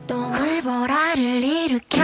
똥을 0.07 0.63
보라를 0.63 1.19
일으켜 1.19 2.03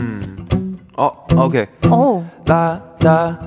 음. 0.00 0.78
어, 0.96 1.10
오케이. 1.36 1.66
오. 1.90 2.24
따, 2.44 2.80
따, 3.00 3.38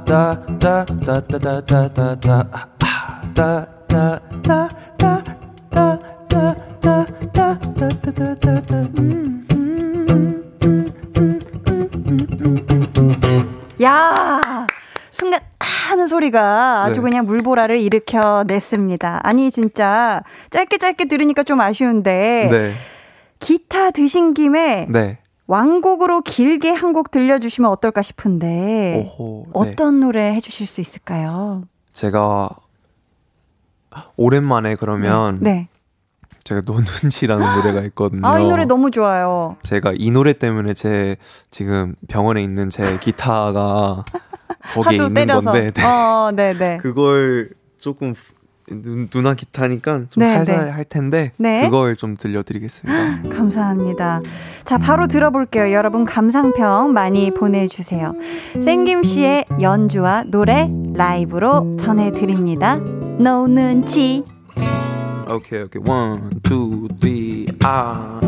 야! 13.81 14.41
순간 15.09 15.41
하는 15.59 16.07
소리가 16.07 16.83
아주 16.83 16.95
네. 16.95 17.01
그냥 17.01 17.25
물보라를 17.25 17.79
일으켜 17.79 18.43
냈습니다. 18.47 19.21
아니 19.23 19.51
진짜 19.51 20.23
짧게 20.49 20.77
짧게 20.77 21.05
들으니까 21.05 21.43
좀 21.43 21.59
아쉬운데 21.59 22.47
네. 22.49 22.73
기타 23.41 23.91
드신 23.91 24.33
김에 24.33 24.87
네. 24.89 25.17
왕곡으로 25.47 26.21
길게 26.21 26.69
한 26.71 26.93
곡 26.93 27.11
들려주시면 27.11 27.69
어떨까 27.69 28.01
싶은데 28.01 29.03
오호, 29.05 29.45
네. 29.47 29.51
어떤 29.53 29.99
노래 29.99 30.33
해주실 30.33 30.65
수 30.67 30.79
있을까요? 30.79 31.63
제가 31.91 32.49
오랜만에 34.15 34.75
그러면 34.75 35.39
네. 35.41 35.51
네. 35.53 35.67
제가 36.43 36.61
노는지라는 36.65 37.45
노래가 37.57 37.81
있거든요. 37.87 38.25
아, 38.27 38.39
이 38.39 38.45
노래 38.45 38.65
너무 38.65 38.91
좋아요. 38.91 39.57
제가 39.61 39.93
이 39.95 40.09
노래 40.11 40.33
때문에 40.33 40.73
제 40.73 41.17
지금 41.51 41.95
병원에 42.07 42.41
있는 42.41 42.69
제 42.69 42.97
기타가 42.99 44.03
거기에 44.73 44.95
있는 44.97 45.13
때려서. 45.13 45.51
건데 45.51 45.71
네. 45.71 45.83
어, 45.85 46.31
네, 46.33 46.53
네. 46.53 46.77
그걸 46.77 47.51
조금 47.79 48.13
누, 48.69 49.07
누나 49.09 49.33
기타니까 49.33 50.05
좀 50.09 50.23
네, 50.23 50.35
살살 50.35 50.65
네. 50.65 50.71
할 50.71 50.85
텐데 50.85 51.31
네. 51.37 51.65
그걸 51.65 51.95
좀 51.95 52.15
들려드리겠습니다. 52.15 53.29
감사합니다. 53.29 54.21
자 54.63 54.77
바로 54.77 55.07
들어볼게요. 55.07 55.71
여러분 55.71 56.05
감상평 56.05 56.93
많이 56.93 57.31
보내주세요. 57.31 58.13
생김 58.59 59.03
씨의 59.03 59.45
연주와 59.61 60.23
노래 60.27 60.67
라이브로 60.93 61.75
전해드립니다. 61.77 62.79
No 63.19 63.47
눈치. 63.47 64.23
오케이 65.29 65.61
오케이 65.61 65.81
원, 65.85 66.29
투, 66.43 66.87
쓰리, 67.01 67.45
아. 67.63 68.19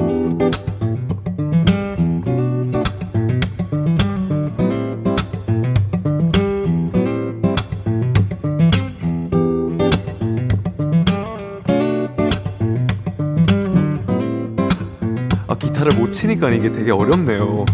치니까 16.11 16.49
이게 16.49 16.71
되게 16.71 16.91
어렵네요. 16.91 17.65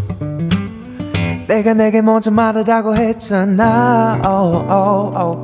내가 1.48 1.74
내게 1.74 2.02
먼저 2.02 2.32
말하라고 2.32 2.96
했잖아. 2.96 4.22
Oh, 4.26 4.66
oh, 4.70 5.18
oh. 5.18 5.44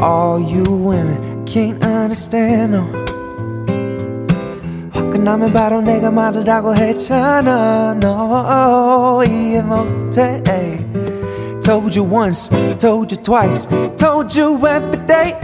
All 0.00 0.40
you 0.40 0.64
women 0.68 1.44
can't 1.44 1.84
understand. 1.84 2.74
No. 2.74 3.08
화끈하면 4.92 5.52
바로 5.52 5.80
내가 5.80 6.10
말하라고 6.10 6.74
했잖아. 6.74 7.96
No, 8.02 9.22
이해 9.24 9.62
못해. 9.62 10.42
Told 11.62 11.98
you 11.98 12.08
once, 12.10 12.50
told 12.78 13.14
you 13.14 13.22
twice, 13.22 13.68
told 13.96 14.40
you 14.40 14.56
every 14.56 15.06
day. 15.06 15.34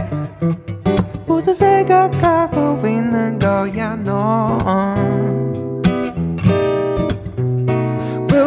무슨 1.27 1.53
생각하고 1.53 2.87
있는 2.87 3.37
거야, 3.37 3.95
너. 3.95 4.57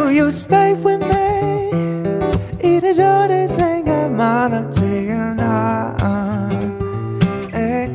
You 0.09 0.27
stay 0.29 0.73
with 0.73 1.05
me? 1.05 1.69
이래저래 2.63 3.45
생각 3.45 4.11
많았지, 4.11 5.09
나. 5.37 5.95
에이, 7.53 7.89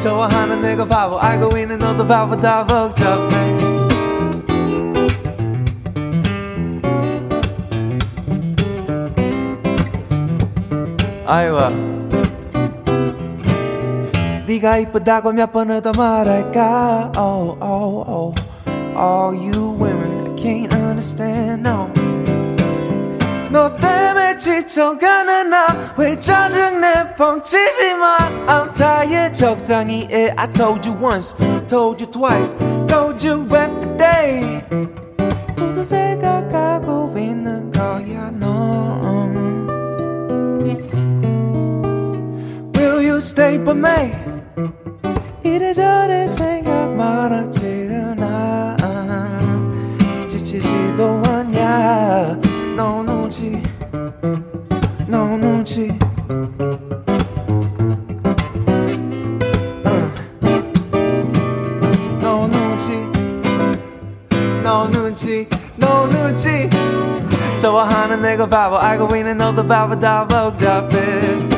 좋아하는 0.00 0.62
내가 0.62 0.86
바보 0.86 1.18
알고 1.18 1.56
있는 1.58 1.78
너도 1.78 2.06
바보 2.06 2.36
다 2.36 2.64
복잡해 2.64 3.81
아이와 11.25 11.69
네가 14.47 14.77
이쁘다고 14.77 15.33
몇 15.33 15.51
번을 15.51 15.81
더 15.81 15.91
말할까 15.97 17.11
Oh 17.17 17.57
oh 17.61 18.05
oh 18.07 18.35
All 18.97 19.35
you 19.35 19.75
women 19.77 20.27
I 20.27 20.35
can't 20.35 20.73
understand 20.73 21.67
no 21.67 21.89
너 23.51 23.73
때문에 23.75 24.37
지쳐가는 24.37 25.49
나왜 25.49 26.19
짜증내 26.19 27.15
펑치지 27.15 27.93
마 27.95 28.17
I'm 28.45 28.71
tired 28.73 29.33
적당히 29.33 30.07
해 30.11 30.33
I 30.37 30.49
told 30.51 30.87
you 30.87 30.97
once 31.01 31.35
told 31.67 32.03
you 32.03 32.11
twice 32.11 32.55
told 32.87 33.25
you 33.25 33.43
every 33.45 33.97
day 33.97 34.61
무슨 35.55 35.85
생각하 35.85 36.70
stay 43.22 43.56
by 43.56 43.74
me. 43.74 44.12
이래저래 45.44 46.26
생각 46.26 46.90
많았지 46.90 47.88
않아 48.18 48.76
지치지도 50.28 51.22
않냐. 51.28 52.36
너 52.76 53.02
눈치 53.02 53.62
너 55.06 55.36
눈치. 55.36 55.96
너 65.76 66.08
눈치 66.08 66.68
좋아하는 67.60 68.22
내가 68.22 68.48
바보 68.48 68.76
알고 68.76 69.14
있는 69.16 69.36
너도 69.36 69.66
바보다 69.66 70.26
복잡해 70.26 71.51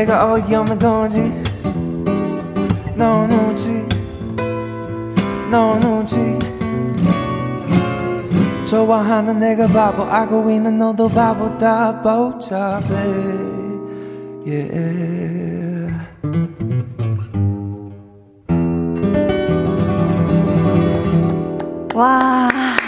내가 0.00 0.32
어이없는 0.32 0.78
건지 0.78 1.18
no 2.96 3.26
눈치 3.26 3.86
no 5.48 5.78
눈치 5.78 6.38
좋아하는 8.64 9.38
내가 9.38 9.66
바보 9.66 10.04
알고 10.04 10.50
있는 10.50 10.78
너도 10.78 11.06
바보 11.06 11.58
다 11.58 12.00
복잡해 12.00 12.80
yeah. 14.46 15.92
와. 21.94 22.79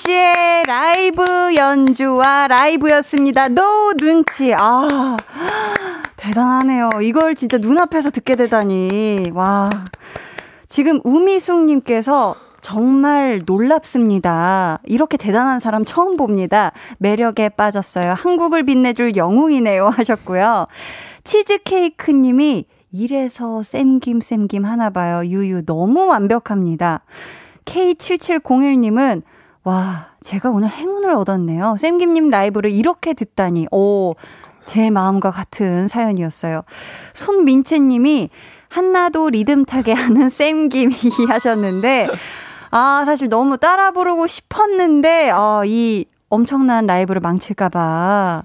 씨의 0.00 0.62
라이브 0.66 1.22
연주와 1.54 2.48
라이브였습니다. 2.48 3.48
노 3.48 3.92
눈치. 3.98 4.54
아. 4.58 5.16
대단하네요. 6.16 6.88
이걸 7.02 7.34
진짜 7.34 7.58
눈앞에서 7.58 8.08
듣게 8.08 8.34
되다니. 8.34 9.24
와. 9.34 9.68
지금 10.68 11.00
우미숙님께서 11.04 12.34
정말 12.62 13.42
놀랍습니다. 13.44 14.80
이렇게 14.84 15.18
대단한 15.18 15.60
사람 15.60 15.84
처음 15.84 16.16
봅니다. 16.16 16.72
매력에 16.96 17.50
빠졌어요. 17.50 18.14
한국을 18.14 18.62
빛내줄 18.62 19.16
영웅이네요. 19.16 19.88
하셨고요. 19.88 20.66
치즈케이크님이 21.24 22.64
이래서 22.90 23.62
쌤김 23.62 24.22
쌤김 24.22 24.64
하나 24.64 24.88
봐요. 24.88 25.26
유유 25.26 25.66
너무 25.66 26.06
완벽합니다. 26.06 27.02
K7701님은 27.66 29.22
와, 29.62 30.06
제가 30.22 30.50
오늘 30.50 30.68
행운을 30.68 31.10
얻었네요. 31.10 31.76
쌤김님 31.78 32.30
라이브를 32.30 32.70
이렇게 32.70 33.12
듣다니. 33.12 33.66
오, 33.70 34.12
제 34.60 34.88
마음과 34.88 35.30
같은 35.30 35.86
사연이었어요. 35.86 36.62
손민채님이 37.12 38.30
한나도 38.68 39.30
리듬 39.30 39.64
타게 39.64 39.92
하는 39.92 40.28
쌤김이 40.30 40.94
하셨는데, 41.28 42.08
아, 42.70 43.02
사실 43.04 43.28
너무 43.28 43.58
따라 43.58 43.90
부르고 43.90 44.26
싶었는데, 44.26 45.30
어, 45.30 45.62
이 45.66 46.06
엄청난 46.30 46.86
라이브를 46.86 47.20
망칠까봐. 47.20 48.44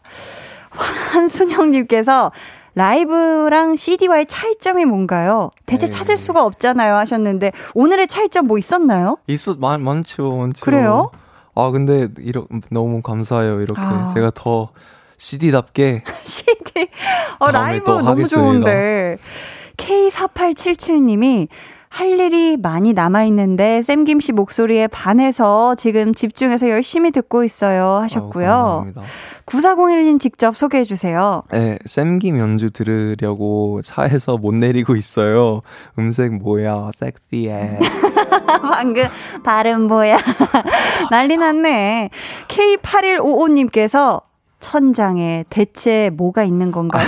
한순영님께서 1.13 2.34
라이브랑 2.76 3.76
CD와의 3.78 4.26
차이점이 4.28 4.86
뭔가요? 4.86 5.52
대체 5.66 5.88
네. 5.88 5.92
찾을 5.92 6.18
수가 6.18 6.44
없잖아요 6.46 6.96
하셨는데 6.96 7.52
오늘의 7.74 8.08
차이점 8.08 8.48
뭐 8.48 8.58
있었나요? 8.58 9.18
있었 9.28 9.58
많 9.60 9.82
많죠, 9.82 10.36
많죠. 10.36 10.64
그래요? 10.64 11.10
아 11.56 11.72
근데 11.72 12.10
이러 12.20 12.46
너무 12.70 13.02
감사해요 13.02 13.62
이렇게 13.62 13.82
아. 13.82 14.12
제가 14.14 14.32
더 14.36 14.70
CD답게 15.18 16.04
CD 16.26 16.90
어 17.40 17.50
라이브 17.50 17.90
너무 17.90 18.08
하겠습니다. 18.10 18.42
좋은데 18.42 19.18
K4877님이 19.78 21.48
할 21.96 22.20
일이 22.20 22.58
많이 22.58 22.91
남아있는데, 22.91 23.82
쌤김 23.82 24.20
씨 24.20 24.34
목소리에 24.34 24.88
반해서 24.88 25.76
지금 25.76 26.14
집중해서 26.14 26.68
열심히 26.70 27.10
듣고 27.12 27.46
있어요. 27.46 28.00
하셨고요. 28.02 28.86
아 28.98 29.02
9401님 29.46 30.20
직접 30.20 30.58
소개해주세요. 30.58 31.43
네, 31.52 31.80
쌤김 31.86 32.38
연주 32.38 32.72
들으려고 32.72 33.82
차에서 33.82 34.36
못 34.36 34.54
내리고 34.54 34.98
있어요. 34.98 35.62
음색 35.98 36.34
뭐야, 36.34 36.91
섹시해. 37.00 37.80
방금 38.62 39.06
발음 39.46 39.84
뭐야. 39.84 40.18
난리 41.12 41.38
났네. 41.38 42.10
K8155님께서 42.50 44.24
천장에 44.60 45.46
대체 45.50 46.10
뭐가 46.14 46.43
있는 46.43 46.74
건가요? 46.74 47.08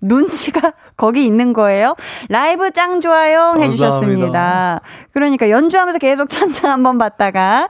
눈치가 0.00 0.72
거기 0.96 1.24
있는 1.24 1.52
거예요. 1.52 1.94
라이브 2.28 2.70
짱 2.70 3.00
좋아요 3.00 3.54
해주셨습니다. 3.58 4.80
그러니까 5.12 5.50
연주하면서 5.50 5.98
계속 5.98 6.28
천장 6.28 6.70
한번 6.70 6.98
봤다가 6.98 7.68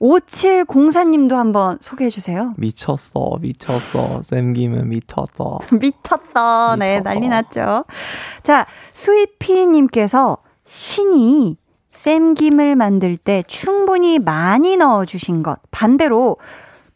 5704님도 0.00 1.34
한번 1.34 1.78
소개해 1.80 2.10
주세요. 2.10 2.52
미쳤어, 2.56 3.38
미쳤어. 3.40 4.22
쌤김은 4.22 4.88
미쳤어. 4.88 5.60
미쳤어. 5.80 6.76
네, 6.76 7.00
난리 7.00 7.28
났죠. 7.28 7.84
자, 8.42 8.66
스위피님께서 8.92 10.38
신이 10.66 11.56
쌤김을 11.90 12.76
만들 12.76 13.16
때 13.16 13.44
충분히 13.46 14.18
많이 14.18 14.76
넣어주신 14.76 15.42
것. 15.42 15.58
반대로 15.70 16.36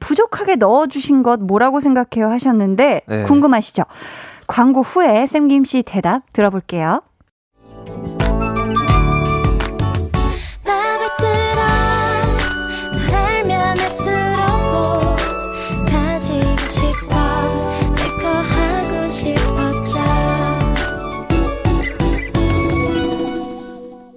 부족하게 0.01 0.57
넣어주신 0.57 1.23
것 1.23 1.41
뭐라고 1.41 1.81
생각해요 1.81 2.29
하셨는데 2.29 3.03
네. 3.07 3.23
궁금하시죠? 3.25 3.85
광고 4.49 4.81
후에 4.83 5.27
쌤김 5.27 5.65
씨 5.65 5.83
대답 5.85 6.33
들어볼게요. 6.33 7.03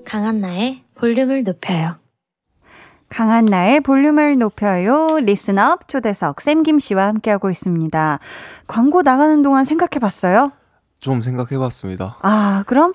강한나의 0.06 0.84
볼륨을 0.96 1.44
높여요. 1.44 2.01
강한 3.12 3.44
나의 3.44 3.82
볼륨을 3.82 4.38
높여요. 4.38 5.20
리스업 5.22 5.90
초대석 5.90 6.40
쌤김 6.40 6.80
씨와 6.80 7.08
함께하고 7.08 7.50
있습니다. 7.52 8.20
광고 8.68 9.02
나가는 9.02 9.42
동안 9.42 9.66
생각해 9.66 10.00
봤어요? 10.00 10.54
좀 11.02 11.22
생각해 11.22 11.60
봤습니다. 11.60 12.18
아, 12.22 12.64
그럼 12.68 12.94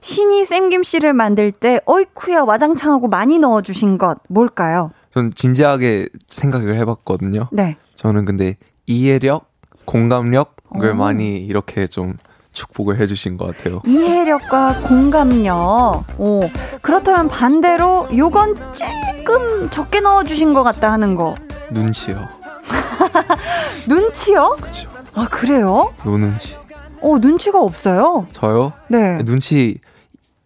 신이 0.00 0.44
쌤김 0.44 0.84
씨를 0.84 1.14
만들 1.14 1.50
때 1.50 1.80
어이쿠야 1.84 2.42
와장창하고 2.42 3.08
많이 3.08 3.40
넣어 3.40 3.60
주신 3.60 3.98
것 3.98 4.18
뭘까요? 4.28 4.92
전 5.10 5.34
진지하게 5.34 6.10
생각을 6.28 6.76
해 6.76 6.84
봤거든요. 6.84 7.48
네. 7.50 7.76
저는 7.96 8.24
근데 8.24 8.56
이해력, 8.86 9.50
공감력을 9.84 10.90
오. 10.92 10.94
많이 10.94 11.38
이렇게 11.38 11.88
좀 11.88 12.14
축복을 12.56 12.98
해주신 12.98 13.36
것 13.36 13.54
같아요. 13.54 13.82
이해력과 13.86 14.80
공감력. 14.88 16.04
오, 16.18 16.48
그렇다면 16.80 17.28
반대로 17.28 18.08
요건 18.16 18.56
조금 18.72 19.68
적게 19.70 20.00
넣어주신 20.00 20.54
것 20.54 20.62
같다 20.62 20.90
하는 20.90 21.14
거. 21.14 21.36
눈치요. 21.70 22.26
눈치요? 23.86 24.56
그렇죠. 24.58 24.90
아 25.14 25.28
그래요? 25.30 25.92
노눈치. 26.02 26.56
어 27.02 27.18
눈치가 27.18 27.60
없어요. 27.60 28.26
저요? 28.32 28.72
네. 28.88 29.22
눈치 29.24 29.78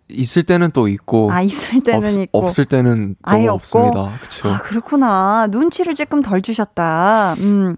있을 0.09 0.43
때는 0.43 0.73
또 0.73 0.89
있고 0.89 1.31
아 1.31 1.43
있을 1.43 1.83
때는 1.85 2.03
없, 2.09 2.11
있고 2.11 2.39
없을 2.39 2.65
때는 2.65 3.15
아예 3.23 3.47
없습니다. 3.47 4.11
그렇죠. 4.19 4.49
아 4.49 4.59
그렇구나. 4.63 5.47
눈치를 5.51 5.95
조금 5.95 6.23
덜 6.23 6.43
주셨다. 6.43 7.37
음. 7.39 7.77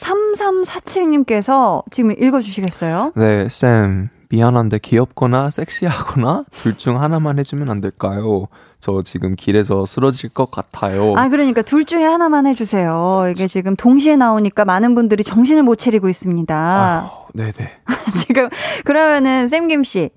3347님께서 0.00 1.82
지금 1.90 2.12
읽어주시겠어요? 2.12 3.12
네, 3.16 3.48
쌤. 3.48 4.08
미안한데 4.32 4.78
귀엽거나 4.78 5.50
섹시하거나 5.50 6.44
둘 6.52 6.76
중 6.76 7.02
하나만 7.02 7.40
해주면 7.40 7.68
안 7.68 7.80
될까요? 7.80 8.46
저 8.78 9.02
지금 9.02 9.34
길에서 9.34 9.84
쓰러질 9.84 10.30
것 10.30 10.52
같아요. 10.52 11.14
아, 11.16 11.28
그러니까 11.28 11.62
둘 11.62 11.84
중에 11.84 12.04
하나만 12.04 12.46
해주세요. 12.46 13.24
이게 13.30 13.48
지금 13.48 13.74
동시에 13.74 14.14
나오니까 14.14 14.64
많은 14.64 14.94
분들이 14.94 15.24
정신을 15.24 15.64
못 15.64 15.80
차리고 15.80 16.08
있습니다. 16.08 16.54
아, 16.56 17.10
네네. 17.34 17.52
지금, 18.20 18.48
그러면은, 18.84 19.48
쌤김 19.48 19.82
씨. 19.82 20.10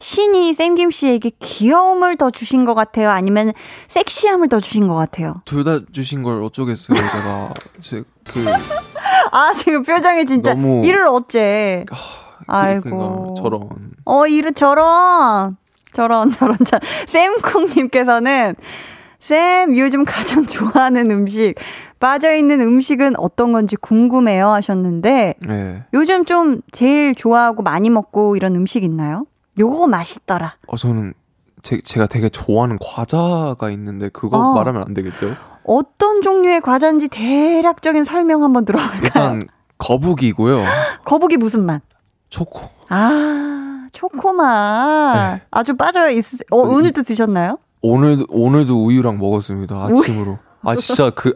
신이 0.00 0.52
쌤김 0.52 0.90
씨에게 0.90 1.30
귀여움을 1.38 2.16
더 2.16 2.30
주신 2.30 2.64
것 2.64 2.74
같아요? 2.74 3.10
아니면 3.10 3.52
섹시함을 3.88 4.48
더 4.48 4.58
주신 4.60 4.88
것 4.88 4.96
같아요? 4.96 5.42
둘 5.44 5.62
다 5.64 5.78
주신 5.92 6.22
걸 6.24 6.42
어쩌겠어요, 6.42 6.96
제가. 6.98 7.54
제, 7.80 8.02
그. 8.24 8.44
아, 9.32 9.52
지금 9.54 9.82
표정이 9.82 10.24
진짜. 10.24 10.54
너무... 10.54 10.84
이를 10.84 11.06
어째. 11.06 11.86
아, 12.46 12.60
아이고. 12.60 13.34
저런. 13.38 13.68
어, 14.04 14.26
이를 14.26 14.52
저런. 14.52 15.56
저런, 15.92 16.30
저런, 16.30 16.56
저런. 16.64 16.80
쌤콩님께서는, 17.06 18.54
쌤, 19.18 19.76
요즘 19.76 20.04
가장 20.04 20.44
좋아하는 20.46 21.10
음식, 21.10 21.54
빠져있는 21.98 22.60
음식은 22.60 23.18
어떤 23.18 23.52
건지 23.52 23.76
궁금해요 23.76 24.48
하셨는데, 24.48 25.34
네. 25.46 25.84
요즘 25.92 26.24
좀 26.24 26.62
제일 26.72 27.14
좋아하고 27.14 27.62
많이 27.62 27.90
먹고 27.90 28.36
이런 28.36 28.56
음식 28.56 28.82
있나요? 28.84 29.26
요거 29.58 29.88
맛있더라. 29.88 30.54
어, 30.68 30.76
저는 30.76 31.12
제, 31.62 31.80
제가 31.82 32.06
되게 32.06 32.28
좋아하는 32.28 32.78
과자가 32.80 33.70
있는데, 33.70 34.08
그거 34.08 34.38
어. 34.38 34.54
말하면 34.54 34.82
안 34.82 34.94
되겠죠? 34.94 35.36
어떤 35.64 36.22
종류의 36.22 36.60
과자인지 36.60 37.08
대략적인 37.08 38.04
설명 38.04 38.42
한번 38.42 38.64
들어볼까요? 38.64 39.00
일단, 39.02 39.48
거북이고요. 39.78 40.62
거북이 41.04 41.36
무슨 41.36 41.64
맛? 41.64 41.82
초코. 42.28 42.68
아, 42.88 43.86
초코맛. 43.92 45.16
네. 45.36 45.42
아주 45.50 45.76
빠져 45.76 46.10
있, 46.10 46.24
어, 46.50 46.56
오늘도 46.56 47.02
드셨나요? 47.02 47.58
오늘, 47.82 48.18
오늘도 48.28 48.84
우유랑 48.84 49.18
먹었습니다. 49.18 49.76
아침으로. 49.76 50.38
아, 50.62 50.76
진짜 50.76 51.10
그, 51.10 51.34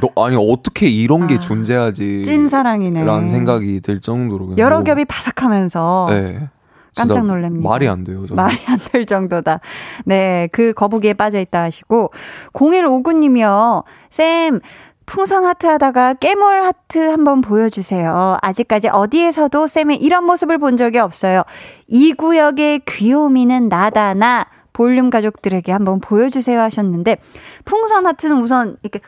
너, 0.00 0.10
아니, 0.24 0.36
어떻게 0.36 0.88
이런 0.88 1.26
게 1.28 1.36
아, 1.36 1.40
존재하지. 1.40 2.22
찐사랑이네. 2.24 3.04
라는 3.04 3.28
생각이 3.28 3.80
들 3.80 4.00
정도로. 4.00 4.58
여러 4.58 4.76
뭐, 4.76 4.84
겹이 4.84 5.04
바삭하면서. 5.04 6.06
네. 6.10 6.48
깜짝 6.96 7.26
놀랍니다. 7.26 7.68
말이 7.68 7.88
안 7.88 8.04
돼요. 8.04 8.26
저는. 8.26 8.36
말이 8.36 8.56
안 8.66 8.78
될 8.92 9.06
정도다. 9.06 9.60
네, 10.04 10.48
그 10.52 10.72
거북이에 10.72 11.14
빠져 11.14 11.38
있다 11.40 11.62
하시고 11.62 12.10
0159님이요. 12.52 13.84
쌤, 14.10 14.60
풍선 15.06 15.44
하트 15.44 15.66
하다가 15.66 16.14
깨물 16.14 16.62
하트 16.62 16.98
한번 16.98 17.40
보여주세요. 17.40 18.38
아직까지 18.42 18.88
어디에서도 18.88 19.66
쌤의 19.66 19.96
이런 20.02 20.24
모습을 20.24 20.58
본 20.58 20.76
적이 20.76 20.98
없어요. 20.98 21.42
이 21.86 22.12
구역의 22.12 22.80
귀요미는 22.86 23.68
나다나 23.68 24.46
볼륨 24.76 25.08
가족들에게 25.08 25.72
한번 25.72 26.00
보여주세요 26.00 26.60
하셨는데 26.60 27.16
풍선 27.64 28.06
하트는 28.06 28.36
우선 28.36 28.76
이렇게 28.82 29.00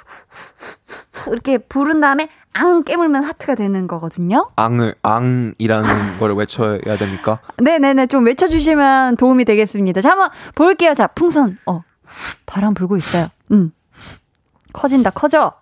이렇게 1.31 1.59
부른 1.59 2.01
다음에 2.01 2.31
앙 2.55 2.83
깨물면 2.85 3.23
하트가 3.25 3.55
되는 3.55 3.87
거거든요. 3.87 4.49
앙을 4.57 4.95
앙이라는 5.03 6.19
걸 6.19 6.35
외쳐야 6.37 6.97
됩니까? 6.97 7.41
네네네 7.59 8.07
좀 8.07 8.25
외쳐주시면 8.25 9.19
도움이 9.19 9.45
되겠습니다. 9.45 10.01
자 10.01 10.13
한번 10.13 10.31
볼게요. 10.55 10.95
자 10.95 11.07
풍선 11.09 11.59
어 11.67 11.83
바람 12.47 12.73
불고 12.73 12.97
있어요. 12.97 13.27
음 13.53 13.71
커진다 14.73 15.11
커져. 15.11 15.53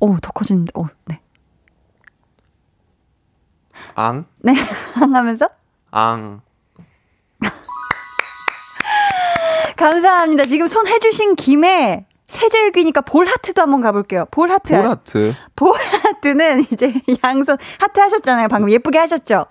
오더 0.00 0.32
커진다. 0.32 0.70
오 0.74 0.86
네. 1.06 1.22
앙? 3.94 4.26
네, 4.40 4.52
앙 5.00 5.14
하면서? 5.14 5.48
앙. 5.92 6.42
감사합니다. 9.76 10.44
지금 10.44 10.66
손 10.66 10.86
해주신 10.86 11.36
김에 11.36 12.06
세젤귀니까 12.26 13.02
볼 13.02 13.26
하트도 13.26 13.62
한번 13.62 13.80
가볼게요. 13.80 14.26
볼 14.30 14.50
하트. 14.50 14.74
볼 14.74 14.88
하트. 14.88 15.34
볼 15.56 15.72
하트는 15.76 16.60
이제 16.72 16.94
양손 17.24 17.56
하트 17.78 18.00
하셨잖아요. 18.00 18.48
방금 18.48 18.70
예쁘게 18.70 18.98
하셨죠. 18.98 19.46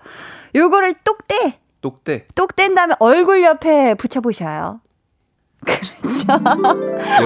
요거를 0.54 0.94
똑 1.04 1.26
떼. 1.26 1.58
똑 1.80 2.04
떼. 2.04 2.26
똑뗀 2.34 2.74
다음에 2.74 2.94
얼굴 2.98 3.42
옆에 3.42 3.94
붙여보셔요. 3.94 4.80
그렇죠. 5.64 6.26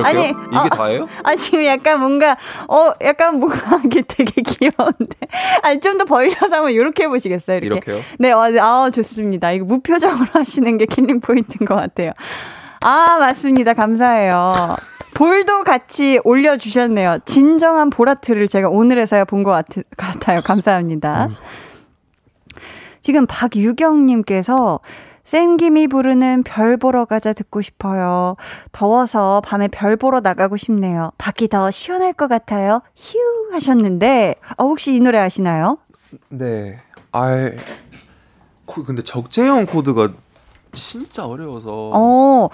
아니 0.05 0.29
이게 0.29 0.57
어, 0.57 0.69
다예요? 0.69 1.09
아 1.25 1.35
지금 1.35 1.65
약간 1.65 1.99
뭔가 1.99 2.37
어 2.69 2.93
약간 3.03 3.41
뭔가 3.41 3.81
이게 3.85 4.03
되게 4.03 4.43
귀여운데 4.43 5.17
아니 5.63 5.81
좀 5.81 5.99
더 5.99 6.05
벌려서 6.05 6.55
한번 6.57 6.71
이렇게 6.71 7.05
해보시겠어요? 7.05 7.57
이렇게. 7.59 7.91
이렇게요? 7.91 8.05
네, 8.21 8.31
어, 8.31 8.43
아 8.61 8.91
좋습니다. 8.91 9.51
이거 9.51 9.65
무표정으로 9.65 10.27
하시는 10.35 10.79
게 10.79 10.87
killing 10.87 11.19
point인 11.21 11.67
것 11.67 11.75
같아요. 11.75 12.13
아 12.81 13.17
맞습니다. 13.19 13.75
감사해요. 13.75 14.77
볼도 15.15 15.65
같이 15.65 16.21
올려주셨네요. 16.25 17.19
진정한 17.25 17.91
보라트를 17.91 18.47
제가 18.49 18.69
오늘에서야 18.69 19.25
본 19.25 19.43
것 19.43 19.51
같아요. 19.97 20.41
감사합니다. 20.43 21.29
지금 23.01 23.27
박유경님께서 23.27 24.81
쌤김이 25.25 25.89
부르는 25.89 26.43
별 26.43 26.77
보러 26.77 27.05
가자 27.05 27.33
듣고 27.33 27.61
싶어요. 27.63 28.37
더워서 28.73 29.43
밤에 29.45 29.69
별 29.69 29.97
보러 29.97 30.21
나가고 30.21 30.57
싶네요. 30.57 31.11
밖이 31.19 31.49
더 31.49 31.71
시원할 31.71 32.13
것 32.13 32.29
같아요. 32.29 32.81
휴 32.97 33.19
하셨는데 33.53 34.37
어, 34.57 34.65
혹시 34.65 34.95
이 34.95 35.01
노래 35.01 35.19
아시나요? 35.19 35.79
네. 36.29 36.79
아, 37.13 37.51
근데 38.87 39.03
적재형 39.03 39.67
코드가 39.67 40.11
진짜 40.73 41.27
어려워서. 41.27 41.91
어, 41.93 42.49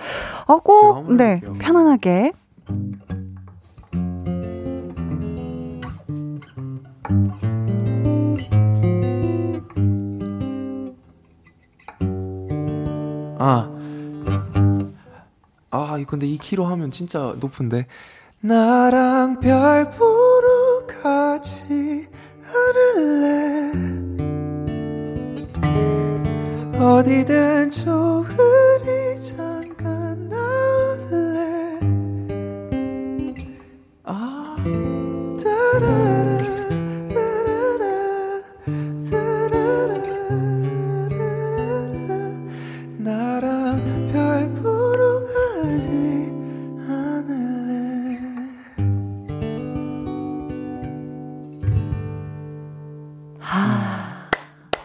어, 0.47 0.59
꼭, 0.61 1.13
네, 1.15 1.41
편안하게. 1.61 2.33
아. 13.39 13.71
아, 15.71 16.05
근데 16.07 16.27
이 16.27 16.39
키로 16.39 16.65
하면 16.67 16.91
진짜 16.91 17.35
높은데. 17.41 17.87
나랑 18.41 19.41
별 19.41 19.91
보러 19.91 20.87
가지 20.87 22.09
않을래? 22.97 24.14
어디든 26.85 27.71
좋으니 27.71 29.19
잠깐 29.19 30.29
나올래? 30.29 31.79
아 34.05 34.55
따라라 35.43 36.14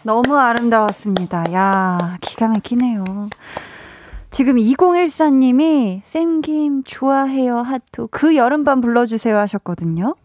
너무 0.09 0.35
아름다웠습니다. 0.35 1.53
야, 1.53 2.17
기가 2.21 2.47
막히네요. 2.47 3.29
지금 4.31 4.55
2014님이 4.55 6.01
쌤김 6.03 6.81
좋아해요 6.83 7.57
하트 7.57 8.07
그 8.09 8.35
여름밤 8.35 8.81
불러주세요 8.81 9.37
하셨거든요. 9.37 10.15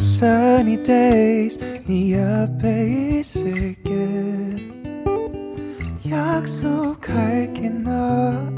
Sunny 0.00 0.82
days 0.82 1.58
네 1.86 2.14
옆에 2.14 3.18
있을게 3.18 4.56
약속할게 6.08 7.68
나 7.68 8.48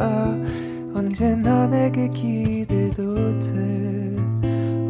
언제나 0.94 1.66
내게 1.66 2.06
기대도 2.10 3.40
돼 3.40 4.16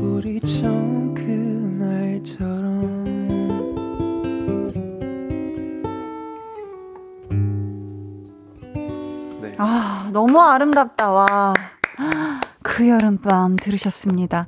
우리 0.02 0.38
처 0.40 1.03
너무 10.14 10.40
아름답다 10.40 11.10
와. 11.10 11.52
그 12.62 12.88
여름밤 12.88 13.56
들으셨습니다. 13.56 14.46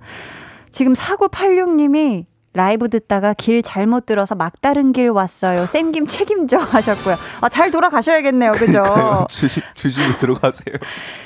지금 0.70 0.92
4986님이 0.92 2.26
라이브 2.52 2.88
듣다가 2.88 3.34
길 3.34 3.62
잘못 3.62 4.06
들어서 4.06 4.36
막다른 4.36 4.92
길 4.92 5.10
왔어요. 5.10 5.66
쌤김 5.66 6.06
책임져 6.06 6.56
하셨고요. 6.58 7.16
아, 7.40 7.48
잘 7.48 7.72
돌아가셔야겠네요. 7.72 8.52
그죠? 8.52 9.26
조심, 9.28 9.64
조심히 9.74 10.16
들어가세요. 10.18 10.76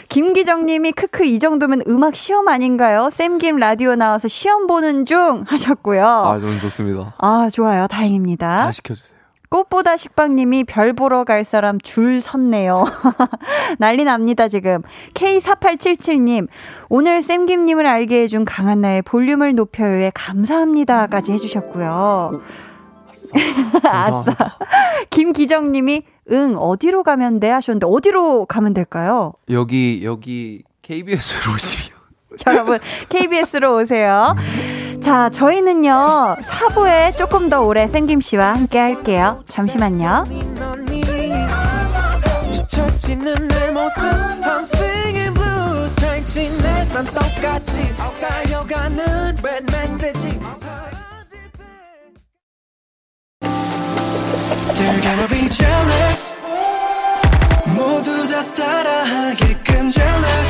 김기정 0.09 0.64
님이 0.64 0.93
크크 0.93 1.26
이 1.26 1.38
정도면 1.38 1.82
음악 1.86 2.16
시험 2.16 2.49
아닌가요? 2.49 3.11
쌤김 3.11 3.59
라디오 3.59 3.95
나와서 3.95 4.26
시험 4.26 4.66
보는 4.66 5.05
중 5.05 5.45
하셨고요. 5.47 6.05
아, 6.05 6.41
저는 6.41 6.59
좋습니다. 6.61 7.14
아, 7.18 7.49
좋아요. 7.53 7.86
다행입니다. 7.86 8.64
다 8.64 8.72
시켜주세요. 8.72 9.20
꽃보다 9.51 9.96
식빵님이 9.96 10.62
별 10.64 10.92
보러 10.92 11.24
갈 11.24 11.44
사람 11.44 11.80
줄 11.80 12.20
섰네요. 12.20 12.84
난리 13.78 14.05
납니다, 14.05 14.46
지금. 14.46 14.80
K4877님, 15.14 16.46
오늘 16.88 17.20
쌤김님을 17.20 17.84
알게 17.84 18.22
해준 18.22 18.44
강한나의 18.44 19.03
볼륨을 19.03 19.57
높여요에 19.57 20.12
감사합니다까지 20.14 21.32
해주셨고요. 21.32 22.40
아싸. 23.82 24.36
김기정님이, 25.11 26.05
응, 26.30 26.55
어디로 26.57 27.03
가면 27.03 27.40
돼? 27.40 27.51
하셨는데, 27.51 27.86
어디로 27.90 28.46
가면 28.46 28.72
될까요? 28.72 29.32
여기, 29.51 30.03
여기, 30.05 30.62
KBS로 30.82 31.55
오시면. 31.55 31.99
여러분, 32.47 32.78
KBS로 33.09 33.76
오세요. 33.76 34.34
자, 35.03 35.30
저희는요, 35.30 36.36
4부에 36.43 37.16
조금 37.16 37.49
더 37.49 37.62
오래 37.62 37.86
생김 37.86 38.20
씨와 38.20 38.55
함께 38.55 38.78
할게요. 38.78 39.43
잠시만요. 39.49 40.24
They're 54.80 55.01
gonna 55.03 55.26
모두 57.74 58.26
다 58.28 58.53
따라하게끔 58.53 59.91
jealous 59.91 60.49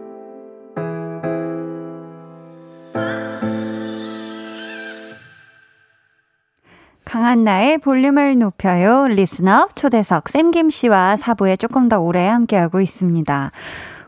강한나의 7.11 7.79
볼륨을 7.79 8.39
높여요. 8.39 9.05
리스너 9.09 9.67
초대석 9.75 10.29
쌤김 10.29 10.69
씨와 10.69 11.17
사부에 11.17 11.57
조금 11.57 11.89
더 11.89 11.99
오래 11.99 12.25
함께하고 12.25 12.79
있습니다. 12.79 13.51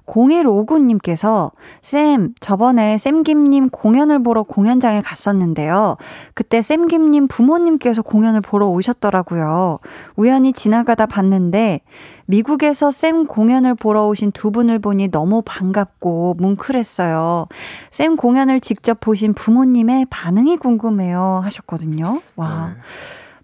0159님께서 0.06 1.52
쌤, 1.82 2.34
저번에 2.40 2.98
쌤김님 2.98 3.70
공연을 3.70 4.22
보러 4.24 4.44
공연장에 4.44 5.02
갔었는데요. 5.02 5.98
그때 6.34 6.62
쌤김님 6.62 7.28
부모님께서 7.28 8.02
공연을 8.02 8.42
보러 8.42 8.68
오셨더라고요. 8.68 9.80
우연히 10.16 10.54
지나가다 10.54 11.06
봤는데 11.06 11.82
미국에서 12.26 12.92
쌤 12.92 13.28
공연을 13.28 13.76
보러 13.76 14.08
오신 14.08 14.32
두 14.32 14.52
분을 14.52 14.80
보니 14.80 15.12
너무 15.12 15.42
반갑고 15.46 16.36
뭉클했어요. 16.40 17.48
쌤 17.92 18.16
공연을 18.16 18.60
직접 18.60 19.00
보신 19.00 19.34
부모님의 19.34 20.08
반응이 20.10 20.58
궁금해요. 20.58 21.42
하셨거든요. 21.44 22.22
와. 22.36 22.74
네. 22.76 22.82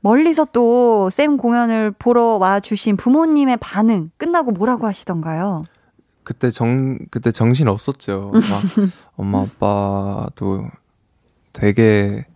멀리서 0.02 0.46
또 0.46 1.10
쌤 1.12 1.38
공연을 1.38 1.92
보러 1.92 2.38
와 2.38 2.60
주신 2.60 2.96
부모님의 2.96 3.58
반응 3.58 4.12
끝나고 4.18 4.52
뭐라고 4.52 4.88
하시던가요? 4.88 5.64
그때 6.30 6.52
정 6.52 7.00
그때 7.10 7.32
정신 7.32 7.68
없었죠. 7.68 8.32
막 8.34 8.42
엄마 9.18 9.42
아빠도 9.42 10.68
되게 11.54 12.28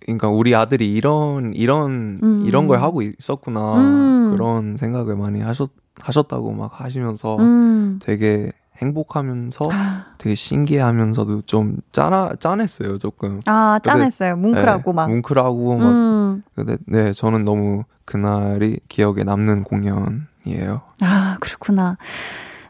그러니까 0.00 0.28
우리 0.28 0.54
아들이 0.54 0.92
이런 0.92 1.54
이런 1.54 2.20
음. 2.22 2.44
이런 2.44 2.66
걸 2.66 2.82
하고 2.82 3.00
있었구나 3.00 3.76
음. 3.78 4.30
그런 4.32 4.76
생각을 4.76 5.16
많이 5.16 5.40
하셨 5.40 5.70
하셨다고 6.02 6.52
막 6.52 6.82
하시면서 6.82 7.38
음. 7.38 7.98
되게 8.02 8.52
행복하면서 8.76 9.70
아. 9.72 10.04
되게 10.18 10.34
신기해하면서도 10.34 11.42
좀 11.46 11.78
짠하 11.92 12.34
짠했어요 12.38 12.98
조금. 12.98 13.40
아 13.46 13.80
짠했어요. 13.82 14.36
뭉클하고 14.36 14.92
네, 14.92 14.96
막. 14.96 15.08
뭉클하고 15.10 15.76
막. 15.78 15.86
음. 15.86 16.42
근데 16.54 16.76
네 16.84 17.14
저는 17.14 17.46
너무 17.46 17.84
그날이 18.04 18.80
기억에 18.88 19.24
남는 19.24 19.64
공연이에요. 19.64 20.82
아 21.00 21.38
그렇구나. 21.40 21.96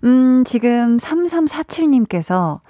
음, 0.04 0.44
지금 0.44 0.96
3347님께서 0.96 2.60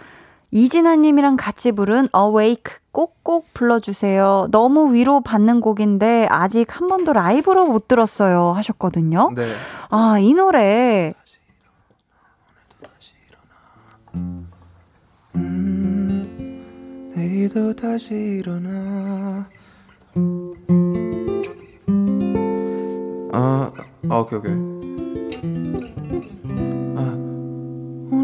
이진아님이랑 0.51 1.37
같이 1.37 1.73
부른 1.73 2.09
Awake 2.17 2.77
꼭꼭 2.91 3.53
불러주세요. 3.53 4.49
너무 4.51 4.95
위로 4.95 5.21
받는 5.21 5.61
곡인데 5.61 6.27
아직 6.31 6.81
한 6.81 6.89
번도 6.89 7.13
라이브로 7.13 7.67
못 7.67 7.87
들었어요. 7.87 8.53
하셨거든요. 8.53 9.31
네. 9.37 9.45
아, 9.91 10.19
이 10.19 10.33
노래. 10.33 11.13
음, 15.35 17.13
내일도 17.15 17.77
다시 17.77 18.15
일어나. 18.15 19.47
아, 23.33 23.73
아 24.09 24.17
오케이, 24.17 24.39
오케이. 24.39 24.78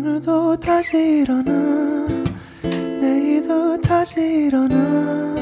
오늘도 0.05 0.61
다시 0.61 1.23
일어나. 1.23 1.51
내일도 2.63 3.81
다시 3.81 4.21
일어나. 4.21 5.35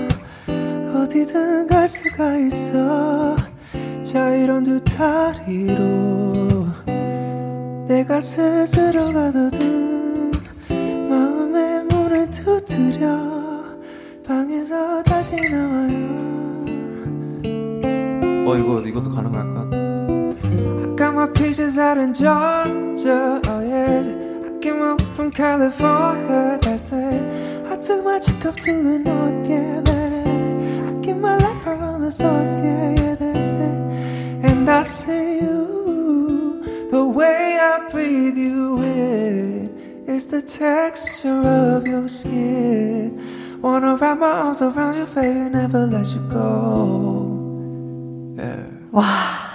어디든 0.94 1.66
갈 1.66 1.88
수가 1.88 2.36
있어. 2.36 3.36
자이런 4.04 4.62
두 4.62 4.80
다리로 4.84 6.66
내가 7.88 8.20
스스로 8.20 9.12
가둬둔 9.12 10.30
마음의 11.08 11.84
문을 11.86 12.30
두드려 12.30 13.18
방에서 14.24 15.02
다시 15.02 15.34
나와요. 15.50 15.96
어 18.46 18.56
이거 18.56 18.80
이것도 18.80 19.10
가능할까? 19.10 19.60
아까 20.92 21.08
my 21.08 21.32
pieces 21.32 21.80
out 21.80 21.98
in 21.98 22.14
Georgia, 22.14 23.40
oh 23.48 23.68
yeah. 23.68 24.21
I 24.62 24.64
came 24.64 24.80
up 24.80 25.00
from 25.16 25.32
California, 25.32 26.56
that's 26.62 26.92
it. 26.92 27.66
I 27.66 27.76
took 27.78 28.04
my 28.04 28.20
chick 28.20 28.46
up 28.46 28.54
to 28.58 28.72
the 28.72 28.98
north, 29.00 29.50
yeah, 29.50 29.80
that 29.80 30.12
it. 30.12 30.88
I 30.88 30.92
get 31.00 31.16
my 31.16 31.36
life 31.36 31.66
around 31.66 32.02
the 32.02 32.12
source, 32.12 32.60
yeah, 32.60 32.92
yeah, 32.92 33.14
that's 33.16 33.56
it. 33.56 34.46
And 34.46 34.70
I 34.70 34.84
say 34.84 35.40
you, 35.40 36.88
the 36.92 37.04
way 37.04 37.58
I 37.60 37.88
breathe 37.90 38.38
you 38.38 38.80
in 38.82 40.04
is 40.06 40.28
the 40.28 40.40
texture 40.40 41.42
of 41.42 41.84
your 41.84 42.06
skin. 42.06 43.18
Wanna 43.60 43.96
wrap 43.96 44.20
my 44.20 44.30
arms 44.30 44.62
around 44.62 44.96
your 44.96 45.06
baby, 45.06 45.50
never 45.50 45.88
let 45.88 46.06
you 46.14 46.20
go. 46.30 47.34
Yeah. 48.38 48.68
와. 48.92 49.51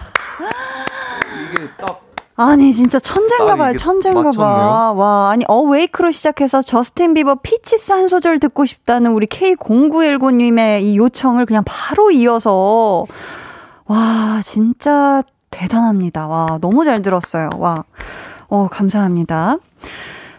아니 2.40 2.72
진짜 2.72 3.00
천재인가 3.00 3.56
봐요. 3.56 3.76
천재인가 3.78 4.30
봐. 4.32 4.94
와, 4.94 5.32
아니 5.32 5.44
Awake로 5.48 6.12
시작해서 6.12 6.62
저스틴 6.62 7.16
비버 7.16 7.36
Peaches 7.42 7.92
한 7.92 8.08
소절 8.08 8.40
듣고 8.40 8.64
싶다는 8.66 9.12
우리 9.12 9.26
K0919 9.26 10.36
님의 10.36 10.88
이 10.88 10.98
요청을 10.98 11.48
그냥 11.48 11.64
바로 11.66 12.12
이어서 12.12 13.06
와, 13.86 14.40
진짜 14.44 15.24
대단합니다. 15.50 16.28
와, 16.28 16.60
너무 16.62 16.86
잘 16.86 17.02
들었어요. 17.02 17.50
와. 17.58 17.84
어, 18.50 18.68
감사합니다. 18.70 19.58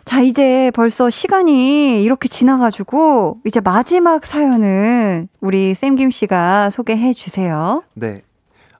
자, 0.04 0.20
이제 0.20 0.70
벌써 0.74 1.10
시간이 1.10 2.02
이렇게 2.02 2.28
지나가지고, 2.28 3.38
이제 3.44 3.60
마지막 3.60 4.24
사연을 4.24 5.28
우리 5.40 5.74
쌤김 5.74 6.10
씨가 6.10 6.70
소개해 6.70 7.12
주세요. 7.12 7.82
네. 7.94 8.22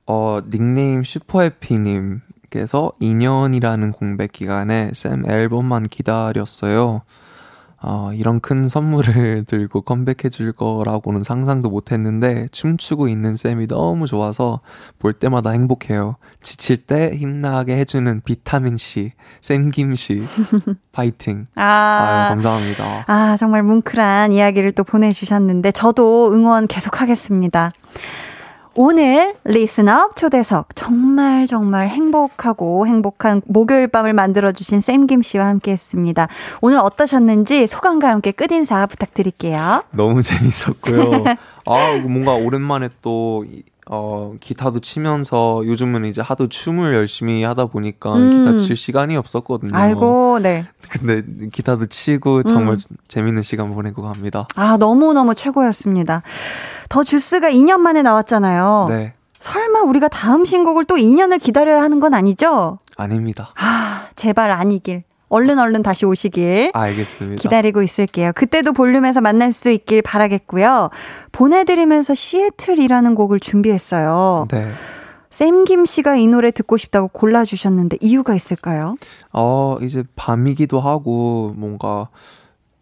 어, 0.07 0.41
닉네임 0.51 1.03
슈퍼해피님 1.03 2.21
께서 2.51 2.93
2년이라는 3.01 3.93
공백 3.93 4.33
기간에 4.33 4.91
쌤 4.95 5.29
앨범만 5.29 5.85
기다렸어요. 5.85 7.03
어, 7.81 8.11
이런 8.13 8.41
큰 8.41 8.69
선물을 8.69 9.45
들고 9.47 9.83
컴백해 9.83 10.31
줄 10.31 10.53
거라고는 10.53 11.23
상상도 11.23 11.71
못 11.71 11.93
했는데 11.93 12.49
춤추고 12.51 13.09
있는 13.09 13.37
쌤이 13.37 13.69
너무 13.69 14.07
좋아서 14.07 14.61
볼 14.99 15.13
때마다 15.13 15.51
행복해요. 15.51 16.17
지칠 16.43 16.79
때 16.79 17.15
힘나게 17.15 17.77
해주는 17.77 18.21
비타민C, 18.25 19.13
쌤김씨, 19.41 20.23
파이팅. 20.91 21.47
아, 21.55 21.63
아, 21.63 22.29
감사합니다. 22.31 23.05
아, 23.07 23.37
정말 23.37 23.63
뭉클한 23.63 24.33
이야기를 24.33 24.73
또 24.73 24.83
보내주셨는데 24.83 25.71
저도 25.71 26.33
응원 26.33 26.67
계속 26.67 27.01
하겠습니다. 27.01 27.71
오늘 28.75 29.35
리스업 29.45 30.17
초대석 30.17 30.77
정말 30.77 31.47
정말 31.47 31.89
행복하고 31.89 32.87
행복한 32.87 33.43
목요일 33.47 33.89
밤을 33.89 34.13
만들어주신 34.13 34.81
쌤김 34.81 35.23
씨와 35.23 35.47
함께 35.47 35.73
했습니다. 35.73 36.29
오늘 36.61 36.79
어떠셨는지 36.79 37.67
소감과 37.67 38.09
함께 38.09 38.33
끝인사 38.33 38.87
부탁드릴게요. 38.87 39.83
너무 39.91 40.23
재밌었고요. 40.23 41.25
아, 41.67 41.97
뭔가 42.07 42.35
오랜만에 42.35 42.89
또 43.03 43.45
어, 43.91 44.35
기타도 44.41 44.81
치면서 44.81 45.63
요즘은 45.65 46.05
이제 46.05 46.21
하도 46.21 46.49
춤을 46.49 46.95
열심히 46.95 47.43
하다 47.43 47.67
보니까 47.67 48.15
음. 48.15 48.31
기타 48.31 48.59
칠 48.59 48.77
시간이 48.77 49.17
없었거든요. 49.17 49.71
아이고, 49.75 50.39
네. 50.43 50.67
근데 50.89 51.23
기타도 51.51 51.87
치고 51.87 52.43
정말 52.43 52.75
음. 52.75 52.97
재밌는 53.09 53.43
시간 53.43 53.73
보내고 53.73 54.03
갑니다. 54.03 54.47
아, 54.55 54.77
너무너무 54.77 55.35
최고였습니다. 55.35 56.23
더 56.89 57.03
주스가 57.03 57.51
2년 57.51 57.79
만에 57.79 58.03
나왔잖아요. 58.03 58.87
네. 58.91 59.15
설마 59.39 59.83
우리가 59.83 60.09
다음 60.09 60.45
신곡을 60.45 60.85
또 60.85 60.97
2년을 60.97 61.41
기다려야 61.41 61.83
하는 61.83 62.01
건 62.01 62.13
아니죠? 62.13 62.79
아닙니다. 62.97 63.53
아, 63.59 64.09
제발 64.15 64.51
아니길. 64.51 65.05
얼른 65.29 65.59
얼른 65.59 65.83
다시 65.83 66.07
오시길. 66.07 66.71
알겠습니다. 66.75 67.41
기다리고 67.43 67.83
있을게요. 67.83 68.33
그때도 68.35 68.73
볼륨에서 68.73 69.21
만날 69.21 69.53
수 69.53 69.71
있길 69.71 70.03
바라겠고요. 70.03 70.91
보내드리면서 71.33 72.15
시애틀이라는 72.15 73.15
곡을 73.15 73.41
준비했어요. 73.41 74.49
네. 74.51 74.71
샘김 75.31 75.85
씨가 75.85 76.17
이 76.17 76.27
노래 76.27 76.51
듣고 76.51 76.77
싶다고 76.77 77.09
골라주셨는데 77.09 77.99
이유가 78.01 78.35
있을까요? 78.35 78.97
어, 79.33 79.77
이제 79.83 80.03
밤이기도 80.17 80.81
하고 80.81 81.53
뭔가 81.57 82.09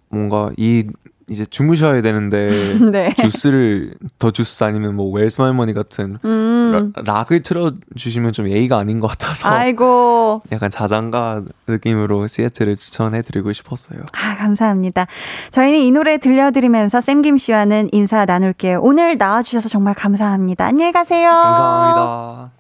뭔가 0.09 0.53
이 0.57 0.87
이제 1.29 1.45
주무셔야 1.45 2.03
되는데 2.03 2.49
네. 2.93 3.13
주스를 3.15 3.95
더 4.19 4.31
주스 4.31 4.63
아니면 4.63 4.95
뭐 4.95 5.11
웰스 5.11 5.41
말머니 5.41 5.75
같은 5.75 6.19
음. 6.25 6.93
락을 7.05 7.43
틀어 7.43 7.73
주시면 7.97 8.33
좀 8.33 8.49
예의가 8.49 8.79
아닌 8.79 9.01
것 9.01 9.09
같아서 9.09 9.49
아이고 9.49 10.41
약간 10.53 10.71
자장가 10.71 11.43
느낌으로 11.67 12.29
시애틀을 12.29 12.77
추천해 12.77 13.23
드리고 13.23 13.53
싶었어요. 13.53 14.01
아 14.13 14.37
감사합니다. 14.37 15.07
저희는 15.51 15.81
이 15.81 15.91
노래 15.91 16.19
들려드리면서 16.19 17.01
샘김 17.01 17.39
씨와는 17.39 17.89
인사 17.93 18.25
나눌게요. 18.25 18.81
오늘 18.83 19.19
나와 19.19 19.43
주셔서 19.43 19.69
정말 19.69 19.95
감사합니다. 19.95 20.65
안녕히 20.65 20.93
가세요. 20.93 21.29
감사합니다. 21.29 22.51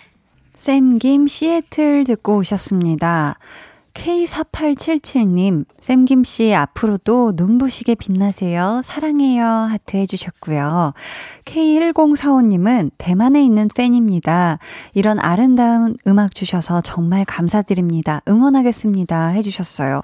샘김 0.55 1.29
시애틀 1.29 2.05
듣고 2.05 2.39
오셨습니다. 2.39 3.39
K4877님, 3.97 5.65
쌤김씨 5.81 6.55
앞으로도 6.55 7.33
눈부시게 7.35 7.95
빛나세요. 7.95 8.83
사랑해요. 8.85 9.45
하트 9.45 9.97
해주셨고요. 9.97 10.93
K1045님은 11.47 12.91
대만에 12.99 13.43
있는 13.43 13.69
팬입니다. 13.75 14.59
이런 14.93 15.19
아름다운 15.19 15.97
음악 16.07 16.35
주셔서 16.35 16.81
정말 16.83 17.25
감사드립니다. 17.25 18.21
응원하겠습니다. 18.29 19.29
해주셨어요. 19.29 20.03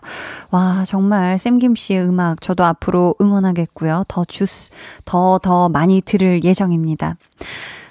와, 0.50 0.84
정말 0.86 1.38
쌤김씨의 1.38 2.02
음악 2.02 2.40
저도 2.40 2.64
앞으로 2.64 3.14
응원하겠고요. 3.20 4.04
더 4.08 4.24
주스, 4.24 4.70
더, 5.04 5.38
더 5.38 5.68
많이 5.68 6.00
들을 6.00 6.42
예정입니다. 6.42 7.16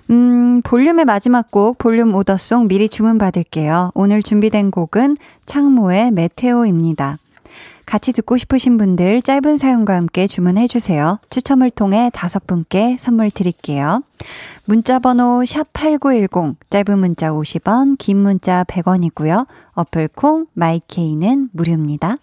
음, 0.10 0.62
볼륨의 0.64 1.06
마지막 1.06 1.52
곡, 1.52 1.78
볼륨 1.78 2.14
오더송 2.16 2.68
미리 2.68 2.90
주문받을게요. 2.90 3.92
오늘 3.94 4.22
준비된 4.22 4.72
곡은 4.72 5.18
창모의 5.46 6.12
메테오입니다. 6.12 7.18
같이 7.86 8.14
듣고 8.14 8.38
싶으신 8.38 8.78
분들 8.78 9.22
짧은 9.22 9.58
사연과 9.58 9.96
함께 9.96 10.26
주문해 10.26 10.68
주세요. 10.68 11.20
추첨을 11.30 11.70
통해 11.70 12.10
다섯 12.14 12.48
분께 12.48 12.96
선물 12.98 13.30
드릴게요. 13.30 14.02
문자 14.64 15.00
번호 15.00 15.42
샵8910, 15.42 16.56
짧은 16.70 17.00
문자 17.00 17.32
50원, 17.32 17.98
긴 17.98 18.18
문자 18.18 18.64
100원이고요. 18.64 19.46
어플 19.74 20.10
콩, 20.16 20.46
마이케이는 20.54 21.50
무료입니다. 21.52 22.16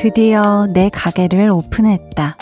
드디어 0.00 0.66
내 0.66 0.88
가게를 0.88 1.50
오픈했다. 1.50 2.38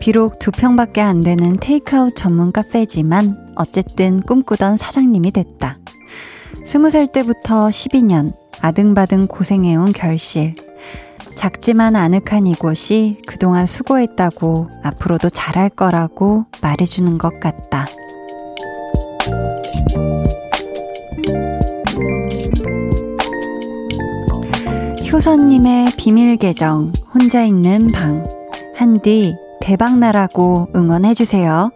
비록 0.00 0.38
두 0.38 0.50
평밖에 0.50 1.02
안 1.02 1.20
되는 1.20 1.58
테이크아웃 1.60 2.16
전문 2.16 2.52
카페지만 2.52 3.52
어쨌든 3.54 4.18
꿈꾸던 4.18 4.78
사장님이 4.78 5.30
됐다. 5.32 5.76
스무 6.64 6.88
살 6.88 7.06
때부터 7.06 7.68
12년 7.68 8.32
아등바등 8.62 9.26
고생해온 9.26 9.92
결실. 9.92 10.54
작지만 11.34 11.96
아늑한 11.96 12.46
이곳이 12.46 13.18
그동안 13.26 13.66
수고했다고 13.66 14.68
앞으로도 14.82 15.28
잘할 15.28 15.68
거라고 15.68 16.46
말해주는 16.62 17.18
것 17.18 17.40
같다. 17.40 17.88
효선님의 25.12 25.96
비밀 25.96 26.36
계정, 26.36 26.92
혼자 27.12 27.42
있는 27.42 27.88
방. 27.88 28.24
한디, 28.76 29.34
대박나라고 29.60 30.68
응원해주세요. 30.74 31.72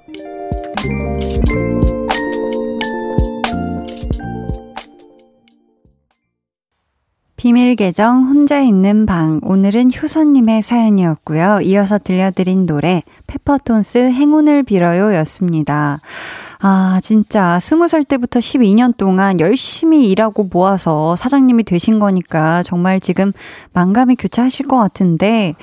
비밀 7.45 7.77
계정 7.77 8.25
혼자 8.25 8.63
있는 8.63 9.05
방 9.05 9.39
오늘은 9.43 9.91
효선님의 9.95 10.63
사연이었고요. 10.63 11.59
이어서 11.61 11.99
들려드린 11.99 12.65
노래 12.65 13.03
페퍼톤스 13.27 13.99
행운을 13.99 14.63
빌어요였습니다. 14.63 16.01
아, 16.61 16.99
진짜 17.03 17.61
스무 17.61 17.87
살 17.87 18.03
때부터 18.03 18.41
12년 18.41 18.97
동안 18.97 19.41
열심히 19.41 20.09
일하고 20.09 20.49
모아서 20.51 21.17
사장님이 21.17 21.65
되신 21.65 21.99
거니까 21.99 22.63
정말 22.63 22.99
지금 22.99 23.33
만감이 23.75 24.17
교차하실 24.17 24.67
것 24.67 24.79
같은데 24.79 25.55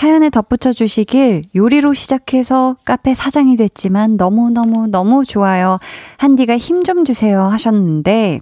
사연에 0.00 0.30
덧붙여 0.30 0.72
주시길 0.72 1.44
요리로 1.54 1.92
시작해서 1.92 2.74
카페 2.86 3.12
사장이 3.14 3.56
됐지만 3.56 4.16
너무너무 4.16 4.86
너무 4.86 5.26
좋아요. 5.26 5.78
한디가 6.16 6.56
힘 6.56 6.84
좀 6.84 7.04
주세요 7.04 7.42
하셨는데 7.42 8.40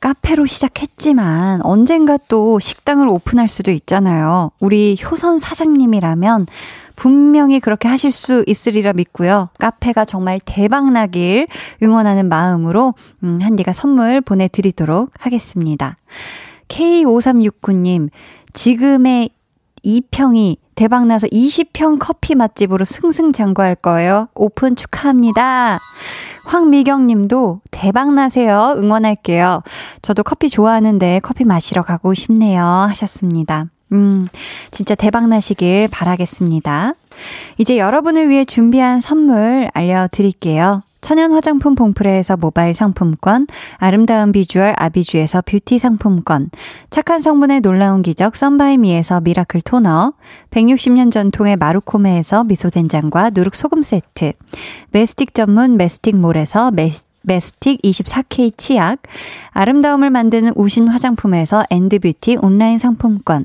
카페로 0.00 0.46
시작했지만 0.46 1.60
언젠가 1.62 2.16
또 2.28 2.60
식당을 2.60 3.08
오픈할 3.08 3.48
수도 3.48 3.72
있잖아요. 3.72 4.52
우리 4.60 4.96
효선 5.02 5.40
사장님이라면 5.40 6.46
분명히 6.94 7.58
그렇게 7.58 7.88
하실 7.88 8.12
수 8.12 8.44
있으리라 8.46 8.92
믿고요. 8.92 9.48
카페가 9.58 10.04
정말 10.04 10.38
대박 10.44 10.92
나길 10.92 11.48
응원하는 11.82 12.28
마음으로 12.28 12.94
음, 13.24 13.40
한디가 13.42 13.72
선물 13.72 14.20
보내 14.20 14.46
드리도록 14.46 15.10
하겠습니다. 15.18 15.96
K5369님, 16.68 18.10
지금의 18.52 19.30
2평이 19.84 20.61
대박나서 20.74 21.26
20평 21.28 21.98
커피 22.00 22.34
맛집으로 22.34 22.84
승승장구할 22.84 23.74
거예요. 23.76 24.28
오픈 24.34 24.76
축하합니다. 24.76 25.78
황미경 26.44 27.06
님도 27.06 27.60
대박나세요. 27.70 28.74
응원할게요. 28.76 29.62
저도 30.02 30.22
커피 30.22 30.48
좋아하는데 30.48 31.20
커피 31.22 31.44
마시러 31.44 31.82
가고 31.82 32.14
싶네요. 32.14 32.62
하셨습니다. 32.64 33.66
음, 33.92 34.28
진짜 34.70 34.94
대박나시길 34.94 35.88
바라겠습니다. 35.90 36.94
이제 37.58 37.78
여러분을 37.78 38.28
위해 38.28 38.44
준비한 38.44 39.00
선물 39.00 39.68
알려드릴게요. 39.74 40.82
천연 41.02 41.32
화장품 41.32 41.74
봉프레에서 41.74 42.38
모바일 42.38 42.72
상품권, 42.72 43.46
아름다운 43.76 44.32
비주얼 44.32 44.72
아비주에서 44.78 45.42
뷰티 45.42 45.78
상품권, 45.78 46.48
착한 46.90 47.20
성분의 47.20 47.60
놀라운 47.60 48.02
기적 48.02 48.36
썬바이미에서 48.36 49.20
miracle 49.20 49.60
토너, 49.60 50.14
160년 50.50 51.12
전통의 51.12 51.56
마루코메에서 51.56 52.44
미소된장과 52.44 53.30
누룩소금 53.34 53.82
세트, 53.82 54.32
메스틱 54.92 55.34
전문 55.34 55.76
메스틱몰에서 55.76 56.70
메스 56.70 57.04
메스틱 57.24 57.82
24K 57.82 58.56
치약, 58.56 58.98
아름다움을 59.50 60.10
만드는 60.10 60.52
우신 60.56 60.88
화장품에서 60.88 61.64
엔드뷰티 61.70 62.38
온라인 62.42 62.78
상품권, 62.78 63.44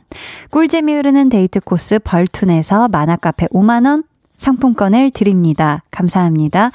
꿀잼이 0.51 0.93
흐르는 0.93 1.29
데이트 1.29 1.59
코스 1.59 1.99
벌툰에서 1.99 2.87
만화카페 2.87 3.47
5만원 3.47 4.03
상품권을 4.37 5.11
드립니다. 5.11 5.83
감사합니다. 5.91 6.71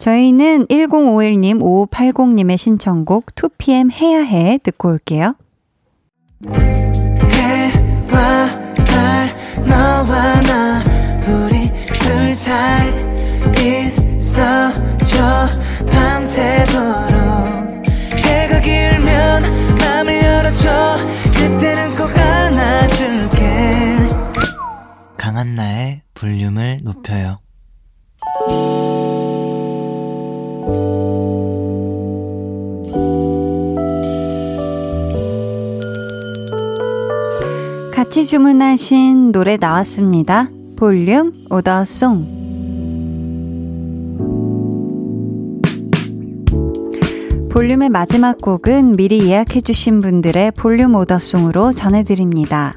저희는 0.00 0.66
1051님, 0.68 1.60
5580님의 1.60 2.56
신청곡 2.56 3.34
2PM 3.34 3.92
해야 3.92 4.22
해 4.22 4.58
듣고 4.62 4.88
올게요. 4.88 5.34
해와 7.30 8.48
달, 8.86 9.28
너와 9.62 10.40
나, 10.40 10.82
우리 11.28 11.70
둘 11.92 12.32
사이 12.32 12.88
있어줘, 14.16 15.48
밤새도록. 15.92 17.20
해가 18.16 18.60
길면 18.60 19.42
맘을 19.78 20.22
열어줘, 20.22 20.96
그때는 21.34 21.94
꼭 21.94 22.08
안아줄게. 22.16 23.98
강한나의 25.18 26.00
볼륨을 26.14 26.80
높여요. 26.82 27.38
같이 38.10 38.26
주문하신 38.26 39.30
노래 39.30 39.56
나왔습니다. 39.56 40.48
볼륨 40.74 41.30
오더송. 41.48 42.40
볼륨의 47.52 47.88
마지막 47.88 48.38
곡은 48.38 48.96
미리 48.96 49.28
예약해주신 49.28 50.00
분들의 50.00 50.50
볼륨 50.56 50.96
오더송으로 50.96 51.70
전해드립니다. 51.70 52.74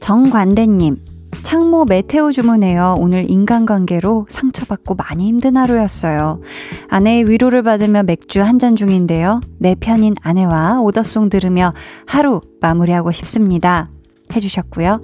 정관대님, 0.00 0.96
창모 1.44 1.84
메테오 1.84 2.32
주문해요. 2.32 2.96
오늘 2.98 3.30
인간관계로 3.30 4.26
상처받고 4.28 4.96
많이 4.96 5.28
힘든 5.28 5.56
하루였어요. 5.56 6.40
아내의 6.88 7.30
위로를 7.30 7.62
받으며 7.62 8.02
맥주 8.02 8.42
한 8.42 8.58
잔 8.58 8.74
중인데요. 8.74 9.42
내 9.58 9.76
편인 9.76 10.16
아내와 10.20 10.80
오더송 10.80 11.28
들으며 11.28 11.72
하루 12.04 12.40
마무리하고 12.60 13.12
싶습니다. 13.12 13.88
해주셨고요. 14.32 15.00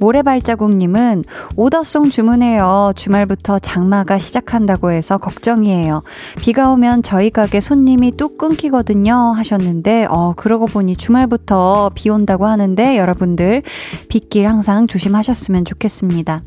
모래발자국님은 0.00 1.24
오더송 1.56 2.10
주문해요. 2.10 2.92
주말부터 2.96 3.58
장마가 3.58 4.18
시작한다고 4.18 4.90
해서 4.90 5.18
걱정이에요. 5.18 6.02
비가 6.40 6.70
오면 6.72 7.02
저희 7.02 7.30
가게 7.30 7.60
손님이 7.60 8.16
뚝 8.16 8.38
끊기거든요. 8.38 9.14
하셨는데, 9.36 10.06
어, 10.10 10.34
그러고 10.36 10.66
보니 10.66 10.96
주말부터 10.96 11.90
비 11.94 12.10
온다고 12.10 12.46
하는데 12.46 12.96
여러분들 12.96 13.62
빗길 14.08 14.48
항상 14.48 14.86
조심하셨으면 14.86 15.64
좋겠습니다. 15.64 16.42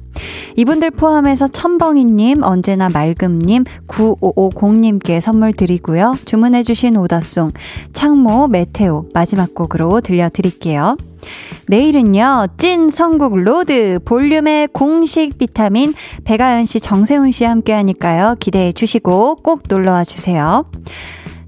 이분들 0.56 0.92
포함해서 0.92 1.48
천벙이님, 1.48 2.44
언제나 2.44 2.90
맑음님, 2.90 3.64
9550님께 3.88 5.20
선물 5.20 5.54
드리고요. 5.54 6.16
주문해주신 6.26 6.98
order 6.98 7.25
song, 7.25 7.52
창모, 7.94 8.48
METEOR 8.48 9.10
마지막 9.14 9.54
곡으로 9.54 10.02
들려드릴게요. 10.02 10.98
내일은요, 11.68 12.48
찐 12.58 12.90
선곡 12.90 13.38
로드 13.38 14.00
볼륨의 14.04 14.68
공식 14.74 15.38
비타민 15.38 15.94
배가연 16.26 16.66
씨, 16.66 16.80
정세훈 16.80 17.32
씨 17.32 17.46
함께 17.46 17.74
하니까요. 17.74 18.36
기대해 18.40 18.72
주시고 18.72 19.38
꼭 19.38 19.64
놀러 19.70 19.94
와 19.94 20.04
주세요. 20.04 20.66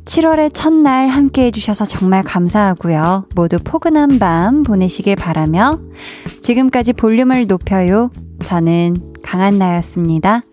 7월의 0.05 0.51
첫날 0.53 1.09
함께 1.09 1.45
해주셔서 1.45 1.85
정말 1.85 2.23
감사하고요. 2.23 3.25
모두 3.35 3.57
포근한 3.63 4.19
밤 4.19 4.63
보내시길 4.63 5.15
바라며 5.15 5.79
지금까지 6.41 6.93
볼륨을 6.93 7.47
높여요. 7.47 8.11
저는 8.45 9.13
강한나였습니다. 9.23 10.43